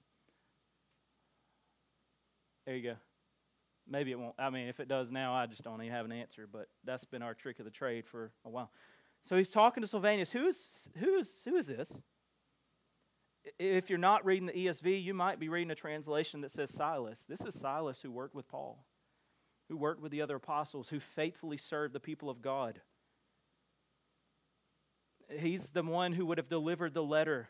There 2.67 2.77
you 2.77 2.83
go. 2.83 2.95
Maybe 3.89 4.13
it 4.13 4.19
won't. 4.19 4.35
I 4.39 4.51
mean, 4.51 4.69
if 4.69 4.81
it 4.81 4.89
does 4.89 5.11
now, 5.11 5.35
I 5.35 5.47
just 5.47 5.63
don't 5.63 5.81
even 5.83 5.93
have 5.93 6.05
an 6.05 6.13
answer, 6.13 6.49
but 6.51 6.69
that's 6.85 7.05
been 7.05 7.23
our 7.23 7.35
trick 7.35 7.59
of 7.59 7.65
the 7.65 7.71
trade 7.71 8.07
for 8.07 8.31
a 8.45 8.51
while. 8.51 8.71
So 9.25 9.37
he's 9.37 9.51
talking 9.51 9.83
to 9.83 9.87
Silvanus. 9.87 10.31
Who's, 10.31 10.69
who's, 10.99 11.31
who 11.45 11.57
is 11.57 11.67
this? 11.67 11.93
If 13.59 13.91
you're 13.91 13.99
not 13.99 14.25
reading 14.25 14.47
the 14.47 14.53
ESV, 14.53 15.03
you 15.03 15.15
might 15.15 15.41
be 15.41 15.49
reading 15.49 15.71
a 15.71 15.77
translation 15.77 16.41
that 16.43 16.53
says 16.53 16.71
Silas. 16.71 17.25
This 17.29 17.45
is 17.45 17.59
Silas 17.59 18.01
who 18.01 18.11
worked 18.11 18.35
with 18.35 18.49
Paul 18.49 18.85
who 19.73 19.77
worked 19.79 20.03
with 20.03 20.13
the 20.13 20.21
other 20.21 20.37
apostles, 20.37 20.91
who 20.91 21.01
faithfully 21.01 21.57
served 21.57 21.95
the 21.95 22.01
people 22.01 22.29
of 22.29 22.43
God. 22.43 22.83
He's 25.39 25.71
the 25.71 25.83
one 25.83 26.13
who 26.13 26.27
would 26.27 26.39
have 26.39 26.49
delivered 26.49 26.95
the 26.95 27.03
letter 27.03 27.49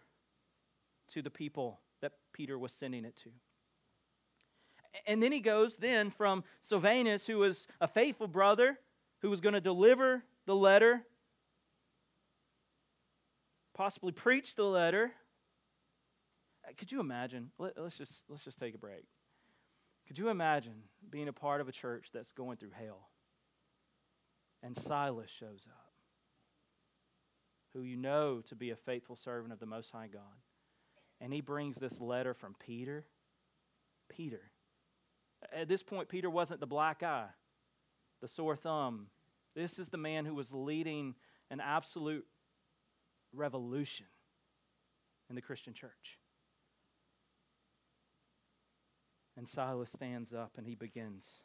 to 1.12 1.22
the 1.22 1.30
people 1.30 1.80
that 2.00 2.12
Peter 2.32 2.58
was 2.58 2.72
sending 2.72 3.04
it 3.04 3.16
to. 3.16 3.30
And 5.06 5.22
then 5.22 5.32
he 5.32 5.40
goes 5.40 5.76
then 5.76 6.10
from 6.10 6.44
Silvanus, 6.60 7.26
who 7.26 7.38
was 7.38 7.66
a 7.80 7.88
faithful 7.88 8.28
brother, 8.28 8.78
who 9.20 9.30
was 9.30 9.40
going 9.40 9.54
to 9.54 9.60
deliver 9.60 10.22
the 10.46 10.54
letter, 10.54 11.02
possibly 13.74 14.12
preach 14.12 14.54
the 14.54 14.64
letter. 14.64 15.12
Uh, 16.66 16.72
could 16.76 16.92
you 16.92 17.00
imagine? 17.00 17.50
Let, 17.58 17.78
us 17.78 17.96
just 17.96 18.24
let's 18.28 18.44
just 18.44 18.58
take 18.58 18.74
a 18.74 18.78
break. 18.78 19.04
Could 20.06 20.18
you 20.18 20.28
imagine 20.28 20.74
being 21.08 21.28
a 21.28 21.32
part 21.32 21.60
of 21.60 21.68
a 21.68 21.72
church 21.72 22.08
that's 22.12 22.32
going 22.32 22.56
through 22.56 22.72
hell? 22.72 23.08
And 24.62 24.76
Silas 24.76 25.30
shows 25.30 25.66
up, 25.68 25.91
who 27.74 27.82
you 27.82 27.96
know 27.96 28.42
to 28.48 28.54
be 28.54 28.70
a 28.70 28.76
faithful 28.76 29.16
servant 29.16 29.52
of 29.52 29.60
the 29.60 29.66
Most 29.66 29.90
High 29.90 30.08
God. 30.12 30.22
And 31.20 31.32
he 31.32 31.40
brings 31.40 31.76
this 31.76 32.00
letter 32.00 32.34
from 32.34 32.54
Peter. 32.58 33.04
Peter. 34.08 34.50
At 35.54 35.68
this 35.68 35.82
point, 35.82 36.08
Peter 36.08 36.30
wasn't 36.30 36.60
the 36.60 36.66
black 36.66 37.02
eye, 37.02 37.28
the 38.20 38.28
sore 38.28 38.56
thumb. 38.56 39.06
This 39.54 39.78
is 39.78 39.88
the 39.88 39.96
man 39.96 40.24
who 40.24 40.34
was 40.34 40.52
leading 40.52 41.14
an 41.50 41.60
absolute 41.60 42.26
revolution 43.32 44.06
in 45.28 45.36
the 45.36 45.42
Christian 45.42 45.74
church. 45.74 46.18
And 49.36 49.48
Silas 49.48 49.90
stands 49.90 50.32
up 50.32 50.52
and 50.56 50.66
he 50.66 50.74
begins. 50.74 51.42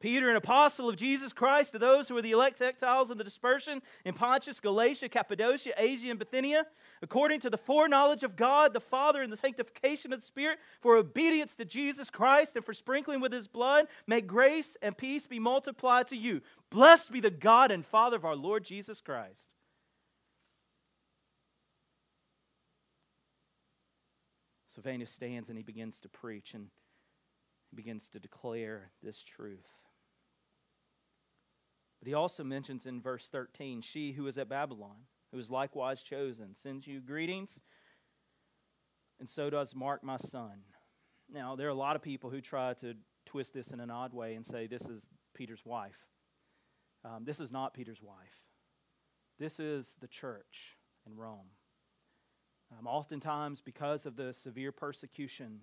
Peter, 0.00 0.30
an 0.30 0.36
apostle 0.36 0.88
of 0.88 0.96
Jesus 0.96 1.32
Christ, 1.32 1.72
to 1.72 1.78
those 1.78 2.08
who 2.08 2.16
are 2.16 2.22
the 2.22 2.30
elect 2.30 2.60
exiles 2.60 3.10
in 3.10 3.18
the 3.18 3.24
dispersion 3.24 3.82
in 4.04 4.14
Pontus, 4.14 4.60
Galatia, 4.60 5.08
Cappadocia, 5.08 5.72
Asia, 5.76 6.10
and 6.10 6.18
Bithynia, 6.18 6.66
according 7.02 7.40
to 7.40 7.50
the 7.50 7.58
foreknowledge 7.58 8.22
of 8.22 8.36
God 8.36 8.72
the 8.72 8.80
Father 8.80 9.22
and 9.22 9.32
the 9.32 9.36
sanctification 9.36 10.12
of 10.12 10.20
the 10.20 10.26
Spirit, 10.26 10.58
for 10.80 10.96
obedience 10.96 11.54
to 11.56 11.64
Jesus 11.64 12.10
Christ 12.10 12.54
and 12.54 12.64
for 12.64 12.74
sprinkling 12.74 13.20
with 13.20 13.32
his 13.32 13.48
blood, 13.48 13.88
may 14.06 14.20
grace 14.20 14.76
and 14.82 14.96
peace 14.96 15.26
be 15.26 15.40
multiplied 15.40 16.06
to 16.08 16.16
you. 16.16 16.42
Blessed 16.70 17.10
be 17.10 17.20
the 17.20 17.30
God 17.30 17.70
and 17.72 17.84
Father 17.84 18.16
of 18.16 18.24
our 18.24 18.36
Lord 18.36 18.64
Jesus 18.64 19.00
Christ 19.00 19.54
Silvanus 24.78 25.10
stands 25.10 25.48
and 25.48 25.58
he 25.58 25.64
begins 25.64 25.98
to 25.98 26.08
preach 26.08 26.54
and 26.54 26.68
he 27.68 27.74
begins 27.74 28.06
to 28.10 28.20
declare 28.20 28.92
this 29.02 29.24
truth. 29.24 29.66
But 32.00 32.08
he 32.08 32.14
also 32.14 32.44
mentions 32.44 32.86
in 32.86 33.00
verse 33.00 33.28
13, 33.28 33.80
She 33.80 34.12
who 34.12 34.26
is 34.26 34.38
at 34.38 34.48
Babylon, 34.48 35.06
who 35.32 35.38
is 35.38 35.50
likewise 35.50 36.02
chosen, 36.02 36.54
sends 36.54 36.86
you 36.86 37.00
greetings, 37.00 37.60
and 39.18 39.28
so 39.28 39.50
does 39.50 39.74
Mark, 39.74 40.04
my 40.04 40.16
son. 40.16 40.62
Now, 41.30 41.56
there 41.56 41.66
are 41.66 41.70
a 41.70 41.74
lot 41.74 41.96
of 41.96 42.02
people 42.02 42.30
who 42.30 42.40
try 42.40 42.74
to 42.74 42.94
twist 43.26 43.52
this 43.52 43.72
in 43.72 43.80
an 43.80 43.90
odd 43.90 44.14
way 44.14 44.34
and 44.34 44.46
say 44.46 44.66
this 44.66 44.86
is 44.86 45.06
Peter's 45.34 45.64
wife. 45.64 45.98
Um, 47.04 47.24
this 47.24 47.40
is 47.40 47.52
not 47.52 47.74
Peter's 47.74 48.00
wife. 48.00 48.16
This 49.38 49.60
is 49.60 49.96
the 50.00 50.08
church 50.08 50.76
in 51.06 51.16
Rome. 51.16 51.50
Um, 52.76 52.86
oftentimes, 52.86 53.60
because 53.60 54.06
of 54.06 54.16
the 54.16 54.32
severe 54.32 54.72
persecution, 54.72 55.60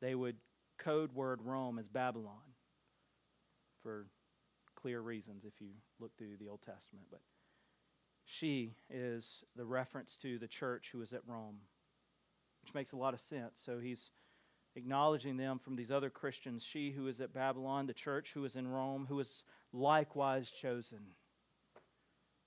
they 0.00 0.14
would 0.14 0.36
code 0.78 1.12
word 1.12 1.40
Rome 1.42 1.78
as 1.78 1.88
Babylon 1.88 2.54
for 3.82 4.06
clear 4.80 5.00
reasons 5.00 5.44
if 5.44 5.60
you 5.60 5.70
look 5.98 6.16
through 6.16 6.36
the 6.38 6.48
Old 6.48 6.62
Testament. 6.62 7.06
But 7.10 7.20
she 8.24 8.74
is 8.90 9.42
the 9.56 9.64
reference 9.64 10.16
to 10.18 10.38
the 10.38 10.46
church 10.46 10.90
who 10.92 11.02
is 11.02 11.12
at 11.12 11.26
Rome, 11.26 11.56
which 12.62 12.74
makes 12.74 12.92
a 12.92 12.96
lot 12.96 13.14
of 13.14 13.20
sense. 13.20 13.60
So 13.64 13.78
he's 13.78 14.10
acknowledging 14.76 15.36
them 15.36 15.58
from 15.58 15.76
these 15.76 15.90
other 15.90 16.10
Christians. 16.10 16.62
She 16.62 16.92
who 16.92 17.08
is 17.08 17.20
at 17.20 17.32
Babylon, 17.32 17.86
the 17.86 17.92
church 17.92 18.32
who 18.34 18.44
is 18.44 18.54
in 18.54 18.68
Rome, 18.68 19.06
who 19.08 19.18
is 19.18 19.42
likewise 19.72 20.50
chosen. 20.50 21.00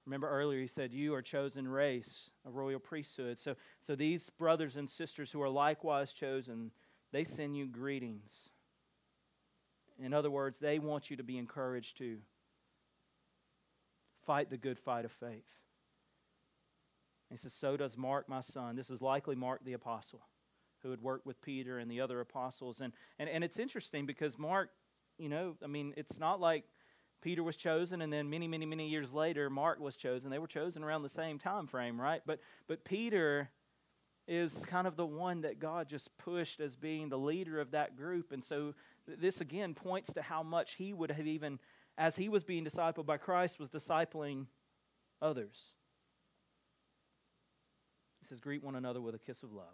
Remember 0.05 0.29
earlier 0.29 0.61
he 0.61 0.67
said, 0.67 0.93
You 0.93 1.13
are 1.13 1.21
chosen 1.21 1.67
race, 1.67 2.32
a 2.45 2.49
royal 2.49 2.79
priesthood. 2.79 3.38
So, 3.38 3.55
so 3.79 3.95
these 3.95 4.29
brothers 4.29 4.75
and 4.75 4.89
sisters 4.89 5.32
who 5.32 5.41
are 5.41 5.49
likewise 5.49 6.13
chosen, 6.13 6.71
they 7.11 7.23
send 7.23 7.57
you 7.57 7.67
greetings. 7.67 8.51
In 10.04 10.14
other 10.14 10.32
words, 10.32 10.60
they 10.60 10.80
want 10.80 11.10
you 11.10 11.18
to 11.18 11.24
be 11.24 11.38
encouraged 11.38 11.97
to 11.99 12.18
fight 14.26 14.49
the 14.49 14.58
good 14.58 14.80
fight 14.80 15.06
of 15.06 15.12
faith. 15.12 15.47
he 17.30 17.38
says, 17.38 17.54
So 17.54 17.78
does 17.78 17.97
Mark, 17.97 18.30
my 18.30 18.41
son. 18.41 18.76
This 18.76 18.89
is 18.89 19.02
likely 19.02 19.36
Mark 19.36 19.64
the 19.64 19.74
apostle, 19.74 20.22
who 20.84 20.91
had 20.91 21.02
worked 21.02 21.26
with 21.26 21.41
Peter 21.41 21.80
and 21.80 21.89
the 21.89 22.02
other 22.02 22.20
apostles. 22.20 22.82
And, 22.82 22.93
and, 23.20 23.30
and 23.30 23.43
it's 23.43 23.60
interesting 23.60 24.06
because 24.06 24.38
Mark, 24.38 24.70
you 25.18 25.30
know, 25.30 25.56
I 25.64 25.68
mean, 25.68 25.93
it's 25.97 26.20
not 26.20 26.39
like 26.39 26.66
Peter 27.22 27.43
was 27.43 27.56
chosen, 27.56 28.02
and 28.02 28.12
then 28.12 28.30
many, 28.30 28.47
many, 28.47 28.66
many 28.66 28.89
years 28.89 29.14
later, 29.14 29.49
Mark 29.49 29.80
was 29.80 29.95
chosen. 29.95 30.32
They 30.32 30.39
were 30.39 30.47
chosen 30.47 30.84
around 30.84 31.04
the 31.04 31.10
same 31.10 31.38
time 31.38 31.68
frame, 31.68 32.02
right? 32.02 32.22
But 32.26 32.39
but 32.68 32.84
Peter 32.84 33.49
is 34.28 34.66
kind 34.66 34.88
of 34.88 34.95
the 34.95 35.06
one 35.06 35.41
that 35.41 35.60
God 35.60 35.88
just 35.88 36.16
pushed 36.18 36.60
as 36.60 36.76
being 36.76 37.10
the 37.10 37.20
leader 37.20 37.60
of 37.60 37.72
that 37.72 37.95
group, 37.95 38.32
and 38.32 38.43
so 38.43 38.74
this 39.08 39.41
again 39.41 39.74
points 39.74 40.14
to 40.14 40.22
how 40.22 40.43
much 40.43 40.76
he 40.76 40.93
would 40.93 41.12
have 41.12 41.28
even, 41.28 41.60
as 41.97 42.16
he 42.16 42.30
was 42.30 42.43
being 42.43 42.66
discipled 42.66 43.06
by 43.06 43.18
Christ, 43.18 43.60
was 43.60 43.70
discipling 43.70 44.45
others. 45.22 45.58
He 48.20 48.28
says, 48.28 48.39
Greet 48.39 48.64
one 48.64 48.76
another 48.76 49.02
with 49.02 49.16
a 49.16 49.20
kiss 49.20 49.43
of 49.43 49.52
love. 49.52 49.66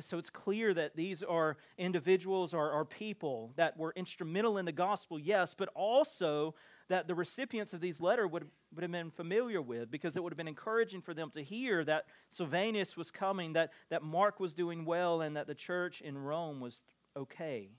So 0.00 0.18
it's 0.18 0.30
clear 0.30 0.72
that 0.74 0.96
these 0.96 1.22
are 1.22 1.56
individuals 1.76 2.54
or, 2.54 2.70
or 2.70 2.84
people 2.84 3.52
that 3.56 3.76
were 3.76 3.92
instrumental 3.96 4.58
in 4.58 4.64
the 4.64 4.72
gospel, 4.72 5.18
yes, 5.18 5.54
but 5.56 5.68
also 5.74 6.54
that 6.88 7.06
the 7.06 7.14
recipients 7.14 7.72
of 7.72 7.80
these 7.80 8.00
letters 8.00 8.30
would, 8.30 8.46
would 8.74 8.82
have 8.82 8.90
been 8.90 9.10
familiar 9.10 9.60
with 9.60 9.90
because 9.90 10.16
it 10.16 10.22
would 10.22 10.32
have 10.32 10.38
been 10.38 10.48
encouraging 10.48 11.02
for 11.02 11.14
them 11.14 11.30
to 11.30 11.42
hear 11.42 11.84
that 11.84 12.06
Silvanus 12.30 12.96
was 12.96 13.10
coming, 13.10 13.54
that, 13.54 13.70
that 13.90 14.02
Mark 14.02 14.40
was 14.40 14.54
doing 14.54 14.84
well, 14.84 15.20
and 15.20 15.36
that 15.36 15.46
the 15.46 15.54
church 15.54 16.00
in 16.00 16.16
Rome 16.16 16.60
was 16.60 16.80
okay. 17.16 17.70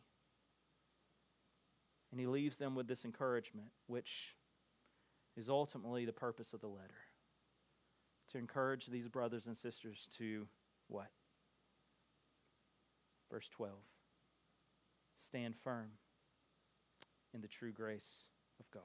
And 2.11 2.19
he 2.19 2.27
leaves 2.27 2.57
them 2.57 2.75
with 2.75 2.87
this 2.87 3.05
encouragement, 3.05 3.69
which 3.87 4.35
is 5.37 5.49
ultimately 5.49 6.05
the 6.05 6.13
purpose 6.13 6.53
of 6.53 6.61
the 6.61 6.67
letter 6.67 6.97
to 8.31 8.37
encourage 8.37 8.87
these 8.87 9.07
brothers 9.07 9.47
and 9.47 9.57
sisters 9.57 10.07
to 10.17 10.47
what? 10.87 11.09
Verse 13.31 13.49
12 13.49 13.73
Stand 15.17 15.55
firm 15.55 15.91
in 17.33 17.41
the 17.41 17.47
true 17.47 17.71
grace 17.71 18.25
of 18.59 18.69
God. 18.71 18.83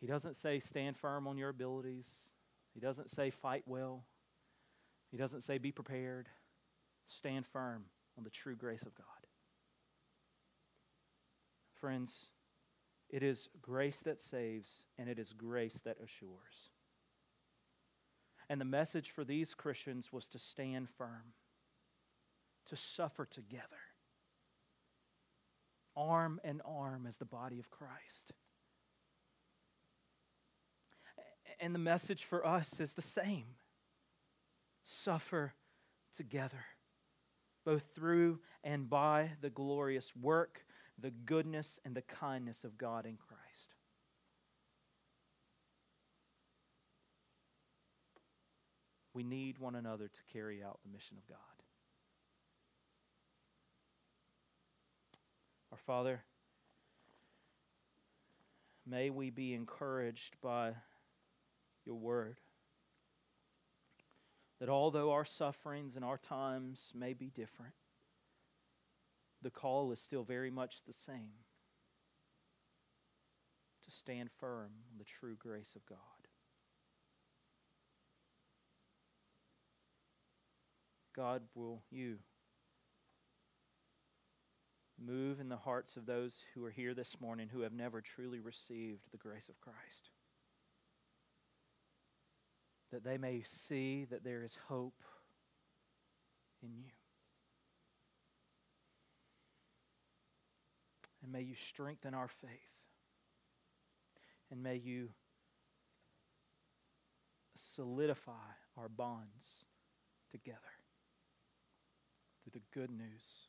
He 0.00 0.06
doesn't 0.06 0.36
say 0.36 0.60
stand 0.60 0.96
firm 0.96 1.26
on 1.26 1.36
your 1.36 1.48
abilities. 1.48 2.08
He 2.72 2.80
doesn't 2.80 3.10
say 3.10 3.30
fight 3.30 3.64
well. 3.66 4.04
He 5.10 5.16
doesn't 5.16 5.42
say 5.42 5.58
be 5.58 5.72
prepared. 5.72 6.28
Stand 7.08 7.46
firm 7.46 7.84
on 8.16 8.24
the 8.24 8.30
true 8.30 8.54
grace 8.54 8.82
of 8.82 8.94
God. 8.94 9.06
Friends, 11.80 12.26
it 13.08 13.22
is 13.22 13.48
grace 13.60 14.02
that 14.02 14.20
saves 14.20 14.84
and 14.98 15.08
it 15.08 15.18
is 15.18 15.32
grace 15.32 15.80
that 15.84 15.96
assures. 16.02 16.70
And 18.48 18.60
the 18.60 18.64
message 18.64 19.10
for 19.10 19.24
these 19.24 19.54
Christians 19.54 20.12
was 20.12 20.26
to 20.28 20.38
stand 20.38 20.88
firm, 20.88 21.34
to 22.66 22.76
suffer 22.76 23.26
together, 23.26 23.66
arm 25.96 26.40
in 26.44 26.60
arm 26.62 27.06
as 27.06 27.18
the 27.18 27.24
body 27.24 27.58
of 27.58 27.70
Christ. 27.70 28.32
And 31.60 31.74
the 31.74 31.78
message 31.78 32.24
for 32.24 32.46
us 32.46 32.80
is 32.80 32.94
the 32.94 33.02
same 33.02 33.56
suffer 34.82 35.52
together, 36.16 36.64
both 37.64 37.82
through 37.94 38.38
and 38.64 38.88
by 38.88 39.32
the 39.42 39.50
glorious 39.50 40.16
work, 40.16 40.64
the 40.98 41.10
goodness, 41.10 41.78
and 41.84 41.94
the 41.94 42.02
kindness 42.02 42.64
of 42.64 42.78
God 42.78 43.04
in 43.04 43.16
Christ. 43.16 43.27
We 49.18 49.24
need 49.24 49.58
one 49.58 49.74
another 49.74 50.06
to 50.06 50.20
carry 50.32 50.62
out 50.62 50.78
the 50.84 50.92
mission 50.92 51.16
of 51.18 51.26
God. 51.26 51.38
Our 55.72 55.78
Father, 55.78 56.22
may 58.86 59.10
we 59.10 59.30
be 59.30 59.54
encouraged 59.54 60.36
by 60.40 60.74
your 61.84 61.96
word. 61.96 62.36
That 64.60 64.68
although 64.68 65.10
our 65.10 65.24
sufferings 65.24 65.96
and 65.96 66.04
our 66.04 66.18
times 66.18 66.92
may 66.94 67.12
be 67.12 67.26
different, 67.26 67.74
the 69.42 69.50
call 69.50 69.90
is 69.90 69.98
still 69.98 70.22
very 70.22 70.52
much 70.52 70.84
the 70.86 70.92
same 70.92 71.42
to 73.84 73.90
stand 73.90 74.30
firm 74.38 74.70
on 74.92 74.98
the 74.98 75.04
true 75.04 75.34
grace 75.34 75.74
of 75.74 75.84
God. 75.86 76.17
God, 81.18 81.42
will 81.56 81.82
you 81.90 82.18
move 85.04 85.40
in 85.40 85.48
the 85.48 85.56
hearts 85.56 85.96
of 85.96 86.06
those 86.06 86.38
who 86.54 86.64
are 86.64 86.70
here 86.70 86.94
this 86.94 87.16
morning 87.20 87.48
who 87.52 87.62
have 87.62 87.72
never 87.72 88.00
truly 88.00 88.38
received 88.38 89.00
the 89.10 89.16
grace 89.16 89.48
of 89.48 89.60
Christ? 89.60 90.10
That 92.92 93.02
they 93.02 93.18
may 93.18 93.42
see 93.66 94.06
that 94.12 94.22
there 94.22 94.44
is 94.44 94.56
hope 94.68 95.02
in 96.62 96.70
you. 96.76 96.92
And 101.24 101.32
may 101.32 101.42
you 101.42 101.56
strengthen 101.68 102.14
our 102.14 102.28
faith. 102.28 102.50
And 104.52 104.62
may 104.62 104.76
you 104.76 105.08
solidify 107.56 108.32
our 108.76 108.88
bonds 108.88 109.64
together 110.30 110.77
the 112.58 112.80
good 112.80 112.90
news 112.90 113.47